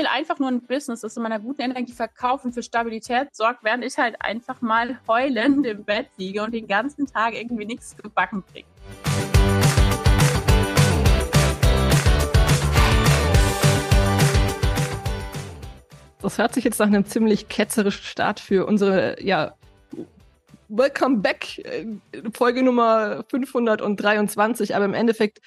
will 0.00 0.06
einfach 0.06 0.38
nur 0.38 0.48
ein 0.48 0.62
Business, 0.62 1.02
das 1.02 1.14
in 1.18 1.22
meiner 1.22 1.38
guten 1.38 1.60
Energie 1.60 1.92
verkauft 1.92 2.46
und 2.46 2.54
für 2.54 2.62
Stabilität 2.62 3.28
sorgt, 3.36 3.62
während 3.62 3.84
ich 3.84 3.98
halt 3.98 4.16
einfach 4.20 4.62
mal 4.62 4.98
heulend 5.06 5.66
im 5.66 5.84
Bett 5.84 6.06
liege 6.16 6.42
und 6.42 6.52
den 6.52 6.66
ganzen 6.66 7.06
Tag 7.06 7.34
irgendwie 7.34 7.66
nichts 7.66 7.94
gebacken 7.98 8.42
kriege. 8.50 8.66
Das 16.22 16.38
hört 16.38 16.54
sich 16.54 16.64
jetzt 16.64 16.78
nach 16.78 16.86
einem 16.86 17.04
ziemlich 17.04 17.48
ketzerischen 17.48 18.04
Start 18.04 18.40
für 18.40 18.64
unsere, 18.64 19.22
ja, 19.22 19.54
Welcome 20.68 21.18
Back, 21.18 21.58
äh, 21.58 21.84
Folge 22.32 22.62
Nummer 22.62 23.22
523, 23.28 24.74
aber 24.74 24.86
im 24.86 24.94
Endeffekt 24.94 25.40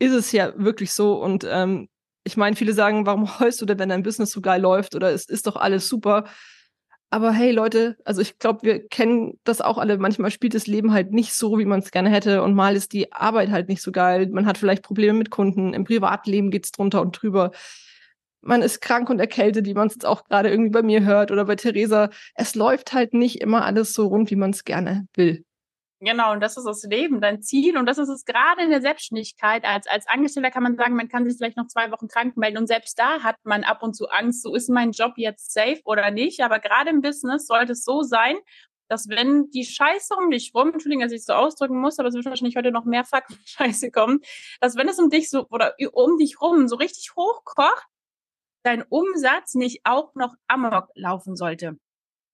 ist 0.00 0.14
es 0.14 0.32
ja 0.32 0.52
wirklich 0.56 0.92
so 0.92 1.22
und 1.22 1.46
ähm, 1.48 1.88
ich 2.24 2.36
meine, 2.36 2.56
viele 2.56 2.72
sagen, 2.72 3.06
warum 3.06 3.38
heulst 3.40 3.60
du 3.60 3.66
denn, 3.66 3.78
wenn 3.78 3.90
dein 3.90 4.02
Business 4.02 4.30
so 4.32 4.40
geil 4.40 4.60
läuft 4.60 4.94
oder 4.94 5.12
es 5.12 5.26
ist 5.26 5.46
doch 5.46 5.56
alles 5.56 5.88
super. 5.88 6.24
Aber 7.10 7.30
hey 7.30 7.52
Leute, 7.52 7.96
also 8.04 8.20
ich 8.20 8.40
glaube, 8.40 8.62
wir 8.62 8.88
kennen 8.88 9.38
das 9.44 9.60
auch 9.60 9.78
alle. 9.78 9.98
Manchmal 9.98 10.32
spielt 10.32 10.54
das 10.54 10.66
Leben 10.66 10.92
halt 10.92 11.12
nicht 11.12 11.32
so, 11.34 11.58
wie 11.58 11.64
man 11.64 11.78
es 11.78 11.92
gerne 11.92 12.10
hätte. 12.10 12.42
Und 12.42 12.54
mal 12.54 12.74
ist 12.74 12.92
die 12.92 13.12
Arbeit 13.12 13.50
halt 13.50 13.68
nicht 13.68 13.82
so 13.82 13.92
geil. 13.92 14.28
Man 14.30 14.46
hat 14.46 14.58
vielleicht 14.58 14.82
Probleme 14.82 15.16
mit 15.16 15.30
Kunden. 15.30 15.74
Im 15.74 15.84
Privatleben 15.84 16.50
geht's 16.50 16.72
drunter 16.72 17.00
und 17.02 17.12
drüber. 17.12 17.52
Man 18.40 18.62
ist 18.62 18.80
krank 18.80 19.10
und 19.10 19.20
erkältet, 19.20 19.66
wie 19.66 19.74
man 19.74 19.86
es 19.86 19.94
jetzt 19.94 20.06
auch 20.06 20.24
gerade 20.24 20.50
irgendwie 20.50 20.70
bei 20.70 20.82
mir 20.82 21.04
hört 21.04 21.30
oder 21.30 21.44
bei 21.44 21.54
Theresa. 21.54 22.10
Es 22.34 22.56
läuft 22.56 22.92
halt 22.92 23.14
nicht 23.14 23.40
immer 23.40 23.64
alles 23.64 23.92
so 23.92 24.08
rund, 24.08 24.30
wie 24.32 24.36
man 24.36 24.50
es 24.50 24.64
gerne 24.64 25.06
will. 25.14 25.44
Genau, 26.00 26.32
und 26.32 26.40
das 26.40 26.56
ist 26.56 26.64
das 26.64 26.82
Leben, 26.82 27.20
dein 27.20 27.42
Ziel. 27.42 27.78
Und 27.78 27.86
das 27.86 27.98
ist 27.98 28.08
es 28.08 28.24
gerade 28.24 28.62
in 28.62 28.70
der 28.70 28.82
Selbstständigkeit. 28.82 29.64
Als, 29.64 29.86
als 29.86 30.06
Angestellter 30.06 30.50
kann 30.50 30.62
man 30.62 30.76
sagen, 30.76 30.96
man 30.96 31.08
kann 31.08 31.28
sich 31.28 31.38
vielleicht 31.38 31.56
noch 31.56 31.68
zwei 31.68 31.90
Wochen 31.90 32.08
krank 32.08 32.36
melden. 32.36 32.58
Und 32.58 32.66
selbst 32.66 32.98
da 32.98 33.22
hat 33.22 33.36
man 33.44 33.64
ab 33.64 33.82
und 33.82 33.94
zu 33.94 34.08
Angst, 34.08 34.42
so 34.42 34.54
ist 34.54 34.68
mein 34.68 34.90
Job 34.90 35.14
jetzt 35.16 35.52
safe 35.52 35.80
oder 35.84 36.10
nicht. 36.10 36.40
Aber 36.42 36.58
gerade 36.58 36.90
im 36.90 37.00
Business 37.00 37.46
sollte 37.46 37.72
es 37.72 37.84
so 37.84 38.02
sein, 38.02 38.36
dass 38.88 39.08
wenn 39.08 39.50
die 39.50 39.64
Scheiße 39.64 40.14
um 40.14 40.30
dich 40.30 40.52
rum, 40.54 40.72
Entschuldigung, 40.72 41.02
dass 41.02 41.12
ich 41.12 41.20
es 41.20 41.26
so 41.26 41.32
ausdrücken 41.32 41.80
muss, 41.80 41.98
aber 41.98 42.08
es 42.08 42.14
wird 42.14 42.26
wahrscheinlich 42.26 42.56
heute 42.56 42.70
noch 42.70 42.84
mehr 42.84 43.04
Fakten 43.04 43.38
Scheiße 43.46 43.90
kommen, 43.90 44.20
dass 44.60 44.76
wenn 44.76 44.88
es 44.88 44.98
um 44.98 45.10
dich 45.10 45.30
so 45.30 45.46
oder 45.50 45.74
um 45.92 46.18
dich 46.18 46.40
rum 46.40 46.68
so 46.68 46.76
richtig 46.76 47.12
hochkocht, 47.16 47.86
dein 48.62 48.82
Umsatz 48.82 49.54
nicht 49.54 49.80
auch 49.84 50.14
noch 50.14 50.34
amok 50.48 50.88
laufen 50.94 51.36
sollte. 51.36 51.78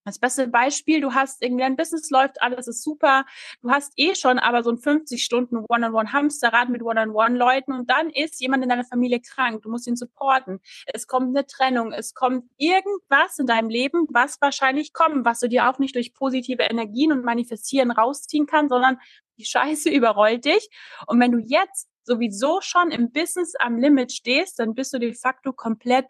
Das 0.05 0.19
beste 0.19 0.49
Beispiel, 0.49 1.03
du 1.03 1.13
hast 1.13 1.43
irgendwie 1.43 1.65
ein 1.65 1.77
Business 1.77 2.09
läuft, 2.11 2.41
alles 2.41 2.67
ist 2.69 2.83
super. 2.83 3.27
Du 3.61 3.71
hast 3.71 3.93
eh 3.97 4.15
schon 4.15 4.39
aber 4.39 4.63
so 4.63 4.71
ein 4.71 4.79
50 4.79 5.23
Stunden 5.23 5.59
One-on-One-Hamsterrad 5.69 6.71
mit 6.71 6.83
One-on-One-Leuten 6.83 7.73
und 7.73 7.91
dann 7.91 8.09
ist 8.09 8.41
jemand 8.41 8.63
in 8.63 8.71
deiner 8.71 8.85
Familie 8.85 9.21
krank. 9.21 9.63
Du 9.63 9.71
musst 9.71 9.87
ihn 9.87 9.97
supporten. 9.97 10.61
Es 10.87 11.07
kommt 11.07 11.37
eine 11.37 11.47
Trennung. 11.47 11.93
Es 11.93 12.15
kommt 12.15 12.51
irgendwas 12.57 13.39
in 13.39 13.47
deinem 13.47 13.69
Leben, 13.69 14.07
was 14.11 14.41
wahrscheinlich 14.41 14.95
kommt, 14.95 15.27
was 15.27 15.41
du 15.41 15.49
dir 15.49 15.69
auch 15.69 15.79
nicht 15.79 15.95
durch 15.95 16.15
positive 16.15 16.63
Energien 16.63 17.13
und 17.13 17.23
Manifestieren 17.23 17.91
rausziehen 17.91 18.47
kannst, 18.47 18.71
sondern 18.71 18.99
die 19.39 19.45
Scheiße 19.45 19.91
überrollt 19.91 20.47
dich. 20.47 20.71
Und 21.07 21.21
wenn 21.21 21.33
du 21.33 21.39
jetzt 21.39 21.89
sowieso 22.05 22.61
schon 22.63 22.91
im 22.91 23.13
Business 23.13 23.55
am 23.59 23.77
Limit 23.77 24.13
stehst, 24.13 24.59
dann 24.59 24.75
bist 24.75 24.95
du 24.95 24.99
de 24.99 25.15
facto 25.15 25.53
komplett 25.53 26.07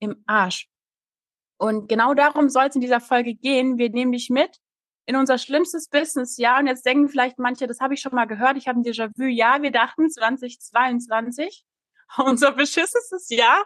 im 0.00 0.22
Arsch. 0.26 0.68
Und 1.58 1.88
genau 1.88 2.14
darum 2.14 2.48
soll 2.48 2.66
es 2.66 2.74
in 2.74 2.80
dieser 2.80 3.00
Folge 3.00 3.34
gehen. 3.34 3.78
Wir 3.78 3.90
nehmen 3.90 4.12
dich 4.12 4.30
mit 4.30 4.58
in 5.06 5.16
unser 5.16 5.38
schlimmstes 5.38 5.88
Business-Jahr. 5.88 6.60
Und 6.60 6.66
jetzt 6.66 6.84
denken 6.84 7.08
vielleicht 7.08 7.38
manche, 7.38 7.66
das 7.66 7.80
habe 7.80 7.94
ich 7.94 8.00
schon 8.00 8.14
mal 8.14 8.26
gehört, 8.26 8.56
ich 8.56 8.68
habe 8.68 8.80
ein 8.80 8.84
Déjà-vu. 8.84 9.24
Ja, 9.24 9.62
wir 9.62 9.70
dachten 9.70 10.10
2022, 10.10 11.64
unser 12.18 12.52
beschissenstes 12.52 13.28
Jahr. 13.30 13.64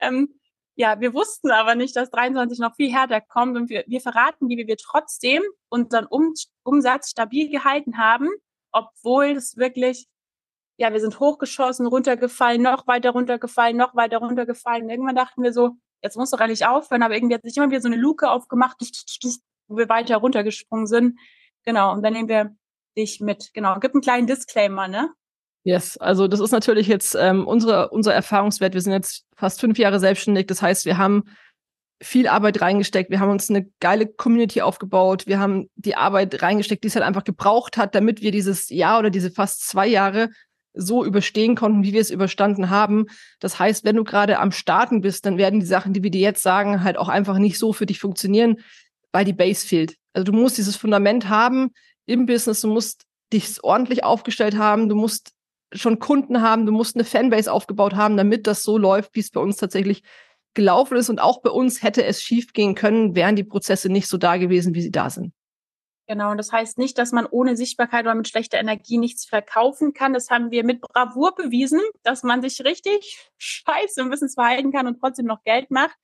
Ähm, 0.00 0.40
ja, 0.76 1.00
wir 1.00 1.12
wussten 1.12 1.50
aber 1.50 1.74
nicht, 1.74 1.96
dass 1.96 2.10
23 2.10 2.60
noch 2.60 2.76
viel 2.76 2.92
härter 2.92 3.20
kommt. 3.20 3.56
Und 3.56 3.68
wir, 3.68 3.84
wir 3.88 4.00
verraten, 4.00 4.48
wie 4.48 4.56
wir 4.56 4.76
trotzdem 4.76 5.42
unseren 5.68 6.06
um 6.06 6.34
Umsatz 6.62 7.10
stabil 7.10 7.50
gehalten 7.50 7.98
haben, 7.98 8.28
obwohl 8.70 9.32
es 9.32 9.56
wirklich 9.56 10.06
ja, 10.80 10.92
wir 10.92 11.00
sind 11.00 11.18
hochgeschossen, 11.18 11.86
runtergefallen, 11.86 12.62
noch 12.62 12.86
weiter 12.86 13.10
runtergefallen, 13.10 13.76
noch 13.76 13.96
weiter 13.96 14.18
runtergefallen. 14.18 14.88
Irgendwann 14.88 15.16
dachten 15.16 15.42
wir 15.42 15.52
so, 15.52 15.76
jetzt 16.02 16.16
muss 16.16 16.30
doch 16.30 16.40
eigentlich 16.40 16.66
aufhören, 16.66 17.02
aber 17.02 17.14
irgendwie 17.14 17.34
hat 17.34 17.42
sich 17.42 17.56
immer 17.56 17.70
wieder 17.70 17.80
so 17.80 17.88
eine 17.88 17.96
Luke 17.96 18.30
aufgemacht, 18.30 18.76
wo 19.68 19.76
wir 19.76 19.88
weiter 19.88 20.16
runtergesprungen 20.16 20.86
sind. 20.86 21.18
Genau, 21.64 21.92
und 21.92 22.02
dann 22.02 22.12
nehmen 22.12 22.28
wir 22.28 22.54
dich 22.96 23.20
mit. 23.20 23.50
Genau, 23.54 23.78
gibt 23.78 23.94
einen 23.94 24.02
kleinen 24.02 24.26
Disclaimer, 24.26 24.88
ne? 24.88 25.10
Yes, 25.64 25.98
also 25.98 26.28
das 26.28 26.40
ist 26.40 26.52
natürlich 26.52 26.86
jetzt 26.86 27.14
ähm, 27.14 27.46
unsere, 27.46 27.90
unser 27.90 28.14
Erfahrungswert. 28.14 28.74
Wir 28.74 28.80
sind 28.80 28.92
jetzt 28.92 29.26
fast 29.36 29.60
fünf 29.60 29.76
Jahre 29.78 30.00
selbstständig. 30.00 30.46
Das 30.46 30.62
heißt, 30.62 30.86
wir 30.86 30.96
haben 30.96 31.24
viel 32.00 32.28
Arbeit 32.28 32.60
reingesteckt. 32.60 33.10
Wir 33.10 33.20
haben 33.20 33.30
uns 33.30 33.50
eine 33.50 33.68
geile 33.80 34.06
Community 34.06 34.62
aufgebaut. 34.62 35.26
Wir 35.26 35.40
haben 35.40 35.68
die 35.74 35.96
Arbeit 35.96 36.42
reingesteckt, 36.42 36.84
die 36.84 36.88
es 36.88 36.94
halt 36.94 37.04
einfach 37.04 37.24
gebraucht 37.24 37.76
hat, 37.76 37.94
damit 37.94 38.22
wir 38.22 38.30
dieses 38.30 38.70
Jahr 38.70 39.00
oder 39.00 39.10
diese 39.10 39.30
fast 39.30 39.66
zwei 39.68 39.86
Jahre 39.86 40.30
so 40.78 41.04
überstehen 41.04 41.56
konnten, 41.56 41.82
wie 41.82 41.92
wir 41.92 42.00
es 42.00 42.10
überstanden 42.10 42.70
haben. 42.70 43.06
Das 43.40 43.58
heißt, 43.58 43.84
wenn 43.84 43.96
du 43.96 44.04
gerade 44.04 44.38
am 44.38 44.52
Starten 44.52 45.00
bist, 45.00 45.26
dann 45.26 45.36
werden 45.36 45.60
die 45.60 45.66
Sachen, 45.66 45.92
die 45.92 46.02
wir 46.02 46.10
dir 46.10 46.20
jetzt 46.20 46.42
sagen, 46.42 46.84
halt 46.84 46.96
auch 46.96 47.08
einfach 47.08 47.38
nicht 47.38 47.58
so 47.58 47.72
für 47.72 47.86
dich 47.86 47.98
funktionieren, 47.98 48.56
weil 49.12 49.24
die 49.24 49.32
Base 49.32 49.66
fehlt. 49.66 49.96
Also 50.12 50.24
du 50.24 50.32
musst 50.32 50.56
dieses 50.56 50.76
Fundament 50.76 51.28
haben 51.28 51.70
im 52.06 52.26
Business, 52.26 52.60
du 52.60 52.68
musst 52.68 53.02
dich 53.32 53.62
ordentlich 53.62 54.04
aufgestellt 54.04 54.56
haben, 54.56 54.88
du 54.88 54.94
musst 54.94 55.32
schon 55.72 55.98
Kunden 55.98 56.40
haben, 56.40 56.64
du 56.64 56.72
musst 56.72 56.96
eine 56.96 57.04
Fanbase 57.04 57.52
aufgebaut 57.52 57.94
haben, 57.94 58.16
damit 58.16 58.46
das 58.46 58.62
so 58.62 58.78
läuft, 58.78 59.14
wie 59.14 59.20
es 59.20 59.30
bei 59.30 59.40
uns 59.40 59.56
tatsächlich 59.56 60.02
gelaufen 60.54 60.96
ist. 60.96 61.10
Und 61.10 61.20
auch 61.20 61.42
bei 61.42 61.50
uns 61.50 61.82
hätte 61.82 62.04
es 62.04 62.22
schief 62.22 62.52
gehen 62.52 62.74
können, 62.74 63.14
wären 63.14 63.36
die 63.36 63.44
Prozesse 63.44 63.90
nicht 63.90 64.08
so 64.08 64.16
da 64.16 64.36
gewesen, 64.36 64.74
wie 64.74 64.82
sie 64.82 64.90
da 64.90 65.10
sind. 65.10 65.32
Genau, 66.10 66.30
und 66.30 66.38
das 66.38 66.52
heißt 66.52 66.78
nicht, 66.78 66.96
dass 66.96 67.12
man 67.12 67.26
ohne 67.26 67.54
Sichtbarkeit 67.54 68.06
oder 68.06 68.14
mit 68.14 68.26
schlechter 68.26 68.58
Energie 68.58 68.96
nichts 68.96 69.26
verkaufen 69.26 69.92
kann. 69.92 70.14
Das 70.14 70.30
haben 70.30 70.50
wir 70.50 70.64
mit 70.64 70.80
Bravour 70.80 71.34
bewiesen, 71.34 71.82
dass 72.02 72.22
man 72.22 72.40
sich 72.40 72.64
richtig 72.64 73.30
scheiße 73.36 74.00
im 74.00 74.08
Business 74.08 74.32
verhalten 74.32 74.72
kann 74.72 74.86
und 74.86 74.98
trotzdem 75.00 75.26
noch 75.26 75.44
Geld 75.44 75.70
macht. 75.70 75.94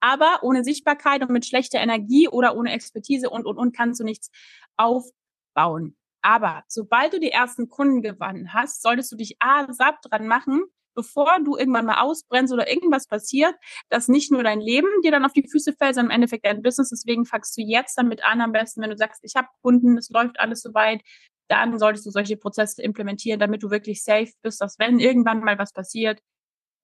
Aber 0.00 0.40
ohne 0.42 0.64
Sichtbarkeit 0.64 1.22
und 1.22 1.30
mit 1.30 1.46
schlechter 1.46 1.78
Energie 1.78 2.28
oder 2.28 2.56
ohne 2.56 2.72
Expertise 2.72 3.30
und, 3.30 3.46
und, 3.46 3.56
und 3.56 3.74
kannst 3.74 4.00
du 4.00 4.04
nichts 4.04 4.30
aufbauen. 4.76 5.96
Aber 6.20 6.64
sobald 6.68 7.14
du 7.14 7.18
die 7.20 7.30
ersten 7.30 7.70
Kunden 7.70 8.02
gewonnen 8.02 8.52
hast, 8.52 8.82
solltest 8.82 9.12
du 9.12 9.16
dich 9.16 9.36
A, 9.40 9.72
satt 9.72 9.96
dran 10.02 10.26
machen, 10.28 10.64
bevor 10.94 11.38
du 11.44 11.56
irgendwann 11.56 11.86
mal 11.86 12.00
ausbrennst 12.00 12.52
oder 12.52 12.70
irgendwas 12.70 13.06
passiert, 13.06 13.54
dass 13.88 14.08
nicht 14.08 14.30
nur 14.30 14.42
dein 14.42 14.60
Leben 14.60 14.88
dir 15.02 15.10
dann 15.10 15.24
auf 15.24 15.32
die 15.32 15.48
Füße 15.48 15.74
fällt, 15.74 15.94
sondern 15.94 16.10
im 16.10 16.14
Endeffekt 16.16 16.46
dein 16.46 16.62
Business. 16.62 16.90
Deswegen 16.90 17.24
fangst 17.26 17.56
du 17.56 17.62
jetzt 17.62 17.96
damit 17.96 18.24
an, 18.24 18.40
am 18.40 18.52
besten, 18.52 18.82
wenn 18.82 18.90
du 18.90 18.96
sagst, 18.96 19.22
ich 19.24 19.34
habe 19.36 19.48
Kunden, 19.62 19.98
es 19.98 20.10
läuft 20.10 20.38
alles 20.40 20.60
soweit, 20.62 21.02
dann 21.48 21.78
solltest 21.78 22.06
du 22.06 22.10
solche 22.10 22.36
Prozesse 22.36 22.82
implementieren, 22.82 23.38
damit 23.38 23.62
du 23.62 23.70
wirklich 23.70 24.02
safe 24.02 24.32
bist, 24.42 24.60
dass 24.60 24.78
wenn 24.78 24.98
irgendwann 24.98 25.40
mal 25.40 25.58
was 25.58 25.72
passiert, 25.72 26.20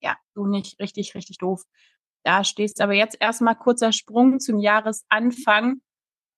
ja, 0.02 0.16
du 0.34 0.46
nicht 0.46 0.78
richtig, 0.80 1.14
richtig 1.14 1.38
doof 1.38 1.62
da 2.24 2.44
stehst. 2.44 2.80
Aber 2.80 2.92
jetzt 2.92 3.16
erstmal 3.20 3.56
kurzer 3.56 3.92
Sprung 3.92 4.40
zum 4.40 4.58
Jahresanfang, 4.58 5.80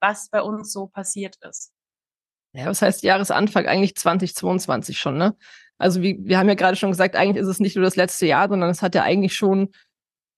was 0.01 0.29
bei 0.29 0.43
uns 0.43 0.73
so 0.73 0.89
passiert 0.89 1.37
ist. 1.49 1.73
Ja, 2.55 2.67
was 2.67 2.83
heißt 2.83 3.03
Jahresanfang? 3.03 3.67
Eigentlich 3.67 3.97
2022 3.97 4.99
schon, 4.99 5.17
ne? 5.17 5.37
Also 5.83 6.01
wie, 6.01 6.19
wir 6.23 6.39
haben 6.39 6.49
ja 6.49 6.55
gerade 6.55 6.77
schon 6.77 6.91
gesagt, 6.91 7.17
eigentlich 7.17 7.43
ist 7.43 7.49
es 7.49 7.59
nicht 7.59 7.75
nur 7.75 7.85
das 7.85 7.97
letzte 7.97 8.27
Jahr, 8.27 8.49
sondern 8.49 8.71
es 8.71 8.83
hat 8.83 8.95
ja 8.95 9.03
eigentlich 9.03 9.35
schon 9.35 9.73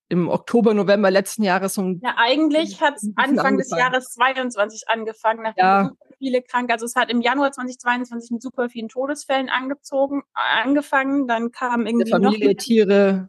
im 0.08 0.28
Oktober, 0.28 0.74
November 0.74 1.10
letzten 1.10 1.42
Jahres 1.42 1.74
so 1.74 1.82
Ja, 2.02 2.14
eigentlich 2.16 2.80
hat 2.80 2.96
es 2.96 3.10
Anfang 3.16 3.58
des 3.58 3.70
Jahres 3.70 4.06
22 4.14 4.88
angefangen, 4.88 5.42
nachdem 5.42 5.64
ja. 5.64 5.84
super 5.84 6.14
viele 6.18 6.42
krank. 6.42 6.70
Also 6.70 6.86
es 6.86 6.96
hat 6.96 7.10
im 7.10 7.20
Januar 7.20 7.52
2022 7.52 8.30
mit 8.30 8.42
super 8.42 8.68
vielen 8.70 8.88
Todesfällen 8.88 9.48
angezogen, 9.48 10.22
angefangen. 10.32 11.26
Dann 11.26 11.50
kam 11.50 11.86
irgendwie 11.86 12.10
Der 12.10 12.20
Familie, 12.20 12.48
noch 12.48 12.62
Tiere. 12.62 13.28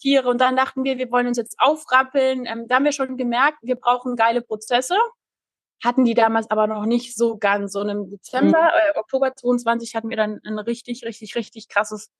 Tiere 0.00 0.28
und 0.28 0.40
dann 0.40 0.56
dachten 0.56 0.84
wir, 0.84 0.96
wir 0.96 1.10
wollen 1.10 1.26
uns 1.26 1.36
jetzt 1.36 1.56
aufrappeln. 1.58 2.46
Ähm, 2.46 2.66
da 2.68 2.76
haben 2.76 2.84
wir 2.84 2.92
schon 2.92 3.18
gemerkt, 3.18 3.58
wir 3.62 3.76
brauchen 3.76 4.16
geile 4.16 4.40
Prozesse 4.40 4.96
hatten 5.82 6.04
die 6.04 6.14
damals 6.14 6.50
aber 6.50 6.66
noch 6.66 6.86
nicht 6.86 7.16
so 7.16 7.36
ganz. 7.38 7.74
Und 7.74 7.88
im 7.88 8.10
Dezember, 8.10 8.62
mhm. 8.62 8.94
äh, 8.94 8.98
Oktober 8.98 9.34
22 9.34 9.94
hatten 9.94 10.10
wir 10.10 10.16
dann 10.16 10.40
ein 10.44 10.58
richtig, 10.58 11.04
richtig, 11.04 11.34
richtig 11.34 11.68
krasses 11.68 12.10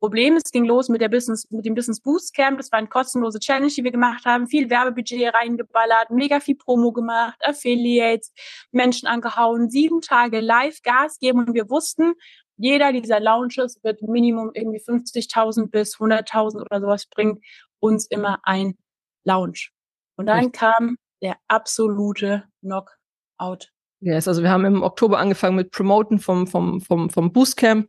Problem. 0.00 0.36
Es 0.36 0.50
ging 0.50 0.64
los 0.64 0.88
mit 0.88 1.02
der 1.02 1.10
Business, 1.10 1.46
mit 1.50 1.66
dem 1.66 1.74
Business 1.74 2.00
Boost 2.00 2.34
Camp. 2.34 2.56
Das 2.56 2.72
war 2.72 2.78
eine 2.78 2.88
kostenlose 2.88 3.38
Challenge, 3.38 3.70
die 3.70 3.84
wir 3.84 3.92
gemacht 3.92 4.24
haben. 4.24 4.46
Viel 4.46 4.70
Werbebudget 4.70 5.34
reingeballert, 5.34 6.10
mega 6.10 6.40
viel 6.40 6.56
Promo 6.56 6.90
gemacht, 6.90 7.38
Affiliates, 7.44 8.32
Menschen 8.72 9.06
angehauen, 9.06 9.68
sieben 9.68 10.00
Tage 10.00 10.40
live 10.40 10.80
Gas 10.82 11.18
geben 11.18 11.40
und 11.40 11.54
wir 11.54 11.68
wussten, 11.68 12.14
jeder 12.56 12.92
dieser 12.92 13.20
Launches 13.20 13.78
wird 13.82 14.02
Minimum 14.02 14.50
irgendwie 14.54 14.80
50.000 14.80 15.70
bis 15.70 15.96
100.000 15.96 16.60
oder 16.62 16.80
sowas 16.80 17.06
bringt 17.06 17.42
uns 17.78 18.06
immer 18.06 18.38
ein 18.42 18.76
Launch. 19.24 19.72
Und 20.16 20.26
dann 20.26 20.52
kam 20.52 20.96
der 21.22 21.36
absolute 21.48 22.44
Knock 22.60 22.99
out. 23.40 23.68
Yes, 24.00 24.28
also 24.28 24.42
wir 24.42 24.50
haben 24.50 24.64
im 24.64 24.82
Oktober 24.82 25.18
angefangen 25.18 25.56
mit 25.56 25.70
Promoten 25.72 26.18
vom, 26.18 26.46
vom, 26.46 26.80
vom, 26.80 27.10
vom 27.10 27.32
Boostcamp. 27.32 27.88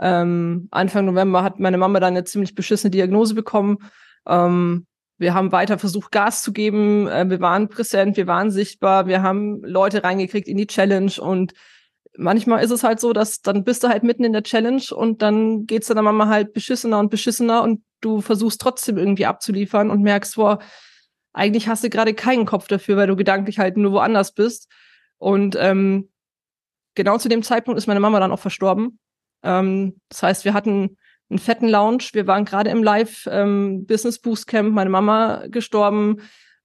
Ähm, 0.00 0.68
Anfang 0.70 1.04
November 1.04 1.42
hat 1.42 1.60
meine 1.60 1.78
Mama 1.78 2.00
dann 2.00 2.14
eine 2.14 2.24
ziemlich 2.24 2.54
beschissene 2.54 2.90
Diagnose 2.90 3.34
bekommen. 3.34 3.78
Ähm, 4.26 4.86
Wir 5.18 5.34
haben 5.34 5.52
weiter 5.52 5.78
versucht, 5.78 6.10
Gas 6.10 6.42
zu 6.42 6.52
geben. 6.52 7.06
Äh, 7.06 7.30
wir 7.30 7.40
waren 7.40 7.68
präsent, 7.68 8.16
wir 8.16 8.26
waren 8.26 8.50
sichtbar, 8.50 9.06
wir 9.06 9.22
haben 9.22 9.62
Leute 9.62 10.02
reingekriegt 10.02 10.48
in 10.48 10.56
die 10.56 10.66
Challenge 10.66 11.12
und 11.20 11.52
manchmal 12.16 12.64
ist 12.64 12.72
es 12.72 12.82
halt 12.82 12.98
so, 12.98 13.12
dass 13.12 13.40
dann 13.40 13.62
bist 13.62 13.84
du 13.84 13.88
halt 13.88 14.02
mitten 14.02 14.24
in 14.24 14.32
der 14.32 14.42
Challenge 14.42 14.82
und 14.90 15.22
dann 15.22 15.66
geht's 15.66 15.86
dann 15.86 16.02
Mama 16.04 16.26
halt 16.26 16.52
beschissener 16.52 16.98
und 16.98 17.10
beschissener 17.10 17.62
und 17.62 17.82
du 18.00 18.20
versuchst 18.20 18.60
trotzdem 18.60 18.98
irgendwie 18.98 19.26
abzuliefern 19.26 19.90
und 19.90 20.02
merkst, 20.02 20.34
boah, 20.34 20.58
eigentlich 21.32 21.68
hast 21.68 21.84
du 21.84 21.88
gerade 21.88 22.14
keinen 22.14 22.44
Kopf 22.44 22.66
dafür, 22.66 22.96
weil 22.96 23.06
du 23.06 23.16
gedanklich 23.16 23.58
halt 23.58 23.76
nur 23.76 23.92
woanders 23.92 24.32
bist. 24.34 24.68
Und 25.22 25.56
ähm, 25.56 26.08
genau 26.96 27.16
zu 27.16 27.28
dem 27.28 27.44
Zeitpunkt 27.44 27.78
ist 27.78 27.86
meine 27.86 28.00
Mama 28.00 28.18
dann 28.18 28.32
auch 28.32 28.40
verstorben. 28.40 28.98
Ähm, 29.44 30.00
das 30.08 30.24
heißt, 30.24 30.44
wir 30.44 30.52
hatten 30.52 30.96
einen 31.30 31.38
fetten 31.38 31.68
Lounge. 31.68 32.08
Wir 32.12 32.26
waren 32.26 32.44
gerade 32.44 32.70
im 32.70 32.82
Live 32.82 33.28
ähm, 33.30 33.86
meine 33.86 34.90
Mama 34.90 35.44
gestorben. 35.46 36.16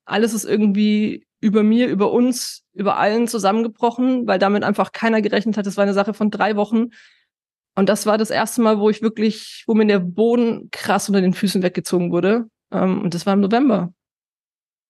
Alles 0.06 0.33
ist 0.33 0.44
irgendwie 0.44 1.27
über 1.39 1.62
mir, 1.62 1.88
über 1.88 2.12
uns, 2.12 2.63
über 2.74 2.98
allen 2.98 3.27
zusammengebrochen, 3.27 4.25
weil 4.25 4.39
damit 4.39 4.63
einfach 4.63 4.92
keiner 4.92 5.21
gerechnet 5.21 5.56
hat. 5.56 5.68
Das 5.68 5.77
war 5.77 5.83
eine 5.83 5.94
Sache 5.94 6.15
von 6.15 6.31
drei 6.31 6.56
Wochen. 6.56 6.88
Und 7.75 7.89
das 7.89 8.07
war 8.07 8.18
das 8.18 8.31
erste 8.31 8.63
Mal, 8.63 8.80
wo 8.80 8.89
ich 8.89 9.03
wirklich, 9.03 9.65
wo 9.68 9.75
mir 9.75 9.86
der 9.86 10.00
Boden 10.00 10.69
krass 10.71 11.07
unter 11.10 11.21
den 11.21 11.36
Füßen 11.36 11.62
weggezogen 11.62 12.12
wurde. 12.12 12.48
Ähm, 12.71 13.01
und 13.03 13.13
das 13.13 13.27
war 13.27 13.33
im 13.36 13.42
November. 13.42 13.94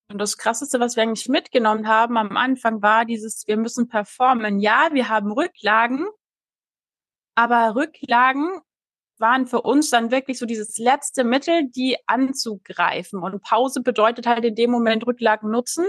Und 0.10 0.20
das 0.20 0.38
Krasseste, 0.38 0.80
was 0.80 0.96
wir 0.96 1.04
eigentlich 1.04 1.28
mitgenommen 1.28 1.88
haben 1.88 2.18
am 2.18 2.38
Anfang, 2.38 2.82
war 2.82 3.04
dieses, 3.04 3.46
wir 3.46 3.58
müssen 3.58 3.90
performen. 3.90 4.60
Ja, 4.60 4.90
wir 4.94 5.10
haben 5.10 5.32
Rücklagen, 5.32 6.08
aber 7.36 7.76
Rücklagen 7.76 8.62
waren 9.20 9.48
für 9.48 9.62
uns 9.62 9.90
dann 9.90 10.12
wirklich 10.12 10.38
so 10.40 10.46
dieses 10.46 10.78
letzte 10.78 11.24
Mittel, 11.24 11.68
die 11.70 11.98
anzugreifen. 12.08 13.22
Und 13.22 13.42
Pause 13.42 13.82
bedeutet 13.82 14.28
halt 14.28 14.46
in 14.46 14.56
dem 14.56 14.72
Moment 14.72 15.06
Rücklagen 15.06 15.50
nutzen. 15.50 15.86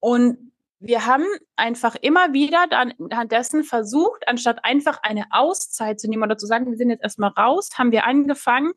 Und 0.00 0.52
wir 0.80 1.06
haben 1.06 1.26
einfach 1.56 1.96
immer 1.96 2.32
wieder 2.32 2.66
dann 2.68 2.94
dessen 3.28 3.64
versucht, 3.64 4.28
anstatt 4.28 4.64
einfach 4.64 5.00
eine 5.02 5.26
Auszeit 5.30 5.98
zu 6.00 6.08
nehmen 6.08 6.22
oder 6.22 6.38
zu 6.38 6.46
sagen, 6.46 6.70
wir 6.70 6.76
sind 6.76 6.90
jetzt 6.90 7.02
erstmal 7.02 7.30
raus, 7.30 7.70
haben 7.78 7.92
wir 7.92 8.04
angefangen, 8.04 8.72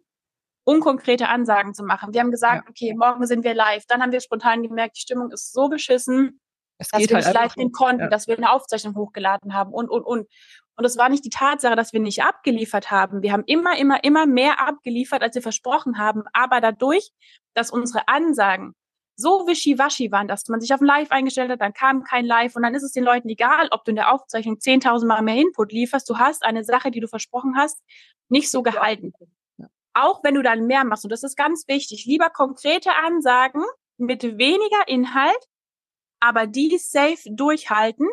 unkonkrete 0.63 1.27
Ansagen 1.27 1.73
zu 1.73 1.83
machen. 1.83 2.13
Wir 2.13 2.21
haben 2.21 2.31
gesagt, 2.31 2.65
ja. 2.65 2.69
okay, 2.69 2.93
morgen 2.95 3.25
sind 3.25 3.43
wir 3.43 3.53
live. 3.53 3.85
Dann 3.87 4.01
haben 4.01 4.11
wir 4.11 4.21
spontan 4.21 4.63
gemerkt, 4.63 4.97
die 4.97 5.01
Stimmung 5.01 5.31
ist 5.31 5.53
so 5.53 5.69
beschissen, 5.69 6.39
es 6.77 6.89
dass 6.89 6.99
wir 6.99 7.15
halt 7.15 7.25
nicht 7.25 7.33
live 7.33 7.55
gehen 7.55 7.71
konnten, 7.71 8.03
ja. 8.03 8.09
dass 8.09 8.27
wir 8.27 8.37
eine 8.37 8.51
Aufzeichnung 8.51 8.95
hochgeladen 8.95 9.53
haben 9.53 9.71
und, 9.73 9.89
und, 9.89 10.03
und. 10.03 10.27
Und 10.77 10.85
es 10.85 10.97
war 10.97 11.09
nicht 11.09 11.25
die 11.25 11.29
Tatsache, 11.29 11.75
dass 11.75 11.93
wir 11.93 11.99
nicht 11.99 12.23
abgeliefert 12.23 12.89
haben. 12.89 13.21
Wir 13.21 13.33
haben 13.33 13.43
immer, 13.45 13.77
immer, 13.77 14.03
immer 14.03 14.25
mehr 14.25 14.59
abgeliefert, 14.59 15.21
als 15.21 15.35
wir 15.35 15.41
versprochen 15.41 15.97
haben. 15.97 16.23
Aber 16.33 16.59
dadurch, 16.61 17.11
dass 17.53 17.69
unsere 17.71 18.07
Ansagen 18.07 18.73
so 19.15 19.45
wischiwaschi 19.47 20.11
waren, 20.11 20.27
dass 20.27 20.47
man 20.47 20.59
sich 20.59 20.73
auf 20.73 20.81
ein 20.81 20.85
Live 20.85 21.11
eingestellt 21.11 21.51
hat, 21.51 21.61
dann 21.61 21.73
kam 21.73 22.03
kein 22.03 22.25
Live 22.25 22.55
und 22.55 22.63
dann 22.63 22.73
ist 22.73 22.83
es 22.83 22.93
den 22.93 23.03
Leuten 23.03 23.29
egal, 23.29 23.67
ob 23.71 23.85
du 23.85 23.91
in 23.91 23.95
der 23.95 24.11
Aufzeichnung 24.11 24.55
10.000 24.55 25.05
Mal 25.05 25.21
mehr 25.21 25.35
Input 25.35 25.71
lieferst. 25.71 26.09
Du 26.09 26.17
hast 26.17 26.43
eine 26.43 26.63
Sache, 26.63 26.89
die 26.89 26.99
du 26.99 27.07
versprochen 27.07 27.55
hast, 27.57 27.79
nicht 28.29 28.49
so 28.49 28.63
gehalten. 28.63 29.13
Auch 29.93 30.23
wenn 30.23 30.35
du 30.35 30.41
dann 30.41 30.67
mehr 30.67 30.83
machst, 30.83 31.03
und 31.03 31.11
das 31.11 31.23
ist 31.23 31.35
ganz 31.35 31.67
wichtig, 31.67 32.05
lieber 32.05 32.29
konkrete 32.29 32.91
Ansagen 33.05 33.63
mit 33.97 34.23
weniger 34.23 34.87
Inhalt, 34.87 35.47
aber 36.19 36.47
die 36.47 36.77
safe 36.77 37.29
durchhalten. 37.29 38.07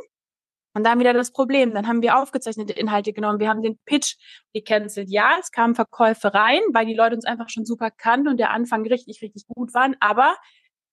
Und 0.75 0.85
dann 0.85 1.01
wieder 1.01 1.13
das 1.13 1.33
Problem. 1.33 1.75
Dann 1.75 1.89
haben 1.89 2.03
wir 2.03 2.19
aufgezeichnete 2.19 2.73
Inhalte 2.73 3.13
genommen. 3.13 3.41
Wir 3.41 3.49
haben 3.49 3.63
den 3.63 3.79
Pitch 3.85 4.15
gecancelt. 4.53 5.09
Ja, 5.11 5.37
es 5.41 5.51
kamen 5.51 5.75
Verkäufe 5.75 6.35
rein, 6.35 6.61
weil 6.73 6.87
die 6.87 6.95
Leute 6.95 7.17
uns 7.17 7.25
einfach 7.25 7.49
schon 7.49 7.65
super 7.65 7.91
kannten 7.91 8.29
und 8.29 8.37
der 8.37 8.51
Anfang 8.51 8.87
richtig, 8.87 9.21
richtig 9.23 9.47
gut 9.49 9.75
waren. 9.75 9.97
Aber 9.99 10.37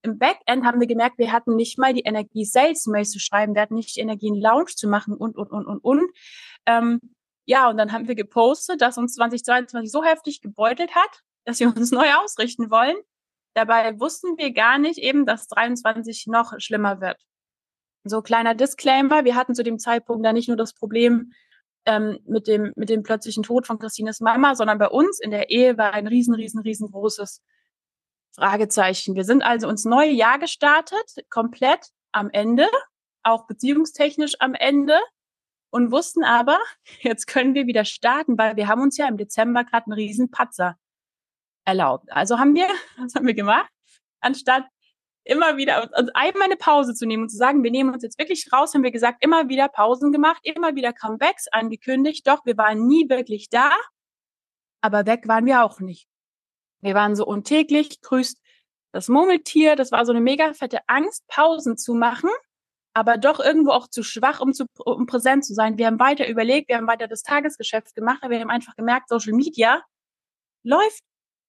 im 0.02 0.18
Backend 0.18 0.66
haben 0.66 0.80
wir 0.80 0.88
gemerkt, 0.88 1.18
wir 1.18 1.32
hatten 1.32 1.56
nicht 1.56 1.78
mal 1.78 1.94
die 1.94 2.02
Energie, 2.02 2.46
Sales-Mails 2.46 3.12
zu 3.12 3.20
schreiben, 3.20 3.54
wir 3.54 3.62
hatten 3.62 3.76
nicht 3.76 3.96
die 3.96 4.00
Energie, 4.00 4.32
einen 4.32 4.42
Lounge 4.42 4.74
zu 4.76 4.88
machen 4.88 5.16
und, 5.16 5.36
und, 5.36 5.52
und, 5.52 5.66
und, 5.66 5.80
und. 5.80 6.12
Ähm, 6.66 7.00
ja, 7.46 7.70
und 7.70 7.78
dann 7.78 7.92
haben 7.92 8.08
wir 8.08 8.16
gepostet, 8.16 8.82
dass 8.82 8.98
uns 8.98 9.14
2022 9.16 9.92
so 9.92 10.04
heftig 10.04 10.42
gebeutelt 10.42 10.96
hat, 10.96 11.22
dass 11.46 11.60
wir 11.60 11.68
uns 11.68 11.92
neu 11.92 12.14
ausrichten 12.16 12.72
wollen. 12.72 12.98
Dabei 13.54 14.00
wussten 14.00 14.38
wir 14.38 14.52
gar 14.52 14.78
nicht 14.78 14.98
eben, 14.98 15.26
dass 15.26 15.48
23 15.48 16.28
noch 16.28 16.54
schlimmer 16.60 17.00
wird. 17.00 17.18
So 18.04 18.22
kleiner 18.22 18.54
Disclaimer, 18.54 19.26
wir 19.26 19.36
hatten 19.36 19.56
zu 19.56 19.64
dem 19.64 19.80
Zeitpunkt 19.80 20.26
da 20.26 20.34
nicht 20.34 20.48
nur 20.48 20.58
das 20.58 20.74
Problem 20.74 21.32
ähm, 21.86 22.20
mit, 22.26 22.48
dem, 22.48 22.74
mit 22.76 22.90
dem 22.90 23.04
plötzlichen 23.04 23.44
Tod 23.44 23.66
von 23.66 23.80
Christines 23.80 24.20
Mama, 24.20 24.56
sondern 24.56 24.78
bei 24.78 24.90
uns 24.90 25.20
in 25.20 25.32
der 25.32 25.50
Ehe 25.50 25.78
war 25.78 25.94
ein 25.94 26.08
riesen, 26.08 26.36
riesen, 26.36 26.62
riesengroßes 26.62 27.42
Fragezeichen. 28.36 29.16
Wir 29.16 29.24
sind 29.24 29.44
also 29.44 29.70
ins 29.70 29.86
neue 29.86 30.12
Jahr 30.12 30.40
gestartet, 30.40 31.26
komplett 31.30 31.88
am 32.12 32.30
Ende, 32.30 32.68
auch 33.24 33.48
beziehungstechnisch 33.48 34.36
am 34.40 34.54
Ende 34.54 35.00
und 35.76 35.92
wussten 35.92 36.24
aber, 36.24 36.58
jetzt 37.02 37.28
können 37.28 37.54
wir 37.54 37.68
wieder 37.68 37.84
starten, 37.84 38.38
weil 38.38 38.56
wir 38.56 38.70
haben 38.70 38.82
uns 38.82 38.96
ja 38.98 39.10
im 39.10 39.18
Dezember 39.18 39.66
gerade 39.66 39.88
einen 39.88 39.94
riesen 39.94 40.32
Patzer 40.32 40.78
erlaubt. 41.66 42.12
Also 42.14 42.40
haben 42.40 42.56
wir, 42.56 42.68
was 42.98 43.14
haben 43.14 43.28
wir 43.28 43.34
gemacht? 43.34 43.70
Anstatt 44.22 44.64
immer 45.26 45.58
wieder 45.58 45.92
uns 45.98 46.10
einmal 46.14 46.44
eine 46.44 46.56
Pause 46.56 46.94
zu 46.94 47.06
nehmen 47.06 47.24
und 47.24 47.30
zu 47.30 47.36
sagen, 47.36 47.62
wir 47.62 47.72
nehmen 47.72 47.94
uns 47.94 48.04
jetzt 48.04 48.18
wirklich 48.18 48.48
raus, 48.54 48.74
haben 48.74 48.84
wir 48.84 48.92
gesagt, 48.92 49.22
immer 49.22 49.50
wieder 49.50 49.68
Pausen 49.68 50.14
gemacht, 50.14 50.40
immer 50.44 50.76
wieder 50.76 50.94
Comebacks 50.94 51.48
angekündigt. 51.50 52.26
Doch 52.26 52.46
wir 52.46 52.56
waren 52.56 52.88
nie 52.88 53.10
wirklich 53.10 53.50
da, 53.50 53.72
aber 54.80 55.06
weg 55.06 55.28
waren 55.28 55.46
wir 55.46 55.64
auch 55.64 55.82
nicht. 55.82 56.08
Wir 56.80 56.94
waren 56.94 57.18
so 57.18 57.26
untäglich, 57.26 58.00
grüßt 58.02 58.40
das 58.94 59.10
Murmeltier. 59.10 59.76
Das 59.76 59.92
war 59.92 60.06
so 60.06 60.14
eine 60.14 60.22
mega 60.22 60.54
fette 60.54 60.80
Angst, 60.88 61.28
Pausen 61.28 61.76
zu 61.76 61.96
machen, 61.96 62.30
aber 62.96 63.18
doch 63.18 63.42
irgendwo 63.42 63.72
auch 63.72 63.90
zu 63.90 64.04
schwach, 64.04 64.40
um, 64.40 64.54
zu, 64.54 64.66
um 64.86 65.06
präsent 65.06 65.46
zu 65.46 65.54
sein. 65.54 65.78
Wir 65.78 65.88
haben 65.88 66.00
weiter 66.00 66.28
überlegt, 66.28 66.70
wir 66.70 66.78
haben 66.78 66.88
weiter 66.88 67.08
das 67.08 67.24
Tagesgeschäft 67.24 67.94
gemacht, 67.94 68.20
aber 68.22 68.32
wir 68.32 68.40
haben 68.40 68.50
einfach 68.50 68.76
gemerkt, 68.76 69.10
Social 69.10 69.34
Media 69.34 69.84
läuft 70.64 71.04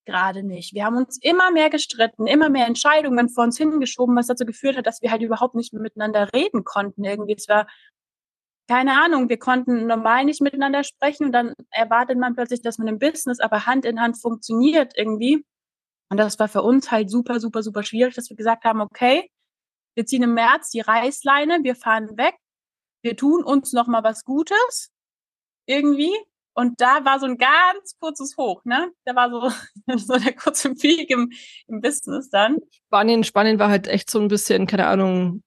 gerade 0.05 0.43
nicht. 0.43 0.73
Wir 0.73 0.83
haben 0.83 0.97
uns 0.97 1.17
immer 1.21 1.49
mehr 1.51 1.69
gestritten, 1.69 2.27
immer 2.27 2.49
mehr 2.49 2.67
Entscheidungen 2.67 3.29
vor 3.29 3.45
uns 3.45 3.57
hingeschoben, 3.57 4.15
was 4.17 4.27
dazu 4.27 4.45
geführt 4.45 4.75
hat, 4.75 4.85
dass 4.87 5.01
wir 5.01 5.09
halt 5.09 5.21
überhaupt 5.21 5.55
nicht 5.55 5.71
mehr 5.71 5.81
miteinander 5.81 6.29
reden 6.33 6.65
konnten. 6.65 7.05
Irgendwie, 7.05 7.35
es 7.37 7.47
war 7.47 7.67
keine 8.69 9.01
Ahnung, 9.01 9.29
wir 9.29 9.39
konnten 9.39 9.87
normal 9.87 10.25
nicht 10.25 10.41
miteinander 10.41 10.83
sprechen 10.83 11.27
und 11.27 11.31
dann 11.31 11.53
erwartet 11.69 12.17
man 12.17 12.35
plötzlich, 12.35 12.61
dass 12.61 12.77
man 12.77 12.89
im 12.89 12.99
Business 12.99 13.39
aber 13.39 13.65
Hand 13.65 13.85
in 13.85 14.01
Hand 14.01 14.19
funktioniert 14.19 14.93
irgendwie. 14.97 15.45
Und 16.09 16.17
das 16.17 16.39
war 16.39 16.49
für 16.49 16.61
uns 16.61 16.91
halt 16.91 17.09
super, 17.09 17.39
super, 17.39 17.63
super 17.63 17.83
schwierig, 17.83 18.15
dass 18.15 18.29
wir 18.29 18.35
gesagt 18.35 18.65
haben, 18.65 18.81
okay, 18.81 19.29
wir 19.97 20.05
ziehen 20.05 20.21
im 20.21 20.35
März 20.35 20.69
die 20.69 20.81
Reißleine, 20.81 21.63
wir 21.63 21.75
fahren 21.75 22.17
weg, 22.17 22.35
wir 23.01 23.17
tun 23.17 23.43
uns 23.43 23.73
noch 23.73 23.87
mal 23.87 24.03
was 24.03 24.23
Gutes 24.23 24.91
irgendwie. 25.65 26.15
Und 26.53 26.79
da 26.81 27.03
war 27.03 27.19
so 27.19 27.25
ein 27.25 27.37
ganz 27.37 27.97
kurzes 27.99 28.37
Hoch, 28.37 28.63
ne? 28.63 28.91
Da 29.05 29.15
war 29.15 29.31
so, 29.31 29.51
so 29.97 30.17
der 30.17 30.33
kurze 30.33 30.75
Peak 30.75 31.09
im, 31.09 31.31
im 31.67 31.81
Business 31.81 32.29
dann. 32.29 32.57
Spanien, 32.87 33.23
Spanien 33.23 33.57
war 33.57 33.69
halt 33.69 33.87
echt 33.87 34.09
so 34.11 34.19
ein 34.19 34.27
bisschen, 34.27 34.67
keine 34.67 34.85
Ahnung, 34.85 35.43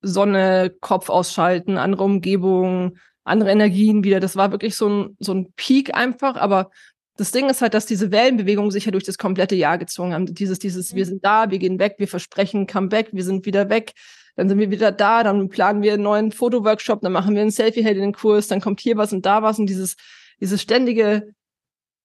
Sonne, 0.00 0.74
Kopf 0.80 1.08
ausschalten, 1.08 1.78
andere 1.78 2.02
Umgebung, 2.02 2.98
andere 3.22 3.50
Energien 3.50 4.02
wieder. 4.02 4.18
Das 4.18 4.34
war 4.34 4.50
wirklich 4.50 4.74
so 4.74 4.88
ein, 4.88 5.16
so 5.20 5.34
ein 5.34 5.52
Peak 5.54 5.94
einfach. 5.94 6.34
Aber 6.34 6.70
das 7.18 7.32
Ding 7.32 7.50
ist 7.50 7.62
halt, 7.62 7.74
dass 7.74 7.84
diese 7.84 8.12
Wellenbewegungen 8.12 8.70
sich 8.70 8.84
ja 8.84 8.92
durch 8.92 9.02
das 9.02 9.18
komplette 9.18 9.56
Jahr 9.56 9.76
gezogen 9.76 10.14
haben. 10.14 10.32
Dieses, 10.32 10.60
dieses, 10.60 10.94
wir 10.94 11.04
sind 11.04 11.24
da, 11.24 11.50
wir 11.50 11.58
gehen 11.58 11.80
weg, 11.80 11.96
wir 11.98 12.06
versprechen 12.06 12.68
Comeback, 12.68 13.08
wir 13.12 13.24
sind 13.24 13.44
wieder 13.44 13.68
weg, 13.68 13.92
dann 14.36 14.48
sind 14.48 14.60
wir 14.60 14.70
wieder 14.70 14.92
da, 14.92 15.24
dann 15.24 15.48
planen 15.48 15.82
wir 15.82 15.94
einen 15.94 16.04
neuen 16.04 16.30
Fotoworkshop, 16.30 17.00
dann 17.00 17.10
machen 17.10 17.34
wir 17.34 17.42
einen 17.42 17.50
Selfie-Heldinnen-Kurs, 17.50 18.46
dann 18.46 18.60
kommt 18.60 18.78
hier 18.80 18.96
was 18.96 19.12
und 19.12 19.26
da 19.26 19.42
was 19.42 19.58
und 19.58 19.66
dieses, 19.66 19.96
dieses 20.40 20.62
ständige, 20.62 21.34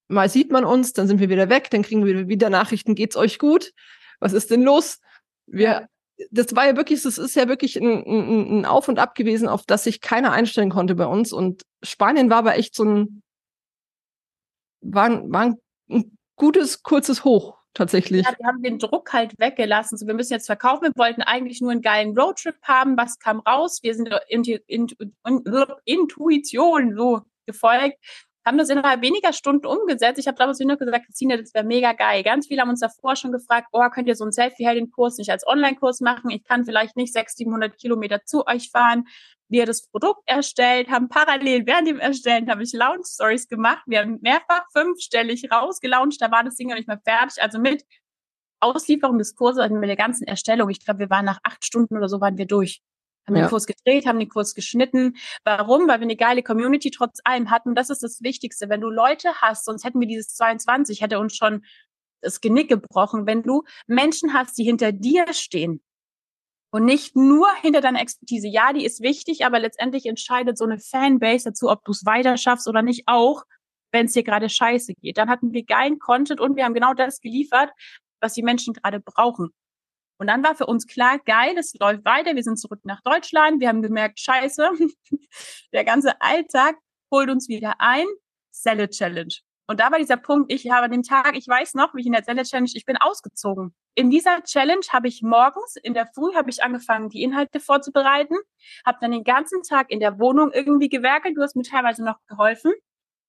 mal 0.08 0.30
sieht 0.30 0.52
man 0.52 0.66
uns, 0.66 0.94
dann 0.94 1.08
sind 1.08 1.20
wir 1.20 1.30
wieder 1.30 1.48
weg, 1.48 1.70
dann 1.70 1.84
kriegen 1.84 2.06
wir 2.06 2.28
wieder 2.28 2.50
Nachrichten, 2.50 2.96
geht's 2.96 3.16
euch 3.16 3.38
gut? 3.38 3.72
Was 4.20 4.34
ist 4.34 4.50
denn 4.50 4.64
los? 4.64 5.00
Wir 5.46 5.88
das 6.32 6.56
war 6.56 6.68
ja 6.68 6.78
wirklich, 6.78 7.02
das 7.02 7.18
ist 7.18 7.36
ja 7.36 7.48
wirklich 7.48 7.76
ein, 7.76 8.04
ein, 8.06 8.60
ein 8.60 8.66
Auf 8.66 8.88
und 8.88 9.00
Ab 9.00 9.16
gewesen, 9.16 9.48
auf 9.48 9.64
das 9.66 9.84
sich 9.84 10.00
keiner 10.00 10.32
einstellen 10.32 10.70
konnte 10.70 10.96
bei 10.96 11.08
uns. 11.08 11.34
Und 11.34 11.64
Spanien 11.82 12.30
war 12.30 12.38
aber 12.38 12.56
echt 12.56 12.76
so 12.76 12.86
ein, 12.86 13.23
war, 14.84 15.32
war 15.32 15.56
ein 15.90 16.18
gutes, 16.36 16.84
kurzes 16.84 17.24
Hoch 17.24 17.58
tatsächlich. 17.74 18.26
Ja, 18.26 18.36
wir 18.38 18.48
haben 18.48 18.62
den 18.62 18.80
Druck 18.80 19.14
halt 19.14 19.34
weggelassen. 19.40 19.98
So, 19.98 20.06
wir 20.08 20.14
müssen 20.14 20.34
jetzt 20.34 20.46
verkaufen. 20.46 20.84
Wir 20.84 20.92
wollten 20.96 21.22
eigentlich 21.22 21.62
nur 21.62 21.72
einen 21.72 21.82
geilen 21.82 22.18
Roadtrip 22.18 22.56
haben. 22.64 22.98
Was 22.98 23.20
kam 23.20 23.40
raus? 23.40 23.80
Wir 23.82 23.96
sind 23.96 24.10
Intu 24.28 24.58
Intu 24.68 24.96
Intuition 25.86 26.96
so 26.96 27.22
gefolgt 27.46 27.98
haben 28.46 28.58
das 28.58 28.70
innerhalb 28.70 29.02
weniger 29.02 29.34
Stunden 29.34 29.66
umgesetzt. 29.66 30.20
Ich 30.20 30.28
habe 30.28 30.38
damals 30.38 30.60
nur 30.60 30.78
gesagt, 30.78 31.06
Christine, 31.06 31.38
das 31.38 31.54
wäre 31.54 31.66
mega 31.66 31.94
geil. 31.94 32.24
Ganz 32.24 32.48
viele 32.48 32.62
haben 32.62 32.70
uns 32.70 32.82
davor 32.82 33.16
schon 33.16 33.32
gefragt, 33.32 33.68
oh, 33.72 33.88
könnt 33.90 34.08
ihr 34.08 34.16
so 34.16 34.24
einen 34.24 34.32
Selfie-Heldin-Kurs 34.32 35.18
nicht 35.18 35.30
als 35.30 35.48
Online-Kurs 35.48 36.02
machen? 36.02 36.30
Ich 36.30 36.44
kann 36.44 36.66
vielleicht 36.66 36.96
nicht 36.98 37.14
600, 37.14 37.38
700 37.38 37.78
Kilometer 37.78 38.26
zu 38.26 38.46
euch 38.48 38.70
fahren. 38.70 39.06
Wir 39.50 39.66
das 39.66 39.88
Produkt 39.88 40.22
erstellt, 40.26 40.90
haben 40.90 41.10
parallel 41.10 41.66
während 41.66 41.88
dem 41.88 42.00
Erstellen 42.00 42.50
habe 42.50 42.64
ich 42.64 42.74
Launch-Stories 42.74 43.48
gemacht. 43.48 43.84
Wir 43.86 44.00
haben 44.00 44.20
mehrfach 44.22 44.66
fünfstellig 44.72 45.50
rausgelauncht. 45.52 46.22
Da 46.22 46.32
war 46.32 46.44
das 46.44 46.56
Ding 46.56 46.70
noch 46.70 46.76
nicht 46.76 46.88
mehr 46.88 47.02
fertig. 47.04 47.42
Also 47.42 47.60
mit 47.60 47.84
Auslieferung 48.60 49.18
des 49.18 49.36
Kurses, 49.36 49.70
mit 49.70 49.90
der 49.90 49.96
ganzen 49.96 50.26
Erstellung. 50.26 50.70
Ich 50.70 50.84
glaube, 50.84 51.02
wir 51.02 51.10
waren 51.10 51.26
nach 51.26 51.40
acht 51.44 51.64
Stunden 51.64 51.98
oder 51.98 52.10
so 52.10 52.22
waren 52.22 52.38
wir 52.38 52.48
durch 52.48 52.82
haben 53.28 53.36
ja. 53.36 53.44
den 53.44 53.50
Kurs 53.50 53.66
gedreht, 53.66 54.06
haben 54.06 54.20
den 54.20 54.30
Kurs 54.30 54.56
geschnitten. 54.56 55.16
Warum? 55.44 55.88
Weil 55.88 56.00
wir 56.00 56.06
eine 56.06 56.16
geile 56.16 56.44
Community 56.44 56.92
trotz 56.92 57.20
allem 57.24 57.50
hatten. 57.50 57.76
Das 57.76 57.90
ist 57.90 58.04
das 58.04 58.22
Wichtigste. 58.22 58.70
Wenn 58.70 58.82
du 58.82 58.90
Leute 58.90 59.30
hast, 59.42 59.66
sonst 59.66 59.84
hätten 59.84 60.00
wir 60.00 60.08
dieses 60.08 60.34
22, 60.36 61.02
hätte 61.02 61.20
uns 61.20 61.36
schon 61.36 61.64
das 62.22 62.42
Genick 62.42 62.70
gebrochen, 62.70 63.26
wenn 63.26 63.44
du 63.44 63.64
Menschen 63.88 64.34
hast, 64.34 64.58
die 64.58 64.64
hinter 64.64 64.92
dir 64.92 65.32
stehen 65.34 65.82
und 66.72 66.86
nicht 66.86 67.16
nur 67.16 67.48
hinter 67.62 67.82
deiner 67.82 68.02
Expertise. 68.02 68.48
Ja, 68.48 68.74
die 68.74 68.84
ist 68.84 69.02
wichtig, 69.02 69.46
aber 69.46 69.60
letztendlich 69.60 70.06
entscheidet 70.08 70.58
so 70.58 70.66
eine 70.66 70.80
Fanbase 70.80 71.50
dazu, 71.50 71.70
ob 71.70 71.86
du 71.86 71.92
es 71.92 72.06
weiter 72.06 72.36
schaffst 72.38 72.68
oder 72.68 72.82
nicht, 72.82 73.04
auch 73.06 73.44
wenn 73.92 74.08
es 74.08 74.14
dir 74.14 74.24
gerade 74.24 74.50
scheiße 74.50 74.96
geht. 74.96 75.20
Dann 75.20 75.30
hatten 75.30 75.54
wir 75.54 75.66
geilen 75.66 76.00
Content 76.00 76.42
und 76.42 76.56
wir 76.56 76.66
haben 76.66 76.74
genau 76.74 76.96
das 76.96 77.22
geliefert, 77.22 77.70
was 78.22 78.34
die 78.34 78.42
Menschen 78.42 78.74
gerade 78.74 79.00
brauchen. 79.00 79.52
Und 80.18 80.28
dann 80.28 80.44
war 80.44 80.56
für 80.56 80.66
uns 80.66 80.88
klar, 80.88 81.20
geil, 81.20 81.56
es 81.58 81.74
läuft 81.80 82.06
weiter, 82.06 82.36
wir 82.36 82.44
sind 82.44 82.58
zurück 82.58 82.80
nach 82.84 83.02
Deutschland, 83.02 83.60
wir 83.60 83.68
haben 83.68 83.82
gemerkt, 83.82 84.20
scheiße, 84.20 84.70
der 85.74 85.84
ganze 85.84 86.22
Alltag 86.22 86.76
holt 87.12 87.30
uns 87.30 87.48
wieder 87.48 87.76
ein, 87.80 88.06
Selle 88.52 88.90
Challenge. 88.90 89.34
Und 89.66 89.80
da 89.80 89.92
war 89.92 89.98
dieser 89.98 90.18
Punkt, 90.18 90.52
ich 90.52 90.70
habe 90.70 90.90
dem 90.90 91.04
Tag, 91.04 91.38
ich 91.38 91.48
weiß 91.48 91.74
noch, 91.76 91.96
wie 91.96 92.02
ich 92.02 92.08
in 92.08 92.14
der 92.14 92.24
Selle 92.24 92.44
Challenge, 92.44 92.70
ich 92.74 92.86
bin 92.86 92.98
ausgezogen. 92.98 93.74
In 93.96 94.10
dieser 94.10 94.44
Challenge 94.44 94.86
habe 94.92 95.08
ich 95.08 95.22
morgens, 95.22 95.78
in 95.78 95.94
der 95.94 96.08
Früh 96.14 96.34
habe 96.36 96.50
ich 96.50 96.64
angefangen, 96.64 97.10
die 97.10 97.24
Inhalte 97.24 97.60
vorzubereiten, 97.60 98.36
habe 98.86 98.98
dann 99.02 99.12
den 99.12 99.24
ganzen 99.24 99.64
Tag 99.64 99.90
in 99.90 100.00
der 100.00 100.20
Wohnung 100.20 100.52
irgendwie 100.52 100.90
gewerkelt, 100.90 101.38
du 101.38 101.42
hast 101.42 101.56
mir 101.56 101.64
teilweise 101.64 102.04
noch 102.04 102.18
geholfen. 102.28 102.74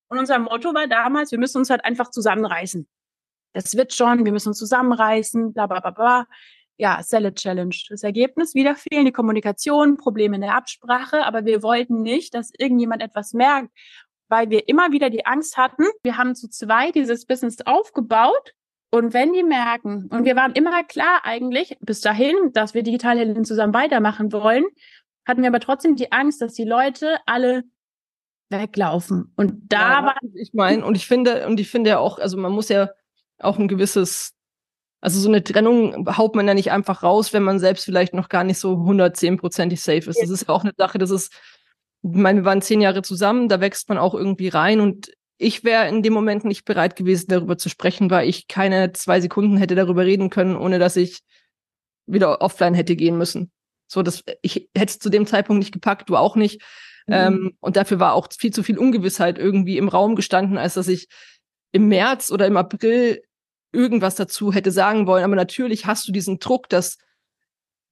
Und 0.08 0.18
unser 0.18 0.38
Motto 0.38 0.74
war 0.74 0.86
damals, 0.86 1.30
wir 1.30 1.38
müssen 1.38 1.58
uns 1.58 1.70
halt 1.70 1.84
einfach 1.84 2.10
zusammenreißen. 2.10 2.86
Das 3.52 3.76
wird 3.76 3.94
schon, 3.94 4.24
wir 4.24 4.32
müssen 4.32 4.48
uns 4.48 4.58
zusammenreißen, 4.58 5.52
bla 5.54 5.66
bla 5.66 5.80
bla 5.80 5.90
bla 5.90 6.26
ja, 6.76 7.02
Salad 7.02 7.36
Challenge. 7.36 7.74
Das 7.88 8.02
Ergebnis, 8.02 8.54
wieder 8.54 8.74
fehlende 8.74 9.12
Kommunikation, 9.12 9.96
Probleme 9.96 10.36
in 10.36 10.42
der 10.42 10.56
Absprache, 10.56 11.24
aber 11.24 11.44
wir 11.44 11.62
wollten 11.62 12.02
nicht, 12.02 12.34
dass 12.34 12.50
irgendjemand 12.58 13.02
etwas 13.02 13.32
merkt, 13.32 13.70
weil 14.28 14.50
wir 14.50 14.68
immer 14.68 14.90
wieder 14.92 15.10
die 15.10 15.26
Angst 15.26 15.56
hatten, 15.56 15.84
wir 16.02 16.16
haben 16.16 16.34
zu 16.34 16.48
zweit 16.48 16.94
dieses 16.94 17.26
Business 17.26 17.58
aufgebaut 17.64 18.54
und 18.90 19.12
wenn 19.12 19.32
die 19.32 19.42
merken, 19.42 20.08
und 20.10 20.24
wir 20.24 20.36
waren 20.36 20.52
immer 20.52 20.84
klar 20.84 21.22
eigentlich 21.24 21.76
bis 21.80 22.00
dahin, 22.00 22.34
dass 22.52 22.74
wir 22.74 22.82
Digitalhelden 22.82 23.44
zusammen 23.44 23.74
weitermachen 23.74 24.32
wollen, 24.32 24.64
hatten 25.26 25.42
wir 25.42 25.48
aber 25.48 25.60
trotzdem 25.60 25.96
die 25.96 26.12
Angst, 26.12 26.40
dass 26.40 26.54
die 26.54 26.64
Leute 26.64 27.16
alle 27.26 27.64
weglaufen. 28.50 29.32
Und 29.36 29.72
da 29.72 30.00
ja, 30.00 30.04
war 30.04 30.16
ich 30.34 30.54
meine, 30.54 30.84
und 30.84 30.96
ich 30.96 31.06
finde, 31.06 31.46
und 31.46 31.58
ich 31.58 31.70
finde 31.70 31.90
ja 31.90 31.98
auch, 31.98 32.18
also 32.18 32.36
man 32.36 32.52
muss 32.52 32.68
ja 32.68 32.90
auch 33.38 33.58
ein 33.58 33.68
gewisses 33.68 34.33
also 35.04 35.20
so 35.20 35.28
eine 35.28 35.44
Trennung 35.44 36.16
haut 36.16 36.34
man 36.34 36.48
ja 36.48 36.54
nicht 36.54 36.72
einfach 36.72 37.02
raus, 37.02 37.34
wenn 37.34 37.42
man 37.42 37.58
selbst 37.58 37.84
vielleicht 37.84 38.14
noch 38.14 38.30
gar 38.30 38.42
nicht 38.42 38.58
so 38.58 38.72
110-prozentig 38.72 39.82
safe 39.82 40.08
ist. 40.08 40.18
Das 40.18 40.30
ist 40.30 40.48
ja 40.48 40.54
auch 40.54 40.64
eine 40.64 40.72
Sache, 40.78 40.96
das 40.96 41.10
ist, 41.10 41.30
ich 42.02 42.10
meine, 42.10 42.40
wir 42.40 42.46
waren 42.46 42.62
zehn 42.62 42.80
Jahre 42.80 43.02
zusammen, 43.02 43.50
da 43.50 43.60
wächst 43.60 43.90
man 43.90 43.98
auch 43.98 44.14
irgendwie 44.14 44.48
rein 44.48 44.80
und 44.80 45.12
ich 45.36 45.62
wäre 45.62 45.88
in 45.88 46.02
dem 46.02 46.14
Moment 46.14 46.46
nicht 46.46 46.64
bereit 46.64 46.96
gewesen, 46.96 47.26
darüber 47.28 47.58
zu 47.58 47.68
sprechen, 47.68 48.08
weil 48.08 48.26
ich 48.26 48.48
keine 48.48 48.92
zwei 48.92 49.20
Sekunden 49.20 49.58
hätte 49.58 49.74
darüber 49.74 50.06
reden 50.06 50.30
können, 50.30 50.56
ohne 50.56 50.78
dass 50.78 50.96
ich 50.96 51.20
wieder 52.06 52.40
offline 52.40 52.72
hätte 52.72 52.96
gehen 52.96 53.18
müssen. 53.18 53.52
So, 53.86 54.02
das, 54.02 54.24
ich 54.40 54.70
hätte 54.74 54.90
es 54.90 54.98
zu 54.98 55.10
dem 55.10 55.26
Zeitpunkt 55.26 55.58
nicht 55.58 55.72
gepackt, 55.72 56.08
du 56.08 56.16
auch 56.16 56.34
nicht. 56.34 56.62
Mhm. 57.06 57.14
Ähm, 57.14 57.56
und 57.60 57.76
dafür 57.76 58.00
war 58.00 58.14
auch 58.14 58.28
viel 58.32 58.54
zu 58.54 58.62
viel 58.62 58.78
Ungewissheit 58.78 59.36
irgendwie 59.36 59.76
im 59.76 59.88
Raum 59.88 60.16
gestanden, 60.16 60.56
als 60.56 60.74
dass 60.74 60.88
ich 60.88 61.08
im 61.72 61.88
März 61.88 62.30
oder 62.30 62.46
im 62.46 62.56
April 62.56 63.20
irgendwas 63.74 64.14
dazu 64.14 64.52
hätte 64.52 64.70
sagen 64.70 65.06
wollen. 65.06 65.24
Aber 65.24 65.36
natürlich 65.36 65.86
hast 65.86 66.06
du 66.08 66.12
diesen 66.12 66.38
Druck, 66.38 66.68
dass 66.68 66.98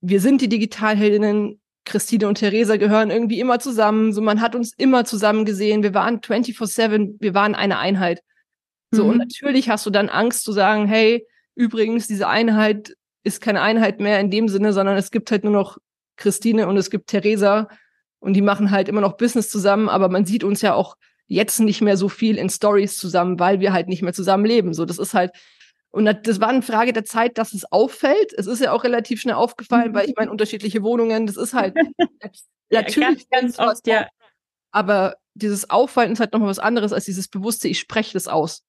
wir 0.01 0.21
sind 0.21 0.41
die 0.41 0.49
Digitalheldinnen, 0.49 1.61
Christine 1.85 2.29
und 2.29 2.37
Theresa 2.37 2.77
gehören 2.77 3.11
irgendwie 3.11 3.41
immer 3.41 3.59
zusammen. 3.59 4.13
So, 4.13 4.21
man 4.21 4.41
hat 4.41 4.55
uns 4.55 4.73
immer 4.77 5.05
zusammen 5.05 5.45
gesehen. 5.45 5.83
Wir 5.83 5.95
waren 5.95 6.21
24-7, 6.21 7.17
wir 7.21 7.35
waren 7.35 7.55
eine 7.55 7.79
Einheit. 7.79 8.23
So, 8.91 9.05
mhm. 9.05 9.11
und 9.11 9.19
natürlich 9.19 9.69
hast 9.69 9.85
du 9.87 9.91
dann 9.91 10.09
Angst 10.09 10.45
zu 10.45 10.53
sagen, 10.53 10.87
hey, 10.87 11.27
übrigens, 11.55 12.07
diese 12.07 12.29
Einheit 12.29 12.95
ist 13.25 13.41
keine 13.41 13.63
Einheit 13.63 14.01
mehr 14.01 14.21
in 14.21 14.31
dem 14.31 14.49
Sinne, 14.49 14.73
sondern 14.73 14.97
es 14.97 15.11
gibt 15.11 15.31
halt 15.31 15.45
nur 15.45 15.53
noch 15.53 15.79
Christine 16.17 16.69
und 16.69 16.77
es 16.77 16.91
gibt 16.91 17.09
Theresa 17.09 17.69
und 18.21 18.35
die 18.35 18.43
machen 18.43 18.71
halt 18.71 18.89
immer 18.89 19.01
noch 19.01 19.17
Business 19.17 19.49
zusammen, 19.49 19.89
aber 19.89 20.09
man 20.09 20.25
sieht 20.25 20.45
uns 20.45 20.63
ja 20.63 20.75
auch 20.75 20.97
jetzt 21.27 21.61
nicht 21.61 21.81
mehr 21.81 21.97
so 21.97 22.09
viel 22.09 22.37
in 22.37 22.51
Stories 22.51 22.99
zusammen, 22.99 23.39
weil 23.39 23.61
wir 23.61 23.73
halt 23.73 23.89
nicht 23.89 24.03
mehr 24.03 24.13
zusammen 24.13 24.45
leben. 24.45 24.75
So, 24.75 24.85
das 24.85 24.99
ist 24.99 25.15
halt, 25.15 25.33
und 25.93 26.07
das 26.07 26.41
war 26.41 26.49
eine 26.49 26.63
Frage 26.63 26.95
der 26.95 27.05
Zeit, 27.05 27.37
dass 27.37 27.53
es 27.53 27.71
auffällt. 27.71 28.33
Es 28.33 28.47
ist 28.47 28.61
ja 28.61 28.73
auch 28.73 28.83
relativ 28.83 29.21
schnell 29.21 29.35
aufgefallen, 29.35 29.95
weil 29.95 30.09
ich 30.09 30.15
meine, 30.17 30.31
unterschiedliche 30.31 30.83
Wohnungen, 30.83 31.27
das 31.27 31.37
ist 31.37 31.53
halt 31.53 31.75
natürlich 31.75 32.43
ja, 32.71 32.83
ganz, 32.83 33.29
ganz 33.29 33.59
oft, 33.59 33.87
ja. 33.87 34.09
Aber 34.71 35.17
dieses 35.35 35.69
Auffallen 35.69 36.13
ist 36.13 36.21
halt 36.21 36.33
nochmal 36.33 36.49
was 36.49 36.59
anderes 36.59 36.95
als 36.95 37.05
dieses 37.05 37.29
bewusste, 37.29 37.69
ich 37.69 37.79
spreche 37.79 38.15
das 38.15 38.27
aus. 38.27 38.65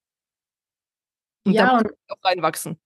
Und 1.46 1.54
ja, 1.54 1.66
da 1.68 1.78
und 1.78 1.92
auch 2.10 2.24
reinwachsen. 2.26 2.78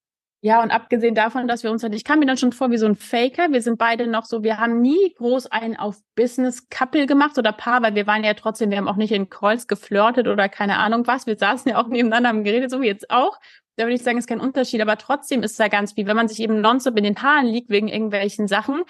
Ja, 0.41 0.61
und 0.61 0.69
abgesehen 0.69 1.15
davon, 1.15 1.47
dass 1.47 1.63
wir 1.63 1.71
uns 1.71 1.81
halt, 1.81 1.95
ich 1.95 2.03
kam 2.03 2.19
mir 2.19 2.27
dann 2.27 2.37
schon 2.37 2.53
vor 2.53 2.69
wie 2.69 2.77
so 2.77 2.85
ein 2.85 2.95
Faker. 2.95 3.51
Wir 3.51 3.61
sind 3.63 3.79
beide 3.79 4.05
noch 4.05 4.25
so, 4.25 4.43
wir 4.43 4.59
haben 4.59 4.81
nie 4.81 5.15
groß 5.15 5.47
einen 5.47 5.75
auf 5.75 5.97
Business 6.15 6.69
Couple 6.69 7.07
gemacht 7.07 7.39
oder 7.39 7.51
Paar, 7.51 7.81
weil 7.81 7.95
wir 7.95 8.05
waren 8.05 8.23
ja 8.23 8.35
trotzdem, 8.35 8.69
wir 8.69 8.77
haben 8.77 8.87
auch 8.87 8.97
nicht 8.97 9.11
in 9.11 9.29
Calls 9.31 9.67
geflirtet 9.67 10.27
oder 10.27 10.47
keine 10.47 10.77
Ahnung 10.77 11.07
was. 11.07 11.25
Wir 11.25 11.37
saßen 11.37 11.71
ja 11.71 11.81
auch 11.81 11.87
nebeneinander, 11.87 12.29
haben 12.29 12.43
geredet, 12.43 12.69
so 12.69 12.81
wie 12.81 12.85
jetzt 12.87 13.09
auch 13.09 13.39
da 13.77 13.85
würde 13.85 13.95
ich 13.95 14.03
sagen, 14.03 14.17
ist 14.17 14.27
kein 14.27 14.41
Unterschied, 14.41 14.81
aber 14.81 14.97
trotzdem 14.97 15.43
ist 15.43 15.59
da 15.59 15.67
ganz 15.67 15.93
viel. 15.93 16.07
Wenn 16.07 16.15
man 16.15 16.27
sich 16.27 16.39
eben 16.39 16.61
nonstop 16.61 16.97
in 16.97 17.03
den 17.03 17.21
Haaren 17.21 17.45
liegt 17.45 17.69
wegen 17.69 17.87
irgendwelchen 17.87 18.47
Sachen, 18.47 18.83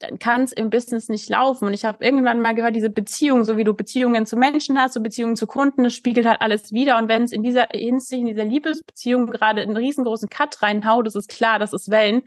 dann 0.00 0.18
kann 0.18 0.42
es 0.42 0.52
im 0.52 0.70
Business 0.70 1.08
nicht 1.08 1.28
laufen. 1.28 1.66
Und 1.66 1.72
ich 1.74 1.84
habe 1.84 2.04
irgendwann 2.04 2.40
mal 2.40 2.54
gehört, 2.54 2.74
diese 2.74 2.90
Beziehung, 2.90 3.44
so 3.44 3.56
wie 3.56 3.64
du 3.64 3.74
Beziehungen 3.74 4.26
zu 4.26 4.36
Menschen 4.36 4.78
hast, 4.78 4.94
so 4.94 5.00
Beziehungen 5.00 5.36
zu 5.36 5.46
Kunden, 5.46 5.84
das 5.84 5.94
spiegelt 5.94 6.26
halt 6.26 6.40
alles 6.40 6.72
wieder. 6.72 6.98
Und 6.98 7.08
wenn 7.08 7.22
es 7.22 7.32
in 7.32 7.44
dieser 7.44 7.68
Hinsicht, 7.72 8.20
in 8.20 8.26
dieser 8.26 8.44
Liebesbeziehung 8.44 9.28
gerade 9.28 9.62
einen 9.62 9.76
riesengroßen 9.76 10.28
Cut 10.28 10.60
reinhaut, 10.62 11.06
ist 11.06 11.28
klar, 11.28 11.60
dass 11.60 11.72
es 11.72 11.88
Wellen 11.88 12.22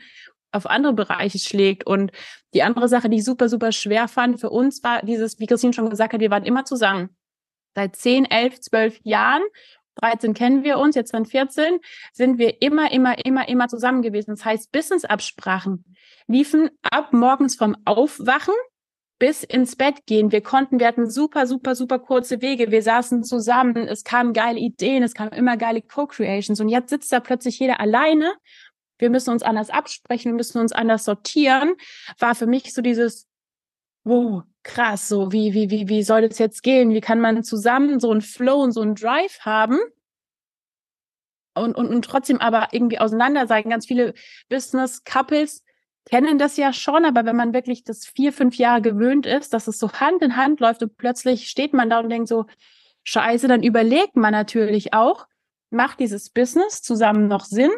auf 0.53 0.65
andere 0.65 0.93
Bereiche 0.93 1.39
schlägt. 1.39 1.85
Und 1.85 2.11
die 2.53 2.63
andere 2.63 2.87
Sache, 2.87 3.09
die 3.09 3.17
ich 3.17 3.25
super, 3.25 3.49
super 3.49 3.73
schwer 3.73 4.07
fand 4.07 4.39
für 4.39 4.49
uns, 4.49 4.81
war 4.81 5.01
dieses, 5.03 5.39
wie 5.39 5.45
Christine 5.45 5.73
schon 5.73 5.89
gesagt 5.89 6.13
hat, 6.13 6.21
wir 6.21 6.31
waren 6.31 6.45
immer 6.45 6.63
zusammen. 6.63 7.09
Seit 7.75 7.97
zehn, 7.97 8.25
elf, 8.25 8.59
zwölf 8.61 8.97
Jahren 9.03 9.43
13 10.01 10.33
kennen 10.33 10.63
wir 10.63 10.77
uns, 10.77 10.95
jetzt 10.95 11.11
sind 11.11 11.27
14, 11.27 11.79
sind 12.13 12.37
wir 12.37 12.61
immer, 12.61 12.91
immer, 12.91 13.25
immer, 13.25 13.47
immer 13.47 13.67
zusammen 13.67 14.01
gewesen. 14.01 14.31
Das 14.31 14.45
heißt, 14.45 14.71
Business-Absprachen 14.71 15.83
liefen 16.27 16.69
ab 16.81 17.13
morgens 17.13 17.55
vom 17.55 17.75
Aufwachen 17.85 18.53
bis 19.19 19.43
ins 19.43 19.75
Bett 19.75 20.05
gehen. 20.05 20.31
Wir 20.31 20.41
konnten, 20.41 20.79
wir 20.79 20.87
hatten 20.87 21.09
super, 21.09 21.47
super, 21.47 21.75
super 21.75 21.99
kurze 21.99 22.41
Wege. 22.41 22.71
Wir 22.71 22.83
saßen 22.83 23.23
zusammen. 23.23 23.87
Es 23.87 24.03
kamen 24.03 24.33
geile 24.33 24.59
Ideen. 24.59 25.03
Es 25.03 25.13
kamen 25.13 25.31
immer 25.31 25.57
geile 25.57 25.81
Co-Creations. 25.81 26.59
Und 26.59 26.69
jetzt 26.69 26.89
sitzt 26.89 27.11
da 27.11 27.19
plötzlich 27.19 27.57
jeder 27.59 27.79
alleine. 27.79 28.33
Wir 28.99 29.09
müssen 29.09 29.31
uns 29.31 29.43
anders 29.43 29.69
absprechen. 29.69 30.31
Wir 30.31 30.37
müssen 30.37 30.59
uns 30.59 30.71
anders 30.71 31.03
sortieren. 31.05 31.75
War 32.19 32.35
für 32.35 32.47
mich 32.47 32.73
so 32.73 32.81
dieses, 32.81 33.27
wow, 34.03 34.43
krass, 34.67 35.07
so 35.07 35.31
wie, 35.31 35.53
wie, 35.53 35.71
wie, 35.71 35.89
wie 35.89 36.03
soll 36.03 36.27
das 36.27 36.37
jetzt 36.37 36.61
gehen? 36.61 36.93
Wie 36.93 37.01
kann 37.01 37.19
man 37.19 37.43
zusammen 37.43 37.99
so 37.99 38.11
einen 38.11 38.21
Flow 38.21 38.61
und 38.61 38.73
so 38.73 38.81
einen 38.81 38.95
Drive 38.95 39.39
haben? 39.39 39.79
Und, 41.55 41.75
und, 41.75 41.87
und 41.87 42.05
trotzdem 42.05 42.39
aber 42.39 42.67
irgendwie 42.71 42.99
auseinander 42.99 43.47
sein. 43.47 43.69
Ganz 43.69 43.87
viele 43.87 44.13
Business-Couples 44.49 45.63
kennen 46.05 46.37
das 46.37 46.57
ja 46.57 46.71
schon, 46.71 47.03
aber 47.05 47.25
wenn 47.25 47.35
man 47.35 47.53
wirklich 47.53 47.83
das 47.83 48.05
vier, 48.05 48.31
fünf 48.31 48.55
Jahre 48.55 48.81
gewöhnt 48.81 49.25
ist, 49.25 49.53
dass 49.53 49.67
es 49.67 49.79
so 49.79 49.91
Hand 49.93 50.21
in 50.21 50.37
Hand 50.37 50.59
läuft 50.59 50.83
und 50.83 50.95
plötzlich 50.97 51.49
steht 51.49 51.73
man 51.73 51.89
da 51.89 51.99
und 51.99 52.09
denkt 52.09 52.27
so, 52.27 52.45
scheiße, 53.03 53.47
dann 53.47 53.63
überlegt 53.63 54.15
man 54.15 54.33
natürlich 54.33 54.93
auch, 54.93 55.27
macht 55.69 55.99
dieses 55.99 56.29
Business 56.29 56.81
zusammen 56.81 57.27
noch 57.27 57.45
Sinn? 57.45 57.71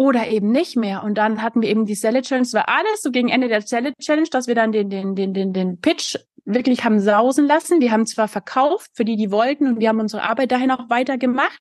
Oder 0.00 0.28
eben 0.28 0.50
nicht 0.50 0.76
mehr. 0.76 1.02
Und 1.04 1.16
dann 1.18 1.42
hatten 1.42 1.60
wir 1.60 1.68
eben 1.68 1.84
die 1.84 1.94
Sell 1.94 2.18
Challenge. 2.22 2.46
Es 2.46 2.54
war 2.54 2.70
alles 2.70 3.02
so 3.02 3.10
gegen 3.10 3.28
Ende 3.28 3.48
der 3.48 3.60
Sell 3.60 3.92
Challenge, 4.00 4.28
dass 4.30 4.46
wir 4.46 4.54
dann 4.54 4.72
den, 4.72 4.88
den, 4.88 5.14
den, 5.14 5.34
den, 5.34 5.52
den 5.52 5.78
Pitch 5.78 6.16
wirklich 6.46 6.84
haben 6.84 7.00
sausen 7.00 7.46
lassen. 7.46 7.82
Wir 7.82 7.92
haben 7.92 8.06
zwar 8.06 8.26
verkauft 8.26 8.90
für 8.94 9.04
die, 9.04 9.16
die 9.16 9.30
wollten 9.30 9.66
und 9.66 9.78
wir 9.78 9.90
haben 9.90 10.00
unsere 10.00 10.22
Arbeit 10.22 10.52
dahin 10.52 10.70
auch 10.70 10.88
weitergemacht. 10.88 11.60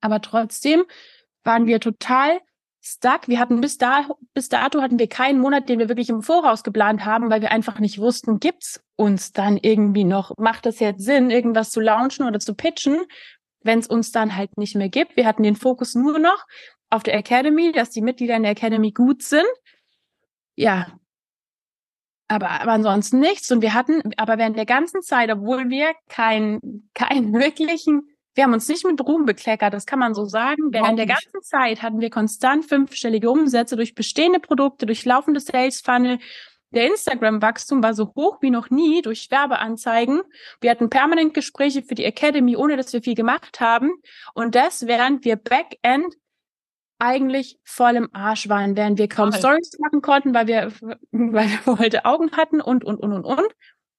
Aber 0.00 0.22
trotzdem 0.22 0.84
waren 1.44 1.66
wir 1.66 1.78
total 1.78 2.40
stuck. 2.80 3.28
Wir 3.28 3.38
hatten 3.38 3.60
bis, 3.60 3.76
da, 3.76 4.08
bis 4.32 4.48
dato 4.48 4.80
hatten 4.80 4.98
wir 4.98 5.08
keinen 5.08 5.38
Monat, 5.38 5.68
den 5.68 5.78
wir 5.78 5.90
wirklich 5.90 6.08
im 6.08 6.22
Voraus 6.22 6.62
geplant 6.62 7.04
haben, 7.04 7.28
weil 7.28 7.42
wir 7.42 7.52
einfach 7.52 7.80
nicht 7.80 7.98
wussten, 7.98 8.40
gibt's 8.40 8.82
uns 8.96 9.32
dann 9.32 9.58
irgendwie 9.58 10.04
noch, 10.04 10.32
macht 10.38 10.64
es 10.64 10.80
jetzt 10.80 11.04
Sinn, 11.04 11.30
irgendwas 11.30 11.70
zu 11.70 11.80
launchen 11.80 12.26
oder 12.26 12.40
zu 12.40 12.54
pitchen, 12.54 13.02
wenn 13.60 13.78
es 13.78 13.88
uns 13.88 14.10
dann 14.10 14.36
halt 14.36 14.56
nicht 14.56 14.74
mehr 14.74 14.88
gibt. 14.88 15.16
Wir 15.16 15.26
hatten 15.26 15.42
den 15.42 15.54
Fokus 15.54 15.94
nur 15.94 16.18
noch 16.18 16.46
auf 16.92 17.02
der 17.02 17.14
Academy, 17.14 17.72
dass 17.72 17.90
die 17.90 18.02
Mitglieder 18.02 18.36
in 18.36 18.42
der 18.42 18.52
Academy 18.52 18.92
gut 18.92 19.22
sind. 19.22 19.46
Ja. 20.54 20.98
Aber, 22.28 22.50
aber 22.50 22.72
ansonsten 22.72 23.18
nichts. 23.18 23.50
Und 23.50 23.62
wir 23.62 23.74
hatten, 23.74 24.00
aber 24.16 24.38
während 24.38 24.56
der 24.56 24.66
ganzen 24.66 25.02
Zeit, 25.02 25.30
obwohl 25.30 25.70
wir 25.70 25.92
keinen 26.08 26.90
keinen 26.94 27.32
wirklichen 27.38 28.08
wir 28.34 28.44
haben 28.44 28.54
uns 28.54 28.66
nicht 28.66 28.84
mit 28.86 28.98
Ruhm 29.02 29.26
bekleckert, 29.26 29.74
das 29.74 29.84
kann 29.84 29.98
man 29.98 30.14
so 30.14 30.24
sagen. 30.24 30.72
Während 30.72 30.98
der 30.98 31.06
ganzen 31.06 31.42
Zeit 31.42 31.82
hatten 31.82 32.00
wir 32.00 32.08
konstant 32.08 32.64
fünfstellige 32.64 33.30
Umsätze 33.30 33.76
durch 33.76 33.94
bestehende 33.94 34.40
Produkte, 34.40 34.86
durch 34.86 35.04
laufende 35.04 35.38
Sales 35.38 35.82
Funnel. 35.82 36.18
Der 36.70 36.86
Instagram-Wachstum 36.86 37.82
war 37.82 37.92
so 37.92 38.14
hoch 38.16 38.38
wie 38.40 38.48
noch 38.48 38.70
nie 38.70 39.02
durch 39.02 39.30
Werbeanzeigen. 39.30 40.22
Wir 40.62 40.70
hatten 40.70 40.88
permanent 40.88 41.34
Gespräche 41.34 41.82
für 41.82 41.94
die 41.94 42.04
Academy, 42.04 42.56
ohne 42.56 42.78
dass 42.78 42.94
wir 42.94 43.02
viel 43.02 43.14
gemacht 43.14 43.60
haben. 43.60 43.92
Und 44.32 44.54
das, 44.54 44.86
während 44.86 45.26
wir 45.26 45.36
Backend 45.36 46.14
eigentlich 47.02 47.58
voll 47.64 47.96
im 47.96 48.08
Arsch 48.14 48.48
waren, 48.48 48.76
während 48.76 48.96
wir 48.96 49.08
kaum 49.08 49.32
Stories 49.32 49.76
machen 49.80 50.02
konnten, 50.02 50.32
weil 50.34 50.46
wir, 50.46 50.72
weil 51.10 51.48
wir 51.48 51.78
heute 51.78 52.04
Augen 52.04 52.30
hatten 52.32 52.60
und, 52.60 52.84
und, 52.84 52.98
und, 53.00 53.12
und, 53.12 53.24
und. 53.24 53.48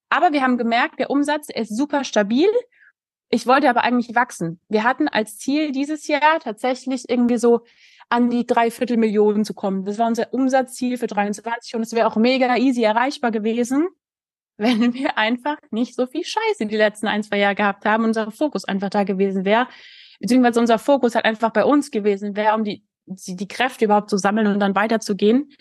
Aber 0.09 0.31
wir 0.31 0.41
haben 0.41 0.57
gemerkt, 0.57 0.99
der 0.99 1.09
Umsatz 1.09 1.49
ist 1.53 1.75
super 1.75 2.05
stabil. 2.05 2.47
Ich 3.29 3.45
wollte 3.45 3.69
aber 3.69 3.83
eigentlich 3.83 4.15
wachsen. 4.15 4.61
Wir 4.69 4.83
hatten 4.83 5.09
als 5.09 5.37
Ziel 5.37 5.73
dieses 5.73 6.07
Jahr 6.07 6.39
tatsächlich 6.39 7.09
irgendwie 7.09 7.37
so 7.37 7.65
an 8.07 8.29
die 8.29 8.45
dreiviertel 8.45 8.95
Millionen 8.95 9.43
zu 9.43 9.53
kommen. 9.53 9.83
Das 9.83 9.97
war 9.97 10.07
unser 10.07 10.33
Umsatzziel 10.33 10.97
für 10.97 11.07
23 11.07 11.75
und 11.75 11.81
es 11.81 11.93
wäre 11.93 12.07
auch 12.07 12.15
mega 12.15 12.55
easy 12.55 12.83
erreichbar 12.83 13.31
gewesen, 13.31 13.87
wenn 14.57 14.93
wir 14.93 15.17
einfach 15.17 15.57
nicht 15.71 15.95
so 15.95 16.05
viel 16.05 16.23
Scheiße 16.23 16.67
die 16.67 16.77
letzten 16.77 17.07
ein, 17.07 17.23
zwei 17.23 17.39
Jahre 17.39 17.55
gehabt 17.55 17.83
haben, 17.85 18.05
unser 18.05 18.31
Fokus 18.31 18.63
einfach 18.63 18.89
da 18.89 19.03
gewesen 19.03 19.43
wäre, 19.43 19.67
beziehungsweise 20.19 20.59
unser 20.59 20.79
Fokus 20.79 21.15
halt 21.15 21.25
einfach 21.25 21.49
bei 21.49 21.65
uns 21.65 21.91
gewesen 21.91 22.35
wäre, 22.35 22.55
um 22.55 22.63
die, 22.63 22.85
die, 23.05 23.35
die 23.35 23.47
Kräfte 23.47 23.85
überhaupt 23.85 24.09
zu 24.09 24.17
sammeln 24.17 24.47
und 24.47 24.59
dann 24.59 24.75
weiterzugehen, 24.75 25.51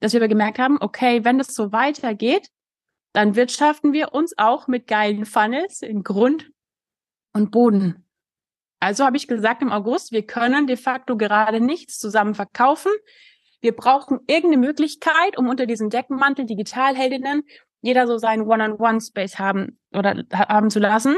dass 0.00 0.12
wir 0.12 0.20
aber 0.20 0.28
gemerkt 0.28 0.58
haben, 0.58 0.78
okay, 0.80 1.24
wenn 1.24 1.38
das 1.38 1.54
so 1.54 1.72
weitergeht, 1.72 2.48
dann 3.12 3.36
wirtschaften 3.36 3.92
wir 3.92 4.12
uns 4.12 4.36
auch 4.36 4.66
mit 4.66 4.86
geilen 4.86 5.24
Funnels 5.24 5.82
in 5.82 6.02
Grund 6.02 6.50
und 7.32 7.50
Boden. 7.50 8.06
Also 8.80 9.04
habe 9.04 9.16
ich 9.16 9.28
gesagt 9.28 9.62
im 9.62 9.72
August, 9.72 10.12
wir 10.12 10.26
können 10.26 10.66
de 10.66 10.76
facto 10.76 11.16
gerade 11.16 11.60
nichts 11.60 11.98
zusammen 11.98 12.34
verkaufen. 12.34 12.92
Wir 13.60 13.74
brauchen 13.74 14.20
irgendeine 14.26 14.66
Möglichkeit, 14.66 15.38
um 15.38 15.48
unter 15.48 15.64
diesem 15.64 15.88
Deckmantel 15.88 16.44
Digitalheldinnen 16.44 17.44
jeder 17.84 18.06
so 18.06 18.16
seinen 18.16 18.46
One-on-One-Space 18.46 19.38
haben 19.38 19.78
oder 19.92 20.24
haben 20.32 20.70
zu 20.70 20.78
lassen. 20.78 21.16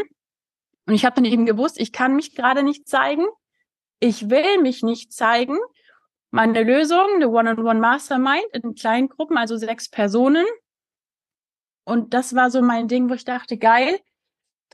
Und 0.86 0.94
ich 0.94 1.04
habe 1.04 1.14
dann 1.14 1.24
eben 1.24 1.46
gewusst, 1.46 1.78
ich 1.78 1.92
kann 1.92 2.16
mich 2.16 2.34
gerade 2.34 2.64
nicht 2.64 2.88
zeigen. 2.88 3.24
Ich 4.00 4.28
will 4.28 4.60
mich 4.62 4.82
nicht 4.82 5.12
zeigen. 5.12 5.56
Meine 6.30 6.62
Lösung, 6.62 7.06
the 7.20 7.26
One-on-One 7.26 7.80
Mastermind 7.80 8.44
in 8.52 8.74
kleinen 8.74 9.08
Gruppen, 9.08 9.38
also 9.38 9.56
sechs 9.56 9.88
Personen. 9.88 10.44
Und 11.84 12.14
das 12.14 12.34
war 12.34 12.50
so 12.50 12.60
mein 12.62 12.88
Ding, 12.88 13.08
wo 13.08 13.14
ich 13.14 13.24
dachte, 13.24 13.56
geil, 13.56 14.00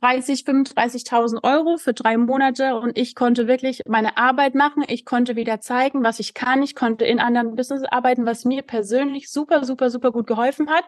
30, 0.00 0.40
35.000 0.40 1.44
Euro 1.44 1.76
für 1.76 1.92
drei 1.92 2.16
Monate 2.16 2.76
und 2.76 2.98
ich 2.98 3.14
konnte 3.14 3.46
wirklich 3.46 3.82
meine 3.86 4.16
Arbeit 4.16 4.54
machen. 4.54 4.82
Ich 4.88 5.04
konnte 5.04 5.36
wieder 5.36 5.60
zeigen, 5.60 6.02
was 6.02 6.18
ich 6.18 6.34
kann. 6.34 6.62
Ich 6.62 6.74
konnte 6.74 7.04
in 7.04 7.20
anderen 7.20 7.54
Business 7.54 7.84
arbeiten, 7.84 8.26
was 8.26 8.44
mir 8.44 8.62
persönlich 8.62 9.30
super, 9.30 9.64
super, 9.64 9.90
super 9.90 10.10
gut 10.10 10.26
geholfen 10.26 10.70
hat. 10.70 10.84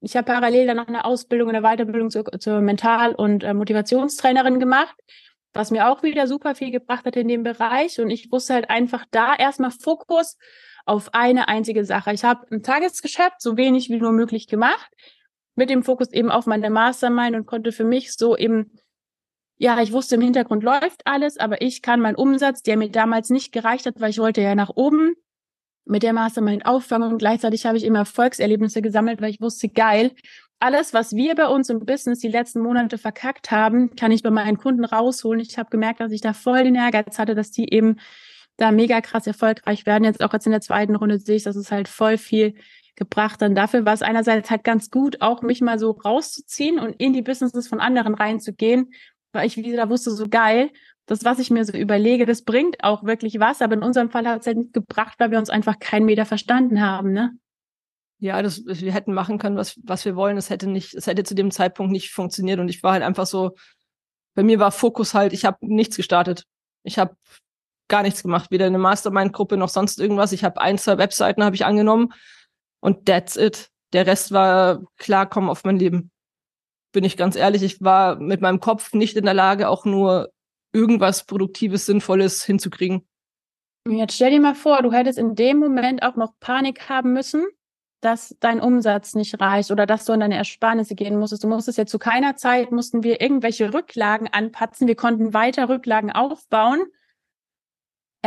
Ich 0.00 0.16
habe 0.16 0.26
parallel 0.26 0.66
dann 0.66 0.78
noch 0.78 0.88
eine 0.88 1.04
Ausbildung, 1.04 1.50
eine 1.50 1.62
Weiterbildung 1.62 2.10
zur, 2.10 2.24
zur 2.40 2.60
Mental- 2.60 3.14
und 3.14 3.44
äh, 3.44 3.54
Motivationstrainerin 3.54 4.58
gemacht, 4.58 4.96
was 5.56 5.70
mir 5.70 5.88
auch 5.88 6.02
wieder 6.02 6.26
super 6.26 6.54
viel 6.54 6.70
gebracht 6.70 7.04
hat 7.04 7.16
in 7.16 7.28
dem 7.28 7.42
Bereich. 7.42 8.00
Und 8.00 8.10
ich 8.10 8.30
wusste 8.30 8.54
halt 8.54 8.70
einfach 8.70 9.04
da 9.10 9.34
erstmal 9.34 9.70
Fokus 9.70 10.36
auf 10.84 11.14
eine 11.14 11.48
einzige 11.48 11.84
Sache. 11.84 12.12
Ich 12.12 12.24
habe 12.24 12.46
ein 12.50 12.62
Tagesgeschäft 12.62 13.40
so 13.40 13.56
wenig 13.56 13.88
wie 13.88 13.98
nur 13.98 14.12
möglich 14.12 14.46
gemacht 14.46 14.90
mit 15.56 15.70
dem 15.70 15.82
Fokus 15.82 16.12
eben 16.12 16.30
auf 16.30 16.46
meine 16.46 16.70
Mastermind 16.70 17.34
und 17.34 17.46
konnte 17.46 17.72
für 17.72 17.84
mich 17.84 18.14
so 18.14 18.36
eben, 18.36 18.72
ja, 19.56 19.80
ich 19.80 19.92
wusste 19.92 20.16
im 20.16 20.20
Hintergrund 20.20 20.62
läuft 20.62 21.06
alles, 21.06 21.38
aber 21.38 21.62
ich 21.62 21.82
kann 21.82 22.00
meinen 22.00 22.14
Umsatz, 22.14 22.62
der 22.62 22.76
mir 22.76 22.90
damals 22.90 23.30
nicht 23.30 23.52
gereicht 23.52 23.86
hat, 23.86 23.98
weil 23.98 24.10
ich 24.10 24.18
wollte 24.18 24.42
ja 24.42 24.54
nach 24.54 24.70
oben 24.74 25.14
mit 25.86 26.02
der 26.02 26.12
Mastermind 26.12 26.66
auffangen 26.66 27.10
und 27.10 27.18
gleichzeitig 27.18 27.64
habe 27.64 27.78
ich 27.78 27.84
immer 27.84 28.00
Erfolgserlebnisse 28.00 28.82
gesammelt, 28.82 29.22
weil 29.22 29.30
ich 29.30 29.40
wusste, 29.40 29.68
geil, 29.68 30.12
alles, 30.58 30.94
was 30.94 31.14
wir 31.14 31.34
bei 31.34 31.46
uns 31.46 31.68
im 31.68 31.84
Business 31.84 32.20
die 32.20 32.28
letzten 32.28 32.60
Monate 32.60 32.98
verkackt 32.98 33.50
haben, 33.50 33.94
kann 33.94 34.10
ich 34.10 34.22
bei 34.22 34.30
meinen 34.30 34.56
Kunden 34.56 34.84
rausholen. 34.84 35.40
Ich 35.40 35.58
habe 35.58 35.70
gemerkt, 35.70 36.00
dass 36.00 36.12
ich 36.12 36.20
da 36.20 36.32
voll 36.32 36.64
den 36.64 36.74
Ehrgeiz 36.74 37.18
hatte, 37.18 37.34
dass 37.34 37.50
die 37.50 37.72
eben 37.72 37.96
da 38.56 38.72
mega 38.72 39.00
krass 39.00 39.26
erfolgreich 39.26 39.84
werden. 39.84 40.04
Jetzt 40.04 40.22
auch 40.22 40.32
jetzt 40.32 40.46
in 40.46 40.52
der 40.52 40.62
zweiten 40.62 40.96
Runde 40.96 41.18
sehe 41.18 41.36
ich, 41.36 41.42
dass 41.42 41.56
es 41.56 41.70
halt 41.70 41.88
voll 41.88 42.16
viel 42.16 42.54
gebracht. 42.96 43.42
Dann 43.42 43.54
dafür 43.54 43.84
war 43.84 43.92
es 43.92 44.02
einerseits 44.02 44.50
halt 44.50 44.64
ganz 44.64 44.90
gut, 44.90 45.20
auch 45.20 45.42
mich 45.42 45.60
mal 45.60 45.78
so 45.78 45.90
rauszuziehen 45.90 46.78
und 46.78 46.94
in 46.98 47.12
die 47.12 47.22
Businesses 47.22 47.68
von 47.68 47.80
anderen 47.80 48.14
reinzugehen, 48.14 48.92
weil 49.32 49.46
ich 49.46 49.58
wieder 49.58 49.90
wusste, 49.90 50.10
so 50.10 50.26
geil, 50.28 50.70
das, 51.04 51.24
was 51.24 51.38
ich 51.38 51.50
mir 51.50 51.64
so 51.64 51.76
überlege, 51.76 52.26
das 52.26 52.42
bringt 52.42 52.82
auch 52.82 53.04
wirklich 53.04 53.38
was. 53.38 53.60
Aber 53.62 53.74
in 53.74 53.82
unserem 53.82 54.10
Fall 54.10 54.26
hat 54.26 54.40
es 54.40 54.46
halt 54.46 54.56
nicht 54.56 54.72
gebracht, 54.72 55.14
weil 55.18 55.30
wir 55.30 55.38
uns 55.38 55.50
einfach 55.50 55.78
keinen 55.78 56.06
Meter 56.06 56.24
verstanden 56.24 56.80
haben, 56.80 57.12
ne? 57.12 57.36
Ja, 58.18 58.40
das, 58.40 58.64
wir 58.64 58.92
hätten 58.92 59.12
machen 59.12 59.38
können, 59.38 59.56
was, 59.56 59.78
was 59.84 60.04
wir 60.04 60.16
wollen. 60.16 60.36
Es 60.36 60.48
hätte 60.48 60.68
nicht, 60.68 60.94
es 60.94 61.06
hätte 61.06 61.22
zu 61.22 61.34
dem 61.34 61.50
Zeitpunkt 61.50 61.92
nicht 61.92 62.12
funktioniert. 62.12 62.60
Und 62.60 62.68
ich 62.68 62.82
war 62.82 62.92
halt 62.92 63.02
einfach 63.02 63.26
so, 63.26 63.54
bei 64.34 64.42
mir 64.42 64.58
war 64.58 64.72
Fokus 64.72 65.14
halt, 65.14 65.32
ich 65.32 65.44
habe 65.44 65.58
nichts 65.60 65.96
gestartet. 65.96 66.44
Ich 66.82 66.98
habe 66.98 67.16
gar 67.88 68.02
nichts 68.02 68.22
gemacht, 68.22 68.50
weder 68.50 68.66
eine 68.66 68.78
Mastermind-Gruppe 68.78 69.56
noch 69.56 69.68
sonst 69.68 70.00
irgendwas. 70.00 70.32
Ich 70.32 70.44
habe 70.44 70.60
ein, 70.60 70.78
zwei 70.78 70.98
Webseiten 70.98 71.44
habe 71.44 71.56
ich 71.56 71.64
angenommen 71.64 72.12
und 72.80 73.06
that's 73.06 73.36
it. 73.36 73.70
Der 73.92 74.06
Rest 74.06 74.32
war 74.32 74.82
klarkommen 74.98 75.50
auf 75.50 75.64
mein 75.64 75.78
Leben. 75.78 76.10
Bin 76.92 77.04
ich 77.04 77.16
ganz 77.16 77.36
ehrlich, 77.36 77.62
ich 77.62 77.80
war 77.80 78.16
mit 78.16 78.40
meinem 78.40 78.60
Kopf 78.60 78.92
nicht 78.92 79.16
in 79.16 79.24
der 79.24 79.34
Lage, 79.34 79.68
auch 79.68 79.84
nur 79.84 80.30
irgendwas 80.72 81.24
Produktives, 81.24 81.86
Sinnvolles 81.86 82.44
hinzukriegen. 82.44 83.06
Jetzt 83.88 84.14
stell 84.14 84.30
dir 84.30 84.40
mal 84.40 84.54
vor, 84.54 84.82
du 84.82 84.92
hättest 84.92 85.18
in 85.18 85.34
dem 85.34 85.58
Moment 85.58 86.02
auch 86.02 86.16
noch 86.16 86.32
Panik 86.40 86.88
haben 86.88 87.12
müssen, 87.12 87.46
dass 88.00 88.36
dein 88.40 88.60
Umsatz 88.60 89.14
nicht 89.14 89.40
reicht 89.40 89.70
oder 89.70 89.86
dass 89.86 90.04
du 90.04 90.12
in 90.12 90.20
deine 90.20 90.36
Ersparnisse 90.36 90.94
gehen 90.94 91.18
musstest. 91.18 91.44
Du 91.44 91.48
musstest 91.48 91.78
ja 91.78 91.86
zu 91.86 91.98
keiner 91.98 92.36
Zeit, 92.36 92.72
mussten 92.72 93.02
wir 93.02 93.20
irgendwelche 93.20 93.72
Rücklagen 93.72 94.28
anpatzen. 94.30 94.86
Wir 94.86 94.96
konnten 94.96 95.34
weiter 95.34 95.68
Rücklagen 95.68 96.12
aufbauen 96.12 96.84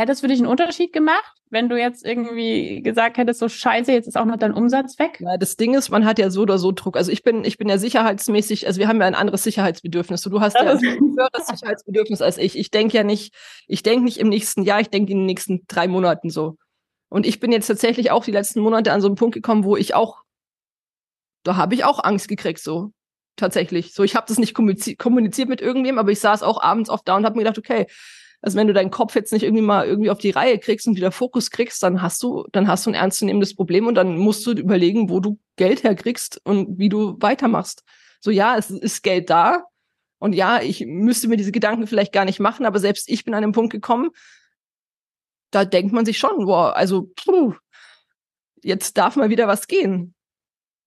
Hätte 0.00 0.12
es 0.12 0.20
für 0.20 0.28
dich 0.28 0.38
einen 0.38 0.48
Unterschied 0.48 0.94
gemacht, 0.94 1.34
wenn 1.50 1.68
du 1.68 1.76
jetzt 1.76 2.06
irgendwie 2.06 2.80
gesagt 2.82 3.18
hättest, 3.18 3.38
so 3.38 3.50
scheiße, 3.50 3.92
jetzt 3.92 4.08
ist 4.08 4.16
auch 4.16 4.24
noch 4.24 4.38
dein 4.38 4.54
Umsatz 4.54 4.98
weg? 4.98 5.18
Ja, 5.20 5.36
das 5.36 5.58
Ding 5.58 5.74
ist, 5.74 5.90
man 5.90 6.06
hat 6.06 6.18
ja 6.18 6.30
so 6.30 6.40
oder 6.40 6.56
so 6.56 6.72
Druck. 6.72 6.96
Also 6.96 7.12
ich 7.12 7.22
bin, 7.22 7.44
ich 7.44 7.58
bin 7.58 7.68
ja 7.68 7.76
sicherheitsmäßig, 7.76 8.66
also 8.66 8.80
wir 8.80 8.88
haben 8.88 8.98
ja 8.98 9.06
ein 9.06 9.14
anderes 9.14 9.42
Sicherheitsbedürfnis. 9.42 10.22
Du 10.22 10.40
hast 10.40 10.54
ja 10.54 10.62
ein 10.62 10.80
höheres 10.80 11.46
Sicherheitsbedürfnis 11.48 12.22
als 12.22 12.38
ich. 12.38 12.58
Ich 12.58 12.70
denke 12.70 12.96
ja 12.96 13.04
nicht, 13.04 13.34
ich 13.66 13.82
denke 13.82 14.04
nicht 14.04 14.18
im 14.20 14.30
nächsten 14.30 14.62
Jahr, 14.62 14.80
ich 14.80 14.88
denke 14.88 15.12
in 15.12 15.18
den 15.18 15.26
nächsten 15.26 15.66
drei 15.68 15.86
Monaten 15.86 16.30
so. 16.30 16.56
Und 17.10 17.26
ich 17.26 17.40
bin 17.40 17.52
jetzt 17.52 17.66
tatsächlich 17.66 18.10
auch 18.10 18.24
die 18.24 18.30
letzten 18.30 18.60
Monate 18.60 18.92
an 18.92 19.00
so 19.00 19.08
einen 19.08 19.16
Punkt 19.16 19.34
gekommen, 19.34 19.64
wo 19.64 19.76
ich 19.76 19.94
auch, 19.94 20.22
da 21.42 21.56
habe 21.56 21.74
ich 21.74 21.84
auch 21.84 22.02
Angst 22.02 22.28
gekriegt, 22.28 22.60
so 22.60 22.92
tatsächlich. 23.36 23.92
So, 23.92 24.04
ich 24.04 24.16
habe 24.16 24.26
das 24.28 24.38
nicht 24.38 24.54
kommuniziert 24.54 25.48
mit 25.48 25.60
irgendwem, 25.60 25.98
aber 25.98 26.12
ich 26.12 26.20
saß 26.20 26.42
auch 26.42 26.62
abends 26.62 26.88
oft 26.88 27.06
da 27.08 27.16
und 27.16 27.24
habe 27.24 27.36
mir 27.36 27.42
gedacht, 27.42 27.58
okay, 27.58 27.86
also 28.42 28.56
wenn 28.56 28.68
du 28.68 28.72
deinen 28.72 28.90
Kopf 28.90 29.14
jetzt 29.14 29.32
nicht 29.32 29.42
irgendwie 29.42 29.62
mal 29.62 29.86
irgendwie 29.86 30.10
auf 30.10 30.18
die 30.18 30.30
Reihe 30.30 30.58
kriegst 30.58 30.86
und 30.86 30.96
wieder 30.96 31.12
Fokus 31.12 31.50
kriegst, 31.50 31.82
dann 31.82 32.00
hast 32.00 32.22
du, 32.22 32.46
dann 32.52 32.68
hast 32.68 32.86
du 32.86 32.90
ein 32.90 32.94
ernstzunehmendes 32.94 33.54
Problem 33.54 33.86
und 33.86 33.96
dann 33.96 34.16
musst 34.16 34.46
du 34.46 34.52
überlegen, 34.52 35.10
wo 35.10 35.20
du 35.20 35.38
Geld 35.56 35.82
herkriegst 35.82 36.40
und 36.44 36.78
wie 36.78 36.88
du 36.88 37.16
weitermachst. 37.20 37.82
So 38.20 38.30
ja, 38.30 38.56
es 38.56 38.70
ist 38.70 39.02
Geld 39.02 39.28
da 39.30 39.64
und 40.18 40.34
ja, 40.34 40.62
ich 40.62 40.84
müsste 40.86 41.28
mir 41.28 41.36
diese 41.36 41.52
Gedanken 41.52 41.86
vielleicht 41.86 42.12
gar 42.12 42.24
nicht 42.24 42.40
machen, 42.40 42.64
aber 42.64 42.78
selbst 42.78 43.10
ich 43.10 43.24
bin 43.24 43.34
an 43.34 43.42
den 43.42 43.52
Punkt 43.52 43.72
gekommen, 43.72 44.10
da 45.50 45.64
denkt 45.64 45.92
man 45.92 46.04
sich 46.04 46.18
schon, 46.18 46.46
wow, 46.46 46.74
also 46.74 47.10
puh, 47.24 47.54
jetzt 48.62 48.96
darf 48.96 49.16
mal 49.16 49.30
wieder 49.30 49.48
was 49.48 49.66
gehen. 49.66 50.14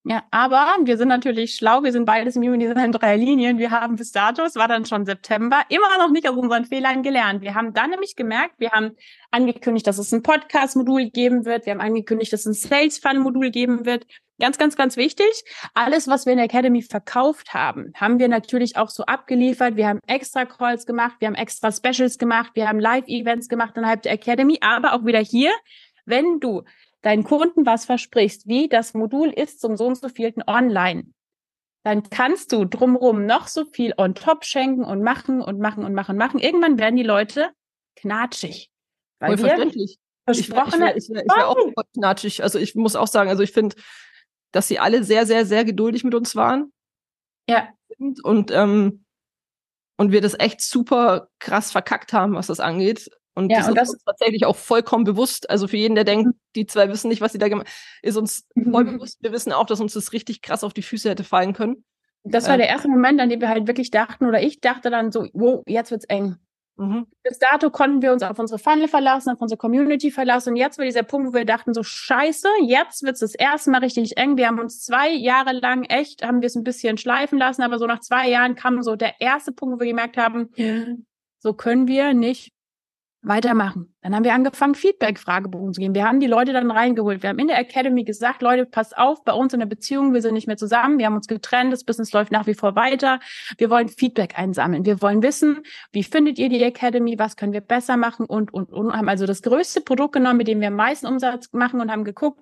Ja, 0.05 0.23
aber 0.31 0.75
wir 0.83 0.97
sind 0.97 1.07
natürlich 1.07 1.55
schlau, 1.55 1.81
wir 1.83 1.93
sind 1.93 2.03
beides 2.03 2.35
im 2.35 2.43
sind 2.43 2.77
in 2.77 2.91
drei 2.91 3.15
Linien. 3.15 3.57
Wir 3.57 3.71
haben 3.71 3.95
bis 3.95 4.11
dato, 4.11 4.43
es 4.43 4.55
war 4.55 4.67
dann 4.67 4.85
schon 4.85 5.05
September, 5.05 5.61
immer 5.69 5.97
noch 5.97 6.11
nicht 6.11 6.27
aus 6.27 6.35
unseren 6.35 6.65
Fehlern 6.65 7.03
gelernt. 7.03 7.41
Wir 7.41 7.55
haben 7.55 7.73
dann 7.73 7.91
nämlich 7.91 8.17
gemerkt, 8.17 8.55
wir 8.59 8.71
haben 8.71 8.97
angekündigt, 9.31 9.87
dass 9.87 9.97
es 9.97 10.11
ein 10.11 10.21
Podcast-Modul 10.21 11.09
geben 11.09 11.45
wird. 11.45 11.65
Wir 11.65 11.71
haben 11.71 11.79
angekündigt, 11.79 12.33
dass 12.33 12.45
es 12.45 12.47
ein 12.47 12.69
Sales-Fund-Modul 12.69 13.49
geben 13.49 13.85
wird. 13.85 14.05
Ganz, 14.39 14.57
ganz, 14.57 14.75
ganz 14.75 14.97
wichtig. 14.97 15.45
Alles, 15.73 16.09
was 16.09 16.25
wir 16.25 16.33
in 16.33 16.37
der 16.37 16.47
Academy 16.47 16.81
verkauft 16.81 17.53
haben, 17.53 17.93
haben 17.95 18.19
wir 18.19 18.27
natürlich 18.27 18.75
auch 18.75 18.89
so 18.89 19.05
abgeliefert. 19.05 19.77
Wir 19.77 19.87
haben 19.87 19.99
extra 20.05 20.43
Calls 20.43 20.85
gemacht, 20.85 21.15
wir 21.19 21.29
haben 21.29 21.35
extra 21.35 21.71
Specials 21.71 22.17
gemacht, 22.17 22.51
wir 22.55 22.67
haben 22.67 22.79
Live-Events 22.81 23.47
gemacht 23.47 23.77
innerhalb 23.77 24.01
der 24.01 24.11
Academy, 24.11 24.57
aber 24.59 24.95
auch 24.95 25.05
wieder 25.05 25.19
hier 25.19 25.51
Wenn 26.05 26.41
du 26.41 26.63
deinen 27.03 27.23
Kunden 27.23 27.65
was 27.65 27.85
versprichst, 27.85 28.47
wie 28.47 28.67
das 28.67 28.93
Modul 28.93 29.29
ist 29.29 29.61
zum 29.61 29.77
so 29.77 29.85
und 29.85 29.95
so 29.95 30.09
vielten 30.09 30.41
online, 30.47 31.05
dann 31.83 32.09
kannst 32.09 32.51
du 32.51 32.65
drumherum 32.65 33.25
noch 33.25 33.47
so 33.47 33.65
viel 33.65 33.93
on 33.97 34.15
top 34.15 34.45
schenken 34.45 34.83
und 34.83 35.03
machen 35.03 35.41
und 35.41 35.59
machen 35.59 35.83
und 35.83 35.93
machen 35.93 36.11
und 36.11 36.17
machen. 36.17 36.39
Irgendwann 36.39 36.79
werden 36.79 36.95
die 36.95 37.03
Leute 37.03 37.51
knatschig. 37.97 38.71
Weil 39.19 39.37
Voll 39.37 39.49
verständlich. 39.49 39.99
Versprochene 40.25 40.91
ich, 40.91 41.09
ich, 41.09 41.09
ich, 41.09 41.23
ich 41.23 41.35
wäre 41.35 41.47
auch 41.47 41.57
voll 41.57 41.83
knatschig. 41.93 42.41
Also 42.41 42.57
ich 42.57 42.75
muss 42.75 42.95
auch 42.95 43.07
sagen, 43.07 43.29
also 43.29 43.43
ich 43.43 43.51
finde, 43.51 43.75
dass 44.53 44.69
sie 44.69 44.79
alle 44.79 45.03
sehr, 45.03 45.25
sehr, 45.25 45.45
sehr 45.45 45.65
geduldig 45.65 46.05
mit 46.05 46.15
uns 46.15 46.35
waren. 46.35 46.71
Ja. 47.49 47.67
Und, 48.23 48.49
ähm, 48.51 49.03
und 49.97 50.11
wir 50.13 50.21
das 50.21 50.39
echt 50.39 50.61
super 50.61 51.27
krass 51.39 51.71
verkackt 51.71 52.13
haben, 52.13 52.35
was 52.35 52.47
das 52.47 52.61
angeht. 52.61 53.09
Und 53.35 53.49
ja, 53.49 53.57
das 53.59 53.67
und 53.67 53.73
ist 53.73 53.81
das 53.81 53.89
uns 53.89 54.03
tatsächlich 54.03 54.45
auch 54.45 54.55
vollkommen 54.55 55.03
bewusst. 55.05 55.49
Also 55.49 55.67
für 55.67 55.77
jeden, 55.77 55.95
der 55.95 56.03
denkt, 56.03 56.27
mhm. 56.27 56.39
die 56.55 56.65
zwei 56.67 56.89
wissen 56.89 57.07
nicht, 57.07 57.21
was 57.21 57.31
sie 57.31 57.39
da 57.39 57.47
gemacht 57.47 57.67
haben, 57.67 58.07
ist 58.07 58.17
uns 58.17 58.45
voll 58.71 58.85
bewusst. 58.85 59.17
Wir 59.21 59.31
wissen 59.31 59.51
auch, 59.51 59.65
dass 59.65 59.81
uns 59.81 59.93
das 59.93 60.13
richtig 60.13 60.41
krass 60.41 60.63
auf 60.63 60.73
die 60.73 60.83
Füße 60.83 61.09
hätte 61.09 61.23
fallen 61.23 61.53
können. 61.53 61.83
Das 62.23 62.47
war 62.47 62.55
äh, 62.55 62.59
der 62.59 62.69
erste 62.69 62.87
Moment, 62.87 63.19
an 63.19 63.29
dem 63.29 63.41
wir 63.41 63.49
halt 63.49 63.67
wirklich 63.67 63.91
dachten, 63.91 64.25
oder 64.25 64.41
ich 64.41 64.61
dachte 64.61 64.89
dann 64.89 65.11
so, 65.11 65.27
wow, 65.33 65.63
jetzt 65.67 65.91
wird's 65.91 66.05
eng. 66.05 66.37
Mhm. 66.75 67.05
Bis 67.21 67.37
dato 67.37 67.69
konnten 67.69 68.01
wir 68.01 68.13
uns 68.13 68.23
auf 68.23 68.39
unsere 68.39 68.57
Funnel 68.57 68.87
verlassen, 68.87 69.31
auf 69.31 69.41
unsere 69.41 69.57
Community 69.57 70.09
verlassen. 70.09 70.51
Und 70.51 70.55
jetzt 70.55 70.77
war 70.77 70.85
dieser 70.85 71.03
Punkt, 71.03 71.29
wo 71.29 71.33
wir 71.33 71.45
dachten, 71.45 71.73
so 71.73 71.83
scheiße, 71.83 72.47
jetzt 72.65 73.03
wird's 73.03 73.19
das 73.19 73.35
erste 73.35 73.69
Mal 73.71 73.79
richtig 73.79 74.17
eng. 74.17 74.37
Wir 74.37 74.47
haben 74.47 74.59
uns 74.59 74.83
zwei 74.83 75.11
Jahre 75.11 75.53
lang 75.53 75.83
echt, 75.83 76.25
haben 76.25 76.41
wir 76.41 76.47
es 76.47 76.55
ein 76.55 76.63
bisschen 76.63 76.97
schleifen 76.97 77.37
lassen, 77.37 77.61
aber 77.61 77.77
so 77.77 77.85
nach 77.85 77.99
zwei 77.99 78.29
Jahren 78.29 78.55
kam 78.55 78.81
so 78.81 78.95
der 78.95 79.19
erste 79.19 79.51
Punkt, 79.51 79.75
wo 79.75 79.79
wir 79.79 79.87
gemerkt 79.87 80.17
haben, 80.17 80.49
so 81.39 81.53
können 81.53 81.87
wir 81.87 82.13
nicht 82.13 82.53
weitermachen. 83.23 83.93
Dann 84.01 84.13
haben 84.13 84.25
wir 84.25 84.33
angefangen, 84.33 84.75
Feedback-Fragebogen 84.75 85.73
zu 85.73 85.79
geben. 85.79 85.95
Wir 85.95 86.05
haben 86.05 86.19
die 86.19 86.27
Leute 86.27 86.51
dann 86.51 86.69
reingeholt. 86.69 87.23
Wir 87.23 87.29
haben 87.29 87.39
in 87.39 87.47
der 87.47 87.57
Academy 87.57 88.03
gesagt, 88.03 88.41
Leute, 88.41 88.65
passt 88.65 88.97
auf, 88.97 89.23
bei 89.23 89.31
uns 89.31 89.53
in 89.53 89.59
der 89.59 89.65
Beziehung, 89.65 90.13
wir 90.13 90.21
sind 90.21 90.33
nicht 90.33 90.47
mehr 90.47 90.57
zusammen, 90.57 90.99
wir 90.99 91.05
haben 91.05 91.15
uns 91.15 91.27
getrennt, 91.27 91.71
das 91.71 91.85
Business 91.85 92.11
läuft 92.11 92.31
nach 92.31 92.45
wie 92.45 92.53
vor 92.53 92.75
weiter. 92.75 93.19
Wir 93.57 93.69
wollen 93.69 93.87
Feedback 93.87 94.37
einsammeln. 94.37 94.85
Wir 94.85 95.01
wollen 95.01 95.23
wissen, 95.23 95.63
wie 95.93 96.03
findet 96.03 96.37
ihr 96.37 96.49
die 96.49 96.61
Academy, 96.61 97.17
was 97.17 97.37
können 97.37 97.53
wir 97.53 97.61
besser 97.61 97.95
machen 97.95 98.25
und, 98.25 98.53
und, 98.53 98.71
und 98.71 98.93
haben 98.93 99.07
also 99.07 99.25
das 99.25 99.41
größte 99.41 99.81
Produkt 99.81 100.13
genommen, 100.13 100.37
mit 100.37 100.47
dem 100.47 100.59
wir 100.59 100.67
am 100.67 100.75
meisten 100.75 101.07
Umsatz 101.07 101.51
machen 101.53 101.79
und 101.79 101.91
haben 101.91 102.03
geguckt, 102.03 102.41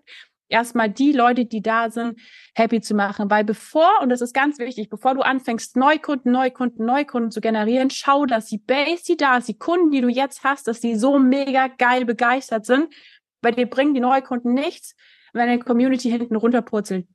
erstmal 0.51 0.89
die 0.89 1.11
Leute, 1.11 1.45
die 1.45 1.61
da 1.61 1.89
sind, 1.89 2.19
happy 2.55 2.81
zu 2.81 2.93
machen. 2.93 3.29
Weil 3.29 3.43
bevor, 3.43 3.89
und 4.01 4.09
das 4.09 4.21
ist 4.21 4.33
ganz 4.33 4.59
wichtig, 4.59 4.89
bevor 4.89 5.15
du 5.15 5.21
anfängst, 5.21 5.75
Neukunden, 5.75 6.31
Neukunden, 6.31 6.85
Neukunden 6.85 7.31
zu 7.31 7.41
generieren, 7.41 7.89
schau, 7.89 8.25
dass 8.25 8.45
die 8.45 8.57
Base, 8.57 9.03
die 9.07 9.17
da 9.17 9.37
ist, 9.37 9.47
die 9.47 9.57
Kunden, 9.57 9.91
die 9.91 10.01
du 10.01 10.09
jetzt 10.09 10.43
hast, 10.43 10.67
dass 10.67 10.79
die 10.79 10.95
so 10.95 11.19
mega 11.19 11.67
geil 11.67 12.05
begeistert 12.05 12.65
sind, 12.65 12.93
weil 13.41 13.53
dir 13.53 13.69
bringen 13.69 13.93
die 13.93 13.99
Neukunden 13.99 14.53
nichts, 14.53 14.95
wenn 15.33 15.47
deine 15.47 15.59
Community 15.59 16.09
hinten 16.09 16.35
runterpurzelt. 16.35 17.07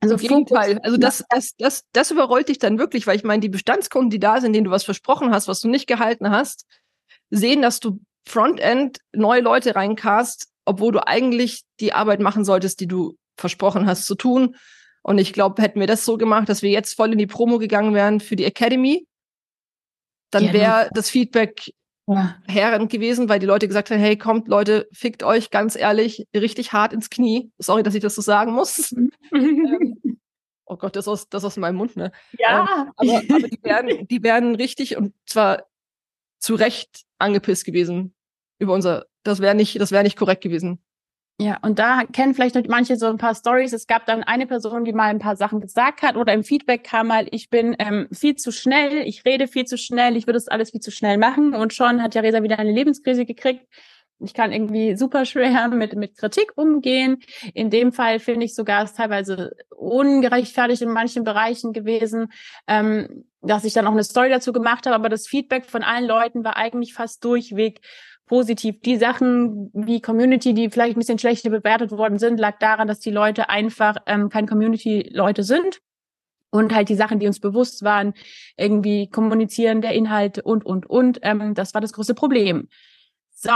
Also 0.00 0.14
Im 0.14 0.20
Gegenteil. 0.20 0.78
Also 0.82 0.96
das, 0.96 1.24
das, 1.28 1.54
das, 1.56 1.84
das 1.92 2.10
überrollt 2.10 2.48
dich 2.48 2.58
dann 2.58 2.78
wirklich, 2.78 3.06
weil 3.06 3.16
ich 3.16 3.24
meine, 3.24 3.40
die 3.40 3.48
Bestandskunden, 3.48 4.10
die 4.10 4.20
da 4.20 4.40
sind, 4.40 4.52
denen 4.52 4.64
du 4.64 4.70
was 4.70 4.84
versprochen 4.84 5.32
hast, 5.32 5.48
was 5.48 5.60
du 5.60 5.68
nicht 5.68 5.86
gehalten 5.86 6.30
hast, 6.30 6.66
sehen, 7.30 7.62
dass 7.62 7.80
du 7.80 8.00
Frontend 8.26 8.98
neue 9.12 9.40
Leute 9.40 9.74
reincast, 9.74 10.48
obwohl 10.68 10.92
du 10.92 11.06
eigentlich 11.06 11.62
die 11.80 11.92
Arbeit 11.92 12.20
machen 12.20 12.44
solltest, 12.44 12.80
die 12.80 12.86
du 12.86 13.16
versprochen 13.36 13.86
hast 13.86 14.06
zu 14.06 14.14
tun. 14.14 14.56
Und 15.02 15.18
ich 15.18 15.32
glaube, 15.32 15.62
hätten 15.62 15.80
wir 15.80 15.86
das 15.86 16.04
so 16.04 16.18
gemacht, 16.18 16.48
dass 16.48 16.62
wir 16.62 16.70
jetzt 16.70 16.94
voll 16.94 17.12
in 17.12 17.18
die 17.18 17.26
Promo 17.26 17.58
gegangen 17.58 17.94
wären 17.94 18.20
für 18.20 18.36
die 18.36 18.44
Academy, 18.44 19.06
dann 20.30 20.52
wäre 20.52 20.90
das 20.92 21.08
Feedback 21.08 21.72
ja. 22.06 22.36
herrend 22.46 22.90
gewesen, 22.90 23.28
weil 23.28 23.38
die 23.38 23.46
Leute 23.46 23.66
gesagt 23.66 23.90
haben, 23.90 23.98
hey, 23.98 24.18
kommt 24.18 24.48
Leute, 24.48 24.88
fickt 24.92 25.22
euch 25.22 25.50
ganz 25.50 25.76
ehrlich 25.76 26.26
richtig 26.34 26.72
hart 26.72 26.92
ins 26.92 27.10
Knie. 27.10 27.50
Sorry, 27.58 27.82
dass 27.82 27.94
ich 27.94 28.02
das 28.02 28.14
so 28.14 28.22
sagen 28.22 28.52
muss. 28.52 28.92
ähm, 29.32 30.18
oh 30.66 30.76
Gott, 30.76 30.96
das 30.96 31.08
aus, 31.08 31.28
das 31.28 31.44
aus 31.44 31.56
meinem 31.56 31.76
Mund, 31.76 31.96
ne? 31.96 32.12
Ja. 32.38 32.92
Ähm, 33.00 33.10
aber, 33.10 33.22
aber 33.34 33.48
die 33.48 33.62
wären, 33.62 34.08
die 34.08 34.22
wären 34.22 34.54
richtig 34.54 34.96
und 34.96 35.14
zwar 35.26 35.64
zu 36.38 36.54
Recht 36.54 37.04
angepisst 37.18 37.64
gewesen 37.64 38.14
über 38.58 38.74
unser 38.74 39.06
das 39.28 39.40
wäre 39.40 39.54
nicht, 39.54 39.80
das 39.80 39.92
wäre 39.92 40.02
nicht 40.02 40.18
korrekt 40.18 40.42
gewesen. 40.42 40.80
Ja, 41.40 41.56
und 41.62 41.78
da 41.78 42.02
kennen 42.04 42.34
vielleicht 42.34 42.56
noch 42.56 42.64
manche 42.66 42.96
so 42.96 43.06
ein 43.06 43.16
paar 43.16 43.34
Stories. 43.34 43.72
Es 43.72 43.86
gab 43.86 44.06
dann 44.06 44.24
eine 44.24 44.48
Person, 44.48 44.84
die 44.84 44.92
mal 44.92 45.04
ein 45.04 45.20
paar 45.20 45.36
Sachen 45.36 45.60
gesagt 45.60 46.02
hat 46.02 46.16
oder 46.16 46.32
im 46.32 46.42
Feedback 46.42 46.82
kam 46.82 47.06
mal, 47.06 47.28
ich 47.30 47.48
bin 47.48 47.76
ähm, 47.78 48.08
viel 48.12 48.34
zu 48.34 48.50
schnell, 48.50 49.06
ich 49.06 49.24
rede 49.24 49.46
viel 49.46 49.64
zu 49.64 49.78
schnell, 49.78 50.16
ich 50.16 50.26
würde 50.26 50.36
das 50.36 50.48
alles 50.48 50.72
viel 50.72 50.80
zu 50.80 50.90
schnell 50.90 51.16
machen. 51.16 51.54
Und 51.54 51.72
schon 51.72 52.02
hat 52.02 52.10
Theresa 52.10 52.42
wieder 52.42 52.58
eine 52.58 52.72
Lebenskrise 52.72 53.24
gekriegt. 53.24 53.64
Ich 54.18 54.34
kann 54.34 54.50
irgendwie 54.50 54.96
super 54.96 55.24
schwer 55.24 55.68
mit, 55.72 55.94
mit 55.94 56.18
Kritik 56.18 56.50
umgehen. 56.56 57.18
In 57.54 57.70
dem 57.70 57.92
Fall 57.92 58.18
finde 58.18 58.44
ich 58.44 58.56
sogar 58.56 58.82
es 58.82 58.94
teilweise 58.94 59.52
ungerechtfertigt 59.70 60.82
in 60.82 60.90
manchen 60.90 61.22
Bereichen 61.22 61.72
gewesen, 61.72 62.32
ähm, 62.66 63.26
dass 63.42 63.62
ich 63.62 63.74
dann 63.74 63.86
auch 63.86 63.92
eine 63.92 64.02
Story 64.02 64.28
dazu 64.28 64.52
gemacht 64.52 64.86
habe. 64.86 64.96
Aber 64.96 65.08
das 65.08 65.28
Feedback 65.28 65.66
von 65.66 65.84
allen 65.84 66.04
Leuten 66.06 66.42
war 66.42 66.56
eigentlich 66.56 66.94
fast 66.94 67.24
durchweg 67.24 67.80
positiv. 68.28 68.80
Die 68.82 68.96
Sachen 68.96 69.70
wie 69.74 70.00
Community, 70.00 70.54
die 70.54 70.70
vielleicht 70.70 70.96
ein 70.96 71.00
bisschen 71.00 71.18
schlechter 71.18 71.50
bewertet 71.50 71.90
worden 71.90 72.18
sind, 72.18 72.38
lag 72.38 72.58
daran, 72.58 72.86
dass 72.86 73.00
die 73.00 73.10
Leute 73.10 73.48
einfach 73.48 73.96
ähm, 74.06 74.28
kein 74.28 74.46
Community-Leute 74.46 75.42
sind. 75.42 75.80
Und 76.50 76.74
halt 76.74 76.88
die 76.88 76.94
Sachen, 76.94 77.18
die 77.18 77.26
uns 77.26 77.40
bewusst 77.40 77.82
waren, 77.82 78.14
irgendwie 78.56 79.10
kommunizieren 79.10 79.82
der 79.82 79.92
Inhalte 79.92 80.42
und, 80.42 80.64
und, 80.64 80.86
und. 80.86 81.18
Ähm, 81.22 81.54
das 81.54 81.74
war 81.74 81.80
das 81.80 81.92
große 81.92 82.14
Problem. 82.14 82.68
So, 83.30 83.52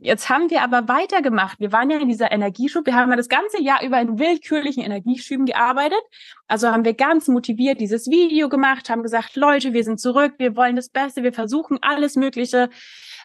Jetzt 0.00 0.28
haben 0.28 0.50
wir 0.50 0.62
aber 0.62 0.88
weitergemacht. 0.88 1.60
Wir 1.60 1.72
waren 1.72 1.90
ja 1.90 1.98
in 1.98 2.08
dieser 2.08 2.32
Energieschub. 2.32 2.86
Wir 2.86 2.94
haben 2.94 3.10
ja 3.10 3.16
das 3.16 3.28
ganze 3.28 3.62
Jahr 3.62 3.82
über 3.82 4.00
in 4.00 4.18
willkürlichen 4.18 4.82
Energieschüben 4.82 5.46
gearbeitet. 5.46 6.00
Also 6.48 6.68
haben 6.68 6.84
wir 6.84 6.94
ganz 6.94 7.28
motiviert 7.28 7.80
dieses 7.80 8.10
Video 8.10 8.48
gemacht, 8.48 8.90
haben 8.90 9.02
gesagt, 9.02 9.36
Leute, 9.36 9.72
wir 9.72 9.84
sind 9.84 10.00
zurück, 10.00 10.34
wir 10.38 10.56
wollen 10.56 10.76
das 10.76 10.88
Beste, 10.88 11.22
wir 11.22 11.32
versuchen 11.32 11.78
alles 11.82 12.16
Mögliche 12.16 12.68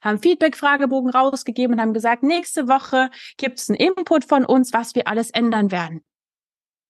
haben 0.02 0.20
Feedback-Fragebogen 0.20 1.10
rausgegeben 1.12 1.76
und 1.76 1.82
haben 1.82 1.94
gesagt, 1.94 2.24
nächste 2.24 2.68
Woche 2.68 3.10
gibt 3.38 3.60
es 3.60 3.70
einen 3.70 3.80
Input 3.80 4.26
von 4.26 4.46
uns, 4.46 4.74
was 4.74 4.96
wir 4.96 5.08
alles 5.08 5.32
ändern 5.32 5.72
werden. 5.72 6.04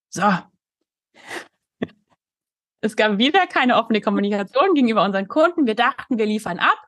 So. 0.10 0.24
Es 2.84 2.96
gab 2.96 3.20
wieder 3.20 3.46
keine 3.46 3.76
offene 3.76 4.02
Kommunikation 4.02 4.74
gegenüber 4.74 5.04
unseren 5.04 5.28
Kunden. 5.28 5.68
Wir 5.68 5.76
dachten, 5.76 6.18
wir 6.18 6.26
liefern 6.26 6.58
ab. 6.58 6.88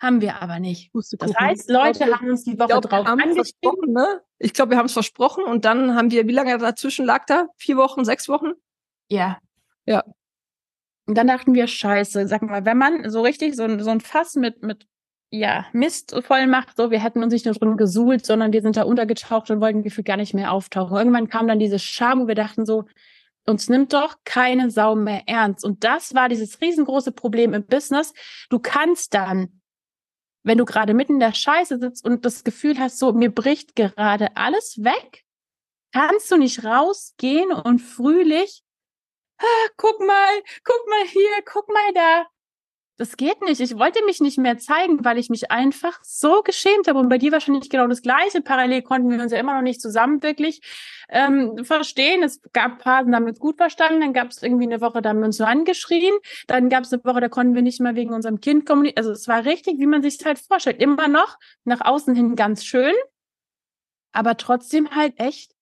Haben 0.00 0.20
wir 0.20 0.40
aber 0.42 0.58
nicht. 0.58 0.90
Das 0.92 1.34
heißt, 1.34 1.70
Leute 1.70 2.06
haben 2.06 2.30
uns 2.30 2.44
die 2.44 2.58
Woche 2.58 2.68
glaub, 2.68 2.82
drauf 2.88 3.06
angeschrieben. 3.06 3.92
Ne? 3.92 4.22
Ich 4.38 4.54
glaube, 4.54 4.70
wir 4.70 4.78
haben 4.78 4.86
es 4.86 4.94
versprochen 4.94 5.44
und 5.44 5.64
dann 5.66 5.94
haben 5.94 6.10
wir, 6.10 6.26
wie 6.26 6.32
lange 6.32 6.56
dazwischen 6.56 7.04
lag 7.04 7.26
da? 7.26 7.48
Vier 7.58 7.76
Wochen, 7.76 8.04
sechs 8.04 8.28
Wochen? 8.28 8.52
Ja. 9.08 9.38
Ja. 9.84 10.02
Und 11.06 11.16
dann 11.18 11.26
dachten 11.26 11.54
wir, 11.54 11.66
scheiße, 11.66 12.26
sag 12.28 12.42
mal, 12.42 12.64
wenn 12.64 12.78
man 12.78 13.10
so 13.10 13.22
richtig 13.22 13.56
so, 13.56 13.78
so 13.78 13.90
ein 13.90 14.00
Fass 14.00 14.36
mit, 14.36 14.62
mit 14.62 14.86
ja, 15.30 15.66
Mist 15.72 16.14
voll 16.24 16.46
macht, 16.46 16.76
so, 16.76 16.90
wir 16.90 17.02
hätten 17.02 17.22
uns 17.22 17.32
nicht 17.32 17.44
nur 17.44 17.54
drin 17.54 17.76
gesuhlt, 17.76 18.24
sondern 18.24 18.52
wir 18.52 18.62
sind 18.62 18.76
da 18.76 18.84
untergetaucht 18.84 19.50
und 19.50 19.60
wollten 19.60 19.82
gefühlt 19.82 20.06
gar 20.06 20.16
nicht 20.16 20.32
mehr 20.32 20.52
auftauchen. 20.52 20.96
Irgendwann 20.96 21.28
kam 21.28 21.48
dann 21.48 21.58
diese 21.58 21.78
Scham, 21.78 22.22
wo 22.22 22.28
wir 22.28 22.34
dachten 22.34 22.64
so, 22.64 22.84
uns 23.46 23.68
nimmt 23.68 23.92
doch 23.92 24.16
keine 24.24 24.70
Sau 24.70 24.94
mehr 24.94 25.22
ernst. 25.26 25.64
Und 25.64 25.84
das 25.84 26.14
war 26.14 26.28
dieses 26.28 26.60
riesengroße 26.60 27.12
Problem 27.12 27.52
im 27.52 27.66
Business. 27.66 28.14
Du 28.48 28.58
kannst 28.58 29.12
dann, 29.12 29.60
wenn 30.44 30.58
du 30.58 30.64
gerade 30.64 30.94
mitten 30.94 31.14
in 31.14 31.20
der 31.20 31.34
Scheiße 31.34 31.78
sitzt 31.78 32.04
und 32.04 32.24
das 32.24 32.44
Gefühl 32.44 32.78
hast, 32.78 32.98
so, 32.98 33.12
mir 33.12 33.30
bricht 33.30 33.76
gerade 33.76 34.36
alles 34.36 34.82
weg, 34.82 35.24
kannst 35.92 36.30
du 36.30 36.36
nicht 36.36 36.64
rausgehen 36.64 37.50
und 37.50 37.80
fröhlich 37.80 38.63
ah, 39.38 39.68
guck 39.76 40.00
mal, 40.00 40.42
guck 40.64 40.88
mal 40.88 41.06
hier, 41.08 41.42
guck 41.44 41.68
mal 41.68 41.92
da. 41.94 42.26
Das 42.96 43.16
geht 43.16 43.42
nicht. 43.42 43.60
Ich 43.60 43.76
wollte 43.76 44.04
mich 44.04 44.20
nicht 44.20 44.38
mehr 44.38 44.56
zeigen, 44.56 45.04
weil 45.04 45.18
ich 45.18 45.28
mich 45.28 45.50
einfach 45.50 45.98
so 46.04 46.42
geschämt 46.42 46.86
habe. 46.86 47.00
Und 47.00 47.08
bei 47.08 47.18
dir 47.18 47.32
wahrscheinlich 47.32 47.68
genau 47.68 47.88
das 47.88 48.02
Gleiche. 48.02 48.40
Parallel 48.40 48.82
konnten 48.82 49.10
wir 49.10 49.20
uns 49.20 49.32
ja 49.32 49.38
immer 49.38 49.54
noch 49.56 49.62
nicht 49.62 49.80
zusammen 49.80 50.22
wirklich 50.22 50.60
ähm, 51.08 51.64
verstehen. 51.64 52.22
Es 52.22 52.40
gab 52.52 52.82
Phasen, 52.82 53.10
da 53.10 53.16
haben 53.16 53.24
wir 53.24 53.30
uns 53.30 53.40
gut 53.40 53.56
verstanden. 53.56 54.00
Dann 54.00 54.12
gab 54.12 54.28
es 54.28 54.40
irgendwie 54.44 54.66
eine 54.66 54.80
Woche, 54.80 55.02
da 55.02 55.08
haben 55.08 55.18
wir 55.18 55.26
uns 55.26 55.40
nur 55.40 55.48
angeschrien. 55.48 56.14
Dann 56.46 56.68
gab 56.68 56.84
es 56.84 56.92
eine 56.92 57.04
Woche, 57.04 57.20
da 57.20 57.28
konnten 57.28 57.56
wir 57.56 57.62
nicht 57.62 57.80
mehr 57.80 57.96
wegen 57.96 58.14
unserem 58.14 58.40
Kind 58.40 58.64
kommunizieren. 58.64 58.98
Also 58.98 59.10
es 59.10 59.26
war 59.26 59.44
richtig, 59.44 59.80
wie 59.80 59.86
man 59.86 60.02
sich 60.02 60.24
halt 60.24 60.38
vorstellt. 60.38 60.80
Immer 60.80 61.08
noch 61.08 61.36
nach 61.64 61.80
außen 61.80 62.14
hin 62.14 62.36
ganz 62.36 62.64
schön, 62.64 62.94
aber 64.12 64.36
trotzdem 64.36 64.94
halt 64.94 65.18
echt 65.18 65.53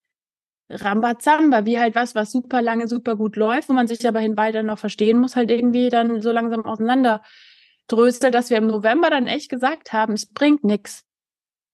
Rambazamba, 0.70 1.66
wie 1.66 1.78
halt 1.78 1.94
was, 1.94 2.14
was 2.14 2.32
super 2.32 2.62
lange, 2.62 2.88
super 2.88 3.16
gut 3.16 3.36
läuft, 3.36 3.68
wo 3.68 3.72
man 3.72 3.86
sich 3.86 4.06
aber 4.06 4.20
hin 4.20 4.36
weiter 4.36 4.62
noch 4.62 4.78
verstehen 4.78 5.18
muss, 5.18 5.36
halt 5.36 5.50
irgendwie 5.50 5.88
dann 5.88 6.20
so 6.22 6.32
langsam 6.32 6.64
auseinander 6.64 7.22
dröselt, 7.88 8.34
dass 8.34 8.50
wir 8.50 8.56
im 8.56 8.66
November 8.66 9.10
dann 9.10 9.26
echt 9.26 9.50
gesagt 9.50 9.92
haben, 9.92 10.14
es 10.14 10.26
bringt 10.26 10.64
nichts. 10.64 11.04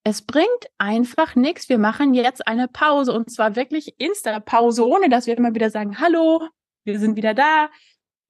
Es 0.04 0.22
bringt 0.22 0.48
einfach 0.78 1.34
nichts. 1.34 1.68
Wir 1.68 1.78
machen 1.78 2.14
jetzt 2.14 2.46
eine 2.46 2.66
Pause 2.66 3.12
und 3.12 3.30
zwar 3.30 3.56
wirklich 3.56 3.94
Insta-Pause, 3.98 4.86
ohne 4.86 5.08
dass 5.08 5.26
wir 5.26 5.36
immer 5.36 5.54
wieder 5.54 5.70
sagen, 5.70 6.00
hallo, 6.00 6.48
wir 6.84 6.98
sind 6.98 7.16
wieder 7.16 7.34
da, 7.34 7.68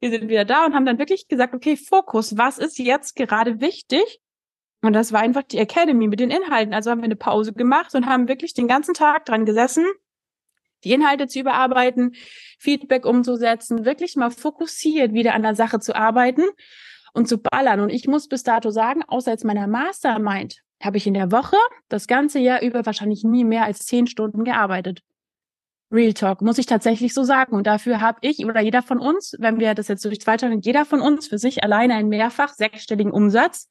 wir 0.00 0.10
sind 0.10 0.28
wieder 0.28 0.44
da 0.44 0.66
und 0.66 0.74
haben 0.74 0.86
dann 0.86 0.98
wirklich 0.98 1.28
gesagt, 1.28 1.54
okay, 1.54 1.76
Fokus, 1.76 2.36
was 2.36 2.58
ist 2.58 2.78
jetzt 2.78 3.16
gerade 3.16 3.60
wichtig? 3.60 4.20
Und 4.82 4.92
das 4.92 5.12
war 5.12 5.20
einfach 5.20 5.42
die 5.42 5.58
Academy 5.58 6.06
mit 6.06 6.20
den 6.20 6.30
Inhalten. 6.30 6.72
Also 6.72 6.90
haben 6.90 7.00
wir 7.00 7.06
eine 7.06 7.16
Pause 7.16 7.52
gemacht 7.52 7.94
und 7.94 8.06
haben 8.06 8.28
wirklich 8.28 8.54
den 8.54 8.68
ganzen 8.68 8.94
Tag 8.94 9.24
dran 9.24 9.44
gesessen, 9.44 9.84
die 10.84 10.92
Inhalte 10.92 11.26
zu 11.26 11.40
überarbeiten, 11.40 12.14
Feedback 12.58 13.06
umzusetzen, 13.06 13.84
wirklich 13.84 14.16
mal 14.16 14.30
fokussiert 14.30 15.12
wieder 15.12 15.34
an 15.34 15.42
der 15.42 15.54
Sache 15.54 15.80
zu 15.80 15.94
arbeiten 15.94 16.44
und 17.12 17.28
zu 17.28 17.38
ballern. 17.38 17.80
Und 17.80 17.90
ich 17.90 18.06
muss 18.06 18.28
bis 18.28 18.42
dato 18.42 18.70
sagen, 18.70 19.02
außer 19.06 19.30
jetzt 19.30 19.44
meiner 19.44 19.66
Mastermind, 19.66 20.62
habe 20.82 20.96
ich 20.96 21.06
in 21.06 21.14
der 21.14 21.32
Woche 21.32 21.56
das 21.88 22.06
ganze 22.06 22.38
Jahr 22.38 22.62
über 22.62 22.86
wahrscheinlich 22.86 23.24
nie 23.24 23.44
mehr 23.44 23.64
als 23.64 23.80
zehn 23.80 24.06
Stunden 24.06 24.44
gearbeitet. 24.44 25.02
Real 25.90 26.12
Talk, 26.12 26.42
muss 26.42 26.58
ich 26.58 26.66
tatsächlich 26.66 27.14
so 27.14 27.24
sagen. 27.24 27.54
Und 27.54 27.66
dafür 27.66 28.00
habe 28.00 28.18
ich 28.20 28.44
oder 28.44 28.60
jeder 28.60 28.82
von 28.82 28.98
uns, 28.98 29.34
wenn 29.38 29.58
wir 29.58 29.74
das 29.74 29.88
jetzt 29.88 30.04
durch 30.04 30.20
zwei 30.20 30.36
Tage, 30.36 30.58
jeder 30.62 30.84
von 30.84 31.00
uns 31.00 31.28
für 31.28 31.38
sich 31.38 31.64
alleine 31.64 31.94
einen 31.94 32.10
mehrfach 32.10 32.52
sechsstelligen 32.52 33.12
Umsatz, 33.12 33.68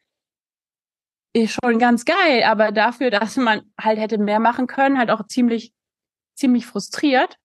ist 1.33 1.57
schon 1.63 1.77
ganz 1.77 2.05
geil. 2.05 2.43
Aber 2.43 2.71
dafür, 2.71 3.11
dass 3.11 3.37
man 3.37 3.61
halt 3.79 3.99
hätte 3.99 4.17
mehr 4.17 4.39
machen 4.39 4.65
können, 4.65 4.97
halt 4.97 5.11
auch 5.11 5.27
ziemlich, 5.27 5.73
ziemlich 6.37 6.65
frustriert. 6.65 7.37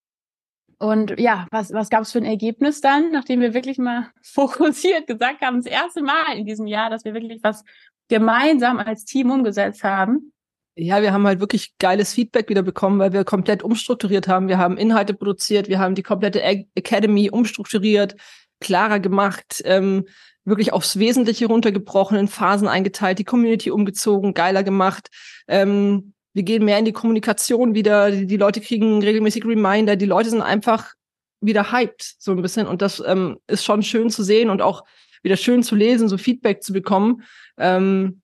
Und 0.78 1.18
ja, 1.20 1.46
was, 1.50 1.72
was 1.72 1.90
gab 1.90 2.02
es 2.02 2.12
für 2.12 2.18
ein 2.18 2.24
Ergebnis 2.24 2.81
dann, 2.81 3.12
nachdem 3.12 3.40
wir 3.40 3.55
wirklich 3.55 3.78
mal 3.78 4.11
fokussiert 4.22 5.07
gesagt 5.07 5.40
haben, 5.40 5.59
das 5.59 5.66
erste 5.66 6.02
Mal 6.02 6.37
in 6.37 6.46
diesem 6.46 6.66
Jahr, 6.66 6.90
dass 6.90 7.05
wir 7.05 7.14
wirklich 7.14 7.42
was 7.42 7.64
gemeinsam 8.09 8.78
als 8.78 9.05
Team 9.05 9.31
umgesetzt 9.31 9.85
haben? 9.85 10.33
Ja, 10.74 11.02
wir 11.02 11.12
haben 11.12 11.26
halt 11.26 11.38
wirklich 11.38 11.76
geiles 11.78 12.14
Feedback 12.14 12.48
wieder 12.48 12.62
bekommen, 12.62 12.98
weil 12.98 13.12
wir 13.12 13.24
komplett 13.24 13.62
umstrukturiert 13.62 14.26
haben. 14.26 14.48
Wir 14.48 14.59
haben 14.59 14.78
Inhalte 14.78 15.12
produziert, 15.12 15.68
wir 15.68 15.78
haben 15.78 15.94
die 15.94 16.02
komplette 16.02 16.42
Academy 16.42 17.31
umstrukturiert, 17.31 18.16
klarer 18.59 18.98
gemacht, 18.98 19.62
ähm, 19.66 20.07
wirklich 20.44 20.72
aufs 20.72 20.98
Wesentliche 20.98 21.46
runtergebrochen, 21.46 22.16
in 22.16 22.26
Phasen 22.26 22.68
eingeteilt, 22.68 23.18
die 23.18 23.24
Community 23.24 23.70
umgezogen, 23.70 24.35
geiler 24.35 24.62
gemacht. 24.62 25.11
Ähm, 25.46 26.14
wir 26.34 26.42
gehen 26.42 26.64
mehr 26.64 26.78
in 26.78 26.84
die 26.84 26.92
Kommunikation 26.92 27.74
wieder, 27.74 28.10
die, 28.10 28.26
die, 28.26 28.36
Leute 28.36 28.60
kriegen 28.60 29.02
regelmäßig 29.02 29.44
Reminder, 29.44 29.96
die 29.96 30.06
Leute 30.06 30.30
sind 30.30 30.42
einfach 30.42 30.94
wieder 31.40 31.72
hyped, 31.72 32.14
so 32.18 32.32
ein 32.32 32.42
bisschen. 32.42 32.66
Und 32.66 32.82
das 32.82 33.02
ähm, 33.04 33.38
ist 33.46 33.64
schon 33.64 33.82
schön 33.82 34.10
zu 34.10 34.22
sehen 34.22 34.48
und 34.48 34.62
auch 34.62 34.84
wieder 35.22 35.36
schön 35.36 35.62
zu 35.62 35.74
lesen, 35.74 36.08
so 36.08 36.16
Feedback 36.16 36.62
zu 36.62 36.72
bekommen. 36.72 37.22
Ähm, 37.58 38.22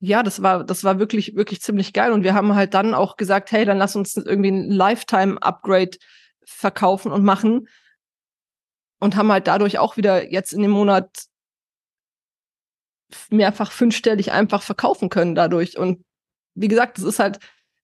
ja, 0.00 0.22
das 0.22 0.42
war, 0.42 0.64
das 0.64 0.84
war 0.84 0.98
wirklich, 0.98 1.34
wirklich 1.34 1.60
ziemlich 1.62 1.92
geil. 1.92 2.12
Und 2.12 2.22
wir 2.22 2.34
haben 2.34 2.54
halt 2.54 2.74
dann 2.74 2.94
auch 2.94 3.16
gesagt, 3.16 3.50
hey, 3.50 3.64
dann 3.64 3.78
lass 3.78 3.96
uns 3.96 4.16
irgendwie 4.16 4.50
ein 4.50 4.70
Lifetime-Upgrade 4.70 5.98
verkaufen 6.44 7.10
und 7.10 7.24
machen. 7.24 7.68
Und 8.98 9.16
haben 9.16 9.32
halt 9.32 9.46
dadurch 9.46 9.78
auch 9.78 9.96
wieder 9.96 10.30
jetzt 10.30 10.52
in 10.52 10.62
dem 10.62 10.70
Monat 10.70 11.26
mehrfach 13.30 13.72
fünfstellig 13.72 14.32
einfach 14.32 14.62
verkaufen 14.62 15.08
können 15.08 15.34
dadurch. 15.34 15.78
Und 15.78 16.04
wie 16.56 16.68
gesagt, 16.68 16.98
das 16.98 17.04
ist 17.04 17.18
halt, 17.18 17.38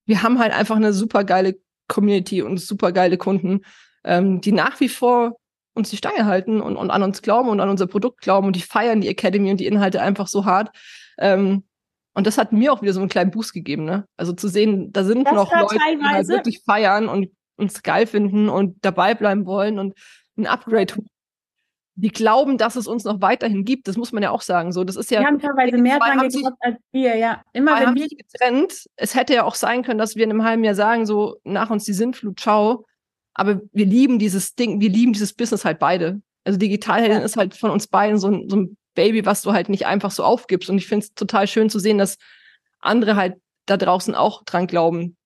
wir 0.07 0.23
haben 0.23 0.39
halt 0.39 0.53
einfach 0.53 0.77
eine 0.77 0.93
super 0.93 1.25
geile 1.25 1.59
Community 1.89 2.43
und 2.43 2.59
super 2.59 2.91
geile 2.93 3.19
Kunden, 3.19 3.61
ähm, 4.05 4.41
die 4.41 4.53
nach 4.53 4.81
wie 4.81 4.89
vor 4.89 5.37
uns 5.75 5.91
die 5.91 5.97
Stange 5.97 6.27
halten 6.27 6.61
und, 6.61 6.77
und 6.77 6.91
an 6.91 7.03
uns 7.03 7.23
glauben 7.23 7.49
und 7.49 7.61
an 7.61 7.69
unser 7.69 7.87
Produkt 7.87 8.21
glauben 8.21 8.49
und 8.49 8.57
die 8.57 8.63
feiern 8.63 9.01
die 9.01 9.09
Academy 9.09 9.51
und 9.51 9.61
die 9.61 9.67
Inhalte 9.67 10.03
einfach 10.03 10.27
so 10.27 10.45
hart. 10.45 10.71
Ähm, 11.19 11.65
und 12.15 12.27
das 12.27 12.37
hat 12.37 12.53
mir 12.53 12.73
auch 12.73 12.83
wieder 12.83 12.93
so 12.93 13.01
einen 13.01 13.09
kleinen 13.09 13.31
Boost 13.31 13.55
gegeben, 13.55 13.85
ne? 13.85 14.07
Also 14.19 14.35
zu 14.35 14.49
sehen, 14.49 14.93
da 14.93 15.03
sind 15.03 15.27
das 15.27 15.35
noch 15.35 15.51
Leute, 15.51 15.77
die 15.77 16.05
halt 16.05 16.29
wirklich 16.29 16.61
feiern 16.65 17.09
und 17.09 17.31
uns 17.57 17.83
geil 17.83 18.07
finden 18.07 18.49
und 18.49 18.77
dabei 18.83 19.15
bleiben 19.15 19.47
wollen 19.47 19.79
und 19.79 19.95
ein 20.37 20.47
Upgrade 20.47 20.95
die 21.95 22.09
glauben, 22.09 22.57
dass 22.57 22.77
es 22.77 22.87
uns 22.87 23.05
noch 23.05 23.21
weiterhin 23.21 23.65
gibt. 23.65 23.87
Das 23.87 23.97
muss 23.97 24.13
man 24.13 24.23
ja 24.23 24.31
auch 24.31 24.41
sagen. 24.41 24.73
So, 24.73 24.85
das 24.85 24.97
ist 24.97 25.11
ja. 25.11 25.21
Wir 25.21 25.27
haben 25.27 25.39
teilweise 25.39 25.77
mehr 25.77 25.99
dran 25.99 26.21
geglaubt 26.21 26.57
als 26.61 26.77
wir, 26.91 27.17
ja. 27.17 27.43
Immer 27.53 27.81
wenn 27.81 27.95
wir 27.95 28.09
getrennt. 28.09 28.87
Es 28.97 29.15
hätte 29.15 29.35
ja 29.35 29.45
auch 29.45 29.55
sein 29.55 29.83
können, 29.83 29.99
dass 29.99 30.17
wir 30.17 30.25
in 30.25 30.31
einem 30.31 30.45
halben 30.45 30.65
Jahr 30.65 30.75
sagen, 30.75 31.07
so 31.07 31.37
nach 31.45 31.71
uns 31.71 31.85
die 31.85 31.93
Sintflut, 31.93 32.41
ciao. 32.41 32.87
Aber 33.35 33.61
wir 33.73 33.87
lieben 33.87 34.19
dieses 34.19 34.55
Ding, 34.55 34.81
wir 34.81 34.91
lieben 34.91 35.13
dieses 35.13 35.33
Business 35.35 35.65
halt 35.65 35.79
beide. 35.79 36.23
Also 36.45 36.59
Digitalheldin 36.59 37.19
ja. 37.19 37.25
ist 37.25 37.37
halt 37.37 37.55
von 37.55 37.71
uns 37.71 37.87
beiden 37.87 38.19
so 38.19 38.29
ein, 38.29 38.49
so 38.49 38.57
ein 38.57 38.77
Baby, 38.95 39.25
was 39.25 39.43
du 39.43 39.53
halt 39.53 39.69
nicht 39.69 39.87
einfach 39.87 40.11
so 40.11 40.25
aufgibst. 40.25 40.71
Und 40.71 40.79
ich 40.79 40.87
finde 40.87 41.05
es 41.05 41.15
total 41.15 41.47
schön 41.47 41.71
zu 41.71 41.79
sehen, 41.79 41.99
dass 41.99 42.19
andere 42.81 43.17
halt 43.17 43.37
da 43.67 43.77
draußen 43.77 44.15
auch 44.15 44.45
dran 44.45 44.67
glauben. 44.67 45.17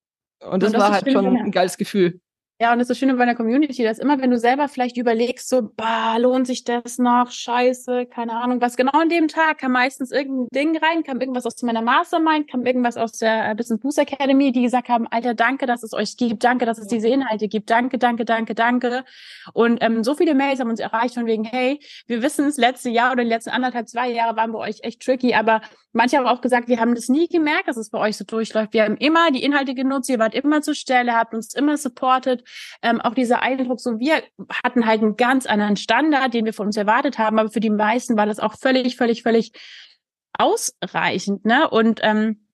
Und 0.40 0.62
das, 0.62 0.68
und 0.68 0.74
das 0.74 0.83
war 0.83 0.92
halt 0.92 1.11
schon 1.11 1.37
ein 1.37 1.50
geiles 1.50 1.79
Gefühl. 1.79 2.20
Ja, 2.59 2.73
und 2.73 2.79
das 2.79 2.87
ist 2.87 2.88
das 2.88 2.99
Schöne 2.99 3.14
bei 3.16 3.27
der 3.27 3.35
Community, 3.35 3.85
dass 3.85 3.99
immer, 3.99 4.19
wenn 4.19 4.31
du 4.31 4.38
selber 4.38 4.69
vielleicht 4.69 4.97
überlegst, 4.97 5.47
so, 5.47 5.61
bah, 5.77 6.16
lohnt 6.16 6.47
sich 6.47 6.64
das 6.64 6.97
noch? 6.97 7.31
Scheiße, 7.31 8.07
keine 8.07 8.33
Ahnung, 8.33 8.62
was 8.62 8.79
genau 8.79 8.92
an 8.99 9.11
dem 9.11 9.29
Tag 9.29 9.59
kam 9.59 9.73
meistens 9.73 10.11
irgendein 10.11 10.49
Ding 10.55 10.79
rein, 10.79 11.03
kam 11.03 11.21
irgendwas 11.21 11.45
aus 11.45 11.61
meiner 11.61 11.83
Mastermind, 11.83 12.51
kam 12.51 12.64
irgendwas 12.64 12.97
aus 12.97 13.12
der 13.12 13.51
äh, 13.51 13.55
Business 13.55 13.81
Boost 13.81 13.99
Academy, 13.99 14.53
die 14.53 14.62
gesagt 14.62 14.88
haben, 14.88 15.07
Alter, 15.07 15.35
danke, 15.35 15.66
dass 15.66 15.83
es 15.83 15.92
euch 15.92 16.16
gibt, 16.16 16.45
danke, 16.45 16.64
dass 16.64 16.79
es 16.79 16.87
diese 16.87 17.09
Inhalte 17.09 17.47
gibt, 17.49 17.69
danke, 17.69 17.99
danke, 17.99 18.25
danke, 18.25 18.55
danke. 18.55 19.05
Und 19.53 19.77
ähm, 19.83 20.03
so 20.03 20.14
viele 20.14 20.35
Mails 20.35 20.59
haben 20.59 20.71
uns 20.71 20.81
erreicht 20.81 21.12
von 21.12 21.27
wegen, 21.27 21.45
hey, 21.45 21.79
wir 22.07 22.23
wissen 22.23 22.47
es, 22.47 22.57
letzte 22.57 22.88
Jahr 22.88 23.12
oder 23.12 23.23
die 23.23 23.29
letzten 23.29 23.51
anderthalb, 23.51 23.87
zwei 23.87 24.11
Jahre 24.11 24.35
waren 24.35 24.53
bei 24.53 24.61
euch 24.61 24.79
echt 24.81 25.03
tricky, 25.03 25.35
aber 25.35 25.61
manche 25.92 26.16
haben 26.16 26.27
auch 26.27 26.40
gesagt, 26.40 26.69
wir 26.69 26.81
haben 26.81 26.95
das 26.95 27.11
nie 27.11 27.29
gemerkt, 27.29 27.69
dass 27.69 27.77
es 27.77 27.90
bei 27.90 27.99
euch 27.99 28.16
so 28.16 28.25
durchläuft. 28.25 28.73
Wir 28.73 28.85
haben 28.85 28.97
immer 28.97 29.31
die 29.31 29.42
Inhalte 29.42 29.75
genutzt, 29.75 30.09
ihr 30.09 30.19
wart 30.19 30.35
immer 30.35 30.62
zur 30.62 30.75
Stelle, 30.75 31.14
habt 31.14 31.35
uns 31.35 31.55
immer 31.55 31.77
supported 31.77 32.46
ähm, 32.83 33.01
auch 33.01 33.15
dieser 33.15 33.43
Eindruck, 33.43 33.81
so 33.81 33.99
wir 33.99 34.23
hatten 34.63 34.87
halt 34.87 35.03
einen 35.03 35.17
ganz 35.17 35.47
anderen 35.47 35.77
Standard, 35.77 36.35
den 36.35 36.45
wir 36.45 36.53
von 36.53 36.67
uns 36.67 36.77
erwartet 36.77 37.19
haben, 37.19 37.39
aber 37.39 37.51
für 37.51 37.61
die 37.61 37.71
meisten 37.71 38.17
war 38.17 38.27
das 38.27 38.39
auch 38.39 38.55
völlig, 38.55 38.97
völlig, 38.97 39.23
völlig 39.23 39.53
ausreichend. 40.39 41.45
Ne? 41.45 41.69
Und 41.69 42.01
ähm, 42.03 42.47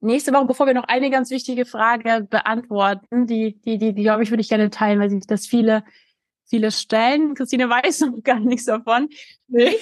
nächste 0.00 0.32
Woche, 0.32 0.46
bevor 0.46 0.66
wir 0.66 0.74
noch 0.74 0.88
eine 0.88 1.10
ganz 1.10 1.30
wichtige 1.30 1.64
Frage 1.64 2.26
beantworten, 2.28 3.26
die, 3.26 3.60
die, 3.60 3.78
die, 3.78 3.94
die 3.94 4.02
glaube 4.02 4.22
ich, 4.22 4.30
würde 4.30 4.40
ich 4.40 4.48
gerne 4.48 4.70
teilen, 4.70 5.00
weil 5.00 5.10
sich 5.10 5.26
das 5.26 5.46
viele, 5.46 5.84
viele 6.48 6.70
stellen. 6.70 7.34
Christine 7.34 7.68
weiß 7.68 8.00
noch 8.00 8.22
gar 8.22 8.40
nichts 8.40 8.66
davon. 8.66 9.08
Nee. 9.48 9.76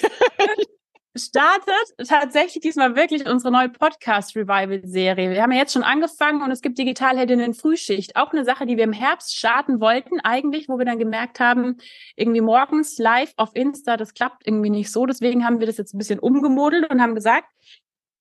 Startet 1.18 2.09
tatsächlich 2.09 2.62
diesmal 2.62 2.96
wirklich 2.96 3.26
unsere 3.26 3.52
neue 3.52 3.68
Podcast-Revival-Serie. 3.68 5.31
Wir 5.31 5.42
haben 5.42 5.52
ja 5.52 5.59
jetzt 5.59 5.72
schon 5.72 5.83
angefangen 5.83 6.42
und 6.42 6.50
es 6.50 6.62
gibt 6.62 6.78
Digitalheldinnen 6.78 7.54
Frühschicht. 7.54 8.16
Auch 8.16 8.33
eine 8.33 8.44
Sache, 8.44 8.66
die 8.66 8.76
wir 8.76 8.85
im 8.85 8.92
Herbst 8.92 9.37
starten 9.37 9.81
wollten, 9.81 10.20
eigentlich, 10.20 10.68
wo 10.68 10.78
wir 10.78 10.85
dann 10.85 10.98
gemerkt 10.98 11.40
haben, 11.40 11.78
irgendwie 12.16 12.40
morgens 12.40 12.98
live 12.98 13.33
auf 13.37 13.50
Insta, 13.54 13.96
das 13.96 14.14
klappt 14.14 14.46
irgendwie 14.46 14.70
nicht 14.70 14.90
so. 14.90 15.04
Deswegen 15.07 15.44
haben 15.44 15.61
wir 15.61 15.66
das 15.66 15.76
jetzt 15.76 15.94
ein 15.94 15.98
bisschen 15.98 16.18
umgemodelt 16.18 16.90
und 16.90 17.02
haben 17.02 17.14
gesagt, 17.14 17.48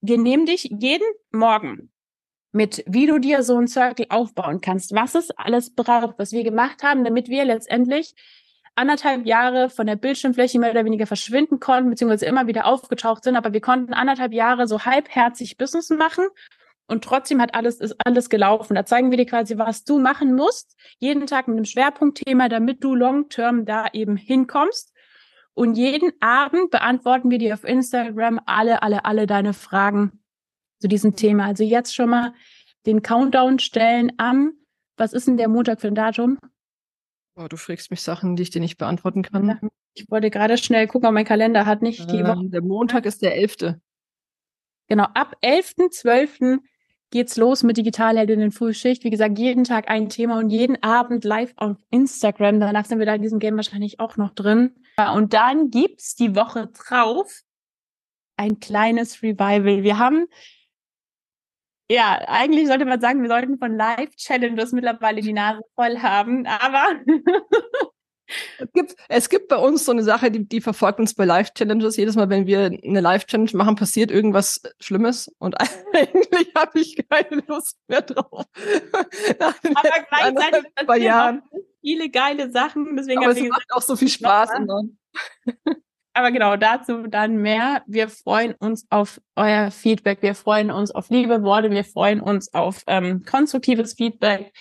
wir 0.01 0.17
nehmen 0.17 0.45
dich 0.45 0.63
jeden 0.63 1.07
Morgen 1.31 1.91
mit, 2.51 2.83
wie 2.87 3.05
du 3.05 3.19
dir 3.19 3.43
so 3.43 3.57
einen 3.57 3.67
Circle 3.67 4.07
aufbauen 4.09 4.61
kannst, 4.61 4.93
was 4.93 5.15
es 5.15 5.31
alles 5.31 5.73
braucht, 5.73 6.17
was 6.17 6.31
wir 6.31 6.43
gemacht 6.43 6.83
haben, 6.83 7.03
damit 7.03 7.29
wir 7.29 7.45
letztendlich 7.45 8.15
anderthalb 8.77 9.25
Jahre 9.25 9.69
von 9.69 9.87
der 9.87 9.95
Bildschirmfläche 9.95 10.59
mehr 10.59 10.71
oder 10.71 10.85
weniger 10.85 11.07
verschwinden 11.07 11.59
konnten, 11.59 11.89
beziehungsweise 11.89 12.25
immer 12.25 12.47
wieder 12.47 12.65
aufgetaucht 12.65 13.23
sind, 13.23 13.35
aber 13.35 13.53
wir 13.53 13.61
konnten 13.61 13.93
anderthalb 13.93 14.33
Jahre 14.33 14.67
so 14.67 14.85
halbherzig 14.85 15.57
Business 15.57 15.89
machen 15.89 16.25
und 16.87 17.03
trotzdem 17.03 17.41
hat 17.41 17.53
alles, 17.53 17.79
ist 17.79 17.95
alles 18.05 18.29
gelaufen. 18.29 18.75
Da 18.75 18.85
zeigen 18.85 19.11
wir 19.11 19.17
dir 19.17 19.25
quasi, 19.25 19.57
was 19.57 19.83
du 19.83 19.99
machen 19.99 20.33
musst, 20.33 20.75
jeden 20.99 21.27
Tag 21.27 21.47
mit 21.47 21.57
einem 21.57 21.65
Schwerpunktthema, 21.65 22.47
damit 22.47 22.83
du 22.83 22.95
long-term 22.95 23.65
da 23.65 23.87
eben 23.91 24.15
hinkommst. 24.15 24.93
Und 25.53 25.75
jeden 25.75 26.11
Abend 26.21 26.69
beantworten 26.71 27.29
wir 27.29 27.39
dir 27.39 27.55
auf 27.55 27.63
Instagram 27.63 28.39
alle, 28.45 28.83
alle, 28.83 29.05
alle 29.05 29.27
deine 29.27 29.53
Fragen 29.53 30.23
zu 30.79 30.87
diesem 30.87 31.15
Thema. 31.15 31.45
Also 31.45 31.63
jetzt 31.63 31.93
schon 31.93 32.09
mal 32.09 32.33
den 32.85 33.01
Countdown 33.01 33.59
stellen 33.59 34.13
am, 34.17 34.53
was 34.97 35.13
ist 35.13 35.27
denn 35.27 35.37
der 35.37 35.49
Montag 35.49 35.81
für 35.81 35.87
ein 35.87 35.95
Datum? 35.95 36.37
Oh, 37.39 37.47
du 37.47 37.55
fragst 37.55 37.91
mich 37.91 38.01
Sachen, 38.01 38.35
die 38.35 38.43
ich 38.43 38.49
dir 38.49 38.59
nicht 38.59 38.79
beantworten 38.79 39.21
kann. 39.21 39.59
Ich 39.93 40.09
wollte 40.09 40.31
gerade 40.31 40.57
schnell 40.57 40.87
gucken, 40.87 41.07
ob 41.07 41.13
mein 41.13 41.23
Kalender 41.23 41.67
hat 41.67 41.83
nicht 41.83 42.11
die 42.11 42.23
Woche. 42.23 42.49
Der 42.49 42.63
Montag 42.63 43.05
ist 43.05 43.21
der 43.21 43.35
11. 43.35 43.75
Genau, 44.87 45.03
ab 45.13 45.35
11.12. 45.43 46.59
geht's 47.11 47.37
los 47.37 47.61
mit 47.61 47.77
Digitalheldinnen 47.77 48.51
Frühschicht. 48.51 49.03
Wie 49.03 49.11
gesagt, 49.11 49.37
jeden 49.37 49.65
Tag 49.65 49.87
ein 49.87 50.09
Thema 50.09 50.39
und 50.39 50.49
jeden 50.49 50.81
Abend 50.81 51.23
live 51.25 51.53
auf 51.57 51.77
Instagram. 51.91 52.59
Danach 52.59 52.85
sind 52.85 52.97
wir 52.97 53.05
da 53.05 53.13
in 53.13 53.21
diesem 53.21 53.37
Game 53.37 53.55
wahrscheinlich 53.55 53.99
auch 53.99 54.17
noch 54.17 54.31
drin. 54.31 54.75
Und 55.13 55.33
dann 55.33 55.69
gibt's 55.69 56.15
die 56.15 56.35
Woche 56.35 56.67
drauf 56.67 57.43
ein 58.35 58.59
kleines 58.59 59.21
Revival. 59.21 59.83
Wir 59.83 59.99
haben 59.99 60.25
ja, 61.89 62.19
eigentlich 62.27 62.67
sollte 62.67 62.85
man 62.85 62.99
sagen, 62.99 63.21
wir 63.21 63.29
sollten 63.29 63.57
von 63.57 63.75
Live-Challenges 63.75 64.71
mittlerweile 64.71 65.21
die 65.21 65.33
Nase 65.33 65.61
voll 65.75 65.99
haben, 65.99 66.45
aber 66.45 66.85
es, 68.59 68.71
gibt, 68.73 68.95
es 69.07 69.29
gibt 69.29 69.47
bei 69.47 69.57
uns 69.57 69.85
so 69.85 69.91
eine 69.91 70.03
Sache, 70.03 70.29
die, 70.29 70.47
die 70.47 70.61
verfolgt 70.61 70.99
uns 70.99 71.13
bei 71.13 71.25
Live-Challenges. 71.25 71.95
Jedes 71.95 72.15
Mal, 72.15 72.29
wenn 72.29 72.45
wir 72.45 72.65
eine 72.65 73.01
Live-Challenge 73.01 73.51
machen, 73.53 73.75
passiert 73.75 74.11
irgendwas 74.11 74.61
Schlimmes 74.79 75.33
und 75.39 75.55
eigentlich 75.93 76.51
habe 76.55 76.79
ich 76.79 76.97
keine 77.09 77.43
Lust 77.47 77.77
mehr 77.87 78.01
drauf. 78.01 78.45
aber 79.39 79.55
gleichzeitig 80.09 80.73
passieren 80.75 81.41
viele 81.81 82.09
geile 82.09 82.51
Sachen. 82.51 82.97
Deswegen 82.97 83.23
aber 83.23 83.31
es 83.31 83.41
macht 83.47 83.71
auch 83.71 83.81
so 83.81 83.95
viel 83.95 84.09
Spaß. 84.09 84.49
Aber 86.17 86.31
genau 86.31 86.55
dazu 86.55 87.05
dann 87.05 87.37
mehr. 87.37 87.83
Wir 87.85 88.09
freuen 88.09 88.55
uns 88.55 88.87
auf 88.89 89.21
euer 89.35 89.69
Feedback. 89.69 90.23
Wir 90.23 90.33
freuen 90.33 90.71
uns 90.71 90.89
auf 90.89 91.11
liebe 91.11 91.43
Worte. 91.43 91.69
Wir 91.69 91.83
freuen 91.83 92.21
uns 92.21 92.51
auf 92.55 92.81
ähm, 92.87 93.23
konstruktives 93.23 93.93
Feedback. 93.93 94.51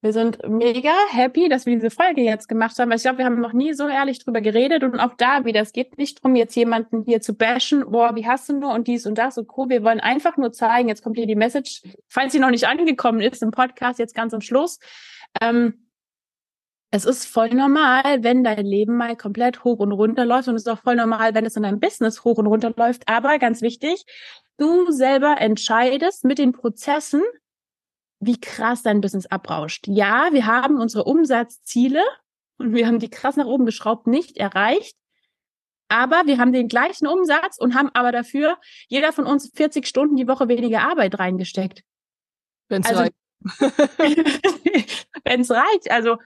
Wir 0.00 0.14
sind 0.14 0.38
mega 0.48 0.94
happy, 1.10 1.50
dass 1.50 1.66
wir 1.66 1.74
diese 1.74 1.90
Folge 1.90 2.22
jetzt 2.22 2.48
gemacht 2.48 2.78
haben, 2.78 2.88
weil 2.88 2.96
ich 2.96 3.02
glaube, 3.02 3.18
wir 3.18 3.26
haben 3.26 3.42
noch 3.42 3.52
nie 3.52 3.74
so 3.74 3.86
ehrlich 3.86 4.24
drüber 4.24 4.40
geredet 4.40 4.84
und 4.84 4.98
auch 4.98 5.12
da 5.18 5.44
wieder, 5.44 5.60
es 5.60 5.74
geht 5.74 5.98
nicht 5.98 6.24
darum, 6.24 6.34
jetzt 6.34 6.56
jemanden 6.56 7.04
hier 7.04 7.20
zu 7.20 7.34
bashen, 7.34 7.84
boah, 7.90 8.16
wie 8.16 8.26
hast 8.26 8.48
du 8.48 8.58
nur 8.58 8.72
und 8.72 8.88
dies 8.88 9.04
und 9.04 9.18
das 9.18 9.36
und 9.36 9.48
Co. 9.48 9.68
Wir 9.68 9.84
wollen 9.84 10.00
einfach 10.00 10.38
nur 10.38 10.52
zeigen, 10.52 10.88
jetzt 10.88 11.02
kommt 11.02 11.18
hier 11.18 11.26
die 11.26 11.36
Message, 11.36 11.82
falls 12.08 12.32
sie 12.32 12.38
noch 12.38 12.50
nicht 12.50 12.68
angekommen 12.68 13.20
ist 13.20 13.42
im 13.42 13.50
Podcast, 13.50 13.98
jetzt 13.98 14.14
ganz 14.14 14.32
am 14.32 14.40
Schluss. 14.40 14.78
Ähm, 15.42 15.85
es 16.90 17.04
ist 17.04 17.26
voll 17.26 17.50
normal, 17.50 18.22
wenn 18.22 18.44
dein 18.44 18.64
Leben 18.64 18.96
mal 18.96 19.16
komplett 19.16 19.64
hoch 19.64 19.78
und 19.78 19.92
runter 19.92 20.24
läuft 20.24 20.48
und 20.48 20.54
es 20.54 20.62
ist 20.62 20.68
auch 20.68 20.82
voll 20.82 20.96
normal, 20.96 21.34
wenn 21.34 21.44
es 21.44 21.56
in 21.56 21.64
deinem 21.64 21.80
Business 21.80 22.24
hoch 22.24 22.38
und 22.38 22.46
runter 22.46 22.72
läuft. 22.76 23.08
Aber 23.08 23.38
ganz 23.38 23.60
wichtig, 23.60 24.04
du 24.56 24.90
selber 24.90 25.36
entscheidest 25.40 26.24
mit 26.24 26.38
den 26.38 26.52
Prozessen, 26.52 27.22
wie 28.20 28.40
krass 28.40 28.82
dein 28.82 29.00
Business 29.00 29.26
abrauscht. 29.26 29.86
Ja, 29.88 30.28
wir 30.32 30.46
haben 30.46 30.80
unsere 30.80 31.04
Umsatzziele 31.04 32.02
und 32.58 32.72
wir 32.72 32.86
haben 32.86 32.98
die 32.98 33.10
krass 33.10 33.36
nach 33.36 33.46
oben 33.46 33.66
geschraubt 33.66 34.06
nicht 34.06 34.36
erreicht. 34.38 34.96
Aber 35.88 36.22
wir 36.26 36.38
haben 36.38 36.52
den 36.52 36.68
gleichen 36.68 37.06
Umsatz 37.06 37.58
und 37.58 37.74
haben 37.74 37.90
aber 37.94 38.10
dafür 38.10 38.58
jeder 38.88 39.12
von 39.12 39.26
uns 39.26 39.52
40 39.54 39.86
Stunden 39.86 40.16
die 40.16 40.26
Woche 40.26 40.48
weniger 40.48 40.82
Arbeit 40.82 41.18
reingesteckt. 41.18 41.82
Wenn 42.68 42.82
es 42.82 42.88
also, 42.88 43.00
reicht. 43.02 43.14
Wenn 45.24 45.40
es 45.42 45.50
reicht. 45.50 45.90
Also 45.90 46.16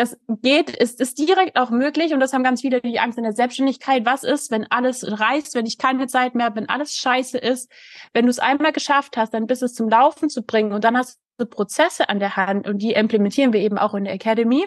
es 0.00 0.18
geht, 0.28 0.74
es 0.80 0.94
ist 0.94 1.18
direkt 1.18 1.56
auch 1.56 1.70
möglich 1.70 2.14
und 2.14 2.20
das 2.20 2.32
haben 2.32 2.42
ganz 2.42 2.62
viele 2.62 2.80
die 2.80 2.98
Angst 2.98 3.18
in 3.18 3.24
der 3.24 3.34
Selbstständigkeit. 3.34 4.06
Was 4.06 4.24
ist, 4.24 4.50
wenn 4.50 4.66
alles 4.70 5.20
reißt, 5.20 5.54
wenn 5.54 5.66
ich 5.66 5.76
keine 5.76 6.06
Zeit 6.06 6.34
mehr 6.34 6.46
habe, 6.46 6.56
wenn 6.56 6.68
alles 6.68 6.96
scheiße 6.96 7.36
ist? 7.38 7.70
Wenn 8.14 8.24
du 8.24 8.30
es 8.30 8.38
einmal 8.38 8.72
geschafft 8.72 9.16
hast, 9.16 9.34
dann 9.34 9.46
bis 9.46 9.62
es 9.62 9.74
zum 9.74 9.88
Laufen 9.88 10.30
zu 10.30 10.42
bringen 10.42 10.72
und 10.72 10.84
dann 10.84 10.96
hast 10.96 11.20
du 11.36 11.44
Prozesse 11.44 12.08
an 12.08 12.18
der 12.18 12.36
Hand 12.36 12.66
und 12.66 12.78
die 12.78 12.92
implementieren 12.92 13.52
wir 13.52 13.60
eben 13.60 13.78
auch 13.78 13.94
in 13.94 14.04
der 14.04 14.14
Academy 14.14 14.66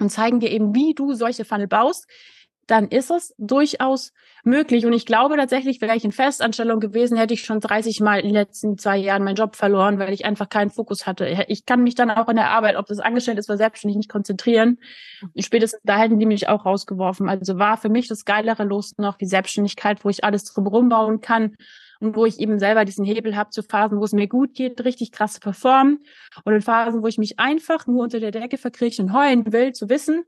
und 0.00 0.10
zeigen 0.10 0.40
dir 0.40 0.50
eben, 0.50 0.74
wie 0.74 0.94
du 0.94 1.14
solche 1.14 1.44
Funnel 1.44 1.66
baust, 1.66 2.06
dann 2.68 2.88
ist 2.88 3.10
es 3.10 3.34
durchaus 3.38 4.12
möglich. 4.44 4.86
Und 4.86 4.92
ich 4.92 5.06
glaube 5.06 5.36
tatsächlich, 5.36 5.80
wäre 5.80 5.96
ich 5.96 6.04
in 6.04 6.12
Festanstellung 6.12 6.80
gewesen, 6.80 7.16
hätte 7.16 7.34
ich 7.34 7.42
schon 7.42 7.60
30 7.60 8.00
Mal 8.00 8.20
in 8.20 8.26
den 8.26 8.34
letzten 8.34 8.78
zwei 8.78 8.98
Jahren 8.98 9.24
meinen 9.24 9.36
Job 9.36 9.56
verloren, 9.56 9.98
weil 9.98 10.12
ich 10.12 10.26
einfach 10.26 10.48
keinen 10.48 10.70
Fokus 10.70 11.06
hatte. 11.06 11.26
Ich 11.48 11.66
kann 11.66 11.82
mich 11.82 11.94
dann 11.94 12.10
auch 12.10 12.28
in 12.28 12.36
der 12.36 12.50
Arbeit, 12.50 12.76
ob 12.76 12.86
das 12.86 13.00
angestellt 13.00 13.38
ist 13.38 13.48
oder 13.48 13.56
selbstständig, 13.56 13.96
nicht 13.96 14.10
konzentrieren. 14.10 14.78
Und 15.22 15.42
spätestens 15.42 15.80
da 15.84 15.98
hätten 15.98 16.18
die 16.18 16.26
mich 16.26 16.48
auch 16.48 16.66
rausgeworfen. 16.66 17.28
Also 17.28 17.58
war 17.58 17.78
für 17.78 17.88
mich 17.88 18.06
das 18.06 18.24
geilere 18.24 18.64
Los 18.64 18.96
noch 18.98 19.16
die 19.16 19.26
Selbstständigkeit, 19.26 20.04
wo 20.04 20.10
ich 20.10 20.22
alles 20.22 20.44
drumherum 20.44 20.90
bauen 20.90 21.20
kann 21.22 21.56
und 22.00 22.16
wo 22.16 22.26
ich 22.26 22.38
eben 22.38 22.58
selber 22.58 22.84
diesen 22.84 23.04
Hebel 23.04 23.34
habe 23.34 23.50
zu 23.50 23.62
Phasen, 23.62 23.98
wo 23.98 24.04
es 24.04 24.12
mir 24.12 24.28
gut 24.28 24.54
geht, 24.54 24.84
richtig 24.84 25.10
krass 25.10 25.40
performen 25.40 26.00
und 26.44 26.52
in 26.52 26.60
Phasen, 26.60 27.02
wo 27.02 27.06
ich 27.06 27.18
mich 27.18 27.38
einfach 27.38 27.86
nur 27.86 28.04
unter 28.04 28.20
der 28.20 28.30
Decke 28.30 28.58
verkrieche 28.58 29.02
und 29.02 29.12
heulen 29.12 29.52
will, 29.52 29.72
zu 29.72 29.88
wissen, 29.88 30.24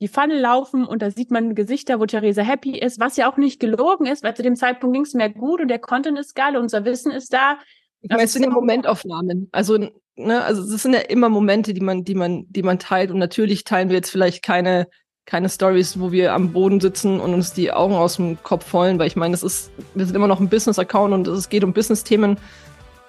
die 0.00 0.08
Funnel 0.08 0.38
laufen 0.38 0.84
und 0.84 1.00
da 1.00 1.10
sieht 1.10 1.30
man 1.30 1.54
Gesichter, 1.54 1.98
wo 2.00 2.06
Theresa 2.06 2.42
happy 2.42 2.78
ist, 2.78 3.00
was 3.00 3.16
ja 3.16 3.30
auch 3.30 3.38
nicht 3.38 3.60
gelogen 3.60 4.06
ist, 4.06 4.22
weil 4.22 4.36
zu 4.36 4.42
dem 4.42 4.56
Zeitpunkt 4.56 4.94
ging 4.94 5.04
es 5.04 5.14
mir 5.14 5.30
gut 5.30 5.60
und 5.60 5.68
der 5.68 5.78
Content 5.78 6.18
ist 6.18 6.34
geil, 6.34 6.56
unser 6.56 6.84
Wissen 6.84 7.10
ist 7.10 7.32
da. 7.32 7.58
Ich 8.02 8.10
meine, 8.10 8.24
es 8.24 8.32
sind 8.34 8.44
ja 8.44 8.50
Momentaufnahmen. 8.50 9.48
Also, 9.52 9.78
ne, 10.16 10.44
also 10.44 10.62
es 10.62 10.82
sind 10.82 10.92
ja 10.92 11.00
immer 11.00 11.28
Momente, 11.28 11.72
die 11.72 11.80
man, 11.80 12.04
die 12.04 12.14
man, 12.14 12.44
die 12.50 12.62
man 12.62 12.78
teilt. 12.78 13.10
Und 13.10 13.18
natürlich 13.18 13.64
teilen 13.64 13.88
wir 13.88 13.96
jetzt 13.96 14.10
vielleicht 14.10 14.44
keine, 14.44 14.86
keine 15.24 15.48
Stories, 15.48 15.98
wo 15.98 16.12
wir 16.12 16.34
am 16.34 16.52
Boden 16.52 16.80
sitzen 16.80 17.18
und 17.18 17.32
uns 17.32 17.54
die 17.54 17.72
Augen 17.72 17.94
aus 17.94 18.16
dem 18.16 18.40
Kopf 18.42 18.72
holen, 18.72 18.98
weil 18.98 19.06
ich 19.06 19.16
meine, 19.16 19.32
das 19.32 19.42
ist, 19.42 19.72
wir 19.94 20.04
sind 20.04 20.14
immer 20.14 20.28
noch 20.28 20.40
ein 20.40 20.50
Business-Account 20.50 21.14
und 21.14 21.26
es 21.26 21.48
geht 21.48 21.64
um 21.64 21.72
Business-Themen. 21.72 22.36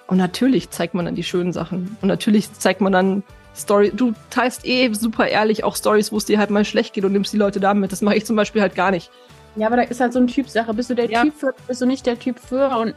Und 0.06 0.16
natürlich 0.16 0.70
zeigt 0.70 0.94
man 0.94 1.04
dann 1.04 1.14
die 1.14 1.22
schönen 1.22 1.52
Sachen. 1.52 1.96
Und 2.00 2.08
natürlich 2.08 2.52
zeigt 2.54 2.80
man 2.80 2.92
dann 2.92 3.22
Story, 3.58 3.92
du 3.94 4.14
teilst 4.30 4.64
eh 4.66 4.92
super 4.92 5.26
ehrlich 5.26 5.64
auch 5.64 5.76
Stories, 5.76 6.12
wo 6.12 6.16
es 6.16 6.24
dir 6.24 6.38
halt 6.38 6.50
mal 6.50 6.64
schlecht 6.64 6.94
geht 6.94 7.04
und 7.04 7.12
nimmst 7.12 7.32
die 7.32 7.36
Leute 7.36 7.60
da 7.60 7.74
mit. 7.74 7.92
Das 7.92 8.02
mache 8.02 8.16
ich 8.16 8.26
zum 8.26 8.36
Beispiel 8.36 8.62
halt 8.62 8.74
gar 8.74 8.90
nicht. 8.90 9.10
Ja, 9.56 9.66
aber 9.66 9.76
da 9.76 9.82
ist 9.82 10.00
halt 10.00 10.12
so 10.12 10.18
eine 10.18 10.28
Typsache. 10.28 10.72
Bist 10.74 10.90
du 10.90 10.94
der 10.94 11.10
ja. 11.10 11.22
Typ 11.22 11.34
für, 11.34 11.54
bist 11.66 11.80
du 11.80 11.86
nicht 11.86 12.06
der 12.06 12.18
Typ 12.18 12.38
für? 12.38 12.68
Und 12.76 12.94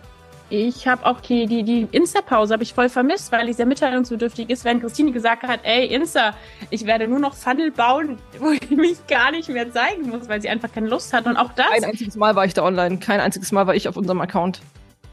ich 0.50 0.86
habe 0.88 1.06
auch 1.06 1.22
die, 1.22 1.48
die, 1.48 1.64
die 1.64 1.88
Insta-Pause 1.92 2.54
habe 2.54 2.64
ich 2.64 2.74
voll 2.74 2.90
vermisst, 2.90 3.32
weil 3.32 3.48
die 3.48 3.54
sehr 3.54 3.66
mitteilungsbedürftig 3.66 4.50
ist, 4.50 4.66
wenn 4.66 4.82
Christine 4.82 5.12
gesagt 5.12 5.44
hat, 5.44 5.62
ey, 5.64 5.88
Insta, 5.88 6.36
ich 6.70 6.86
werde 6.86 7.08
nur 7.08 7.20
noch 7.20 7.36
Funnel 7.36 7.72
bauen, 7.72 8.18
wo 8.40 8.52
ich 8.52 8.70
mich 8.70 8.98
gar 9.08 9.32
nicht 9.32 9.50
mehr 9.50 9.72
zeigen 9.72 10.10
muss, 10.10 10.28
weil 10.28 10.42
sie 10.42 10.50
einfach 10.50 10.72
keine 10.72 10.90
Lust 10.90 11.14
hat. 11.14 11.26
Und 11.26 11.38
auch 11.38 11.54
das. 11.54 11.70
Kein 11.70 11.86
einziges 11.86 12.16
Mal 12.16 12.36
war 12.36 12.46
ich 12.46 12.54
da 12.54 12.64
online. 12.64 12.98
Kein 12.98 13.22
einziges 13.22 13.52
Mal 13.52 13.66
war 13.66 13.76
ich 13.76 13.88
auf 13.88 13.96
unserem 13.96 14.22
Account. 14.22 14.62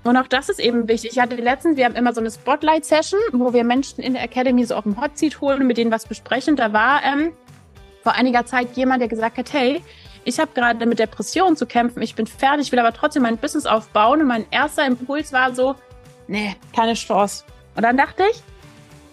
Und 0.04 0.16
auch 0.16 0.26
das 0.26 0.48
ist 0.48 0.61
eben 0.61 0.88
wichtig. 0.88 1.12
Ich 1.12 1.18
hatte 1.18 1.37
letztens, 1.37 1.76
wir 1.76 1.84
haben 1.84 1.94
immer 1.94 2.12
so 2.12 2.20
eine 2.20 2.30
Spotlight-Session, 2.30 3.20
wo 3.32 3.52
wir 3.52 3.64
Menschen 3.64 4.02
in 4.02 4.14
der 4.14 4.22
Academy 4.22 4.64
so 4.64 4.74
auf 4.74 4.84
dem 4.84 5.00
Hot 5.00 5.18
Seat 5.18 5.40
holen 5.40 5.61
und 5.61 5.66
mit 5.66 5.76
denen 5.76 5.90
was 5.90 6.06
besprechen. 6.06 6.56
Da 6.56 6.72
war 6.72 7.02
ähm, 7.04 7.32
vor 8.02 8.12
einiger 8.12 8.46
Zeit 8.46 8.76
jemand, 8.76 9.00
der 9.00 9.08
gesagt 9.08 9.38
hat, 9.38 9.52
hey, 9.52 9.82
ich 10.24 10.38
habe 10.38 10.50
gerade 10.54 10.84
mit 10.87 10.98
Depressionen 10.98 11.56
zu 11.56 11.66
kämpfen, 11.66 12.02
ich 12.02 12.14
bin 12.14 12.26
fertig, 12.26 12.70
will 12.70 12.78
aber 12.78 12.92
trotzdem 12.92 13.22
mein 13.22 13.38
Business 13.38 13.66
aufbauen. 13.66 14.20
Und 14.20 14.28
mein 14.28 14.46
erster 14.50 14.87
Impuls 14.87 15.32
war 15.32 15.54
so, 15.54 15.74
nee, 16.26 16.56
keine 16.74 16.94
Chance. 16.94 17.44
Und 17.74 17.82
dann 17.82 17.96
dachte 17.96 18.24
ich, 18.30 18.42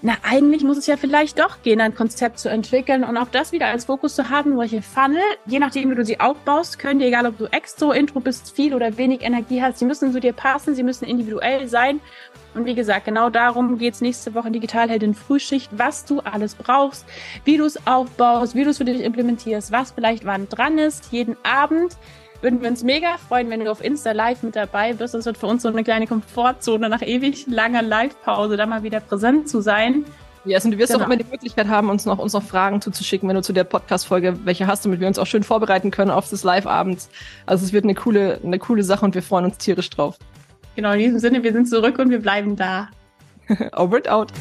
na, 0.01 0.13
eigentlich 0.23 0.63
muss 0.63 0.77
es 0.77 0.87
ja 0.87 0.97
vielleicht 0.97 1.39
doch 1.39 1.61
gehen, 1.63 1.81
ein 1.81 1.95
Konzept 1.95 2.39
zu 2.39 2.49
entwickeln 2.49 3.03
und 3.03 3.17
auch 3.17 3.27
das 3.29 3.51
wieder 3.51 3.67
als 3.67 3.85
Fokus 3.85 4.15
zu 4.15 4.29
haben, 4.29 4.55
solche 4.55 4.81
Funnel, 4.81 5.23
je 5.45 5.59
nachdem, 5.59 5.89
wie 5.89 5.95
du 5.95 6.05
sie 6.05 6.19
aufbaust, 6.19 6.77
können 6.79 6.99
dir, 6.99 7.07
egal 7.07 7.25
ob 7.25 7.37
du 7.37 7.45
extra, 7.45 7.93
intro 7.93 8.19
bist, 8.19 8.55
viel 8.55 8.73
oder 8.73 8.97
wenig 8.97 9.21
Energie 9.21 9.61
hast, 9.61 9.79
sie 9.79 9.85
müssen 9.85 10.11
zu 10.11 10.19
dir 10.19 10.33
passen, 10.33 10.75
sie 10.75 10.83
müssen 10.83 11.05
individuell 11.05 11.67
sein. 11.67 12.01
Und 12.53 12.65
wie 12.65 12.75
gesagt, 12.75 13.05
genau 13.05 13.29
darum 13.29 13.77
geht's 13.77 13.99
nächste 13.99 14.33
Woche 14.33 14.47
in 14.47 14.53
Digitalheldin 14.53 15.13
Frühschicht, 15.13 15.71
was 15.77 16.05
du 16.05 16.19
alles 16.21 16.55
brauchst, 16.55 17.05
wie 17.43 17.57
du 17.57 17.65
es 17.65 17.85
aufbaust, 17.87 18.55
wie 18.55 18.63
du 18.63 18.69
es 18.69 18.77
für 18.77 18.85
dich 18.85 19.01
implementierst, 19.01 19.71
was 19.71 19.91
vielleicht 19.91 20.25
wann 20.25 20.47
dran 20.47 20.77
ist, 20.77 21.11
jeden 21.11 21.35
Abend 21.43 21.97
würden 22.41 22.61
wir 22.61 22.69
uns 22.69 22.83
mega 22.83 23.17
freuen, 23.17 23.49
wenn 23.49 23.59
du 23.59 23.71
auf 23.71 23.83
Insta 23.83 24.11
live 24.11 24.43
mit 24.43 24.55
dabei 24.55 24.93
bist. 24.93 25.13
Das 25.13 25.25
wird 25.25 25.37
für 25.37 25.47
uns 25.47 25.63
so 25.63 25.69
eine 25.69 25.83
kleine 25.83 26.07
Komfortzone 26.07 26.89
nach 26.89 27.01
ewig 27.01 27.47
langer 27.47 27.81
Live-Pause, 27.81 28.57
da 28.57 28.65
mal 28.65 28.83
wieder 28.83 28.99
präsent 28.99 29.49
zu 29.49 29.61
sein. 29.61 30.05
Ja, 30.45 30.51
yes, 30.51 30.65
und 30.65 30.71
du 30.71 30.77
wirst 30.77 30.91
genau. 30.93 31.03
auch 31.03 31.07
immer 31.07 31.17
die 31.17 31.25
Möglichkeit 31.29 31.67
haben, 31.67 31.89
uns 31.89 32.05
noch, 32.05 32.19
uns 32.19 32.33
noch 32.33 32.43
Fragen 32.43 32.79
zuzuschicken, 32.79 33.27
wenn 33.27 33.35
du 33.35 33.41
zu 33.41 33.51
der 33.51 33.63
Podcast-Folge 33.63 34.37
welche 34.45 34.67
hast, 34.67 34.85
damit 34.85 34.99
wir 34.99 35.07
uns 35.07 35.17
auch 35.17 35.25
schön 35.25 35.41
vorbereiten 35.41 35.89
können 35.89 36.11
auf 36.11 36.29
das 36.29 36.43
Live-Abends. 36.43 37.09
Also 37.47 37.65
es 37.65 37.73
wird 37.73 37.83
eine 37.83 37.95
coole, 37.95 38.39
eine 38.43 38.59
coole 38.59 38.83
Sache 38.83 39.03
und 39.05 39.15
wir 39.15 39.23
freuen 39.23 39.45
uns 39.45 39.57
tierisch 39.57 39.89
drauf. 39.89 40.17
Genau, 40.75 40.91
in 40.91 40.99
diesem 40.99 41.19
Sinne, 41.19 41.41
wir 41.41 41.51
sind 41.51 41.67
zurück 41.67 41.97
und 41.97 42.11
wir 42.11 42.19
bleiben 42.19 42.55
da. 42.55 42.89
Over 43.75 43.97
and 43.97 44.09
out. 44.09 44.31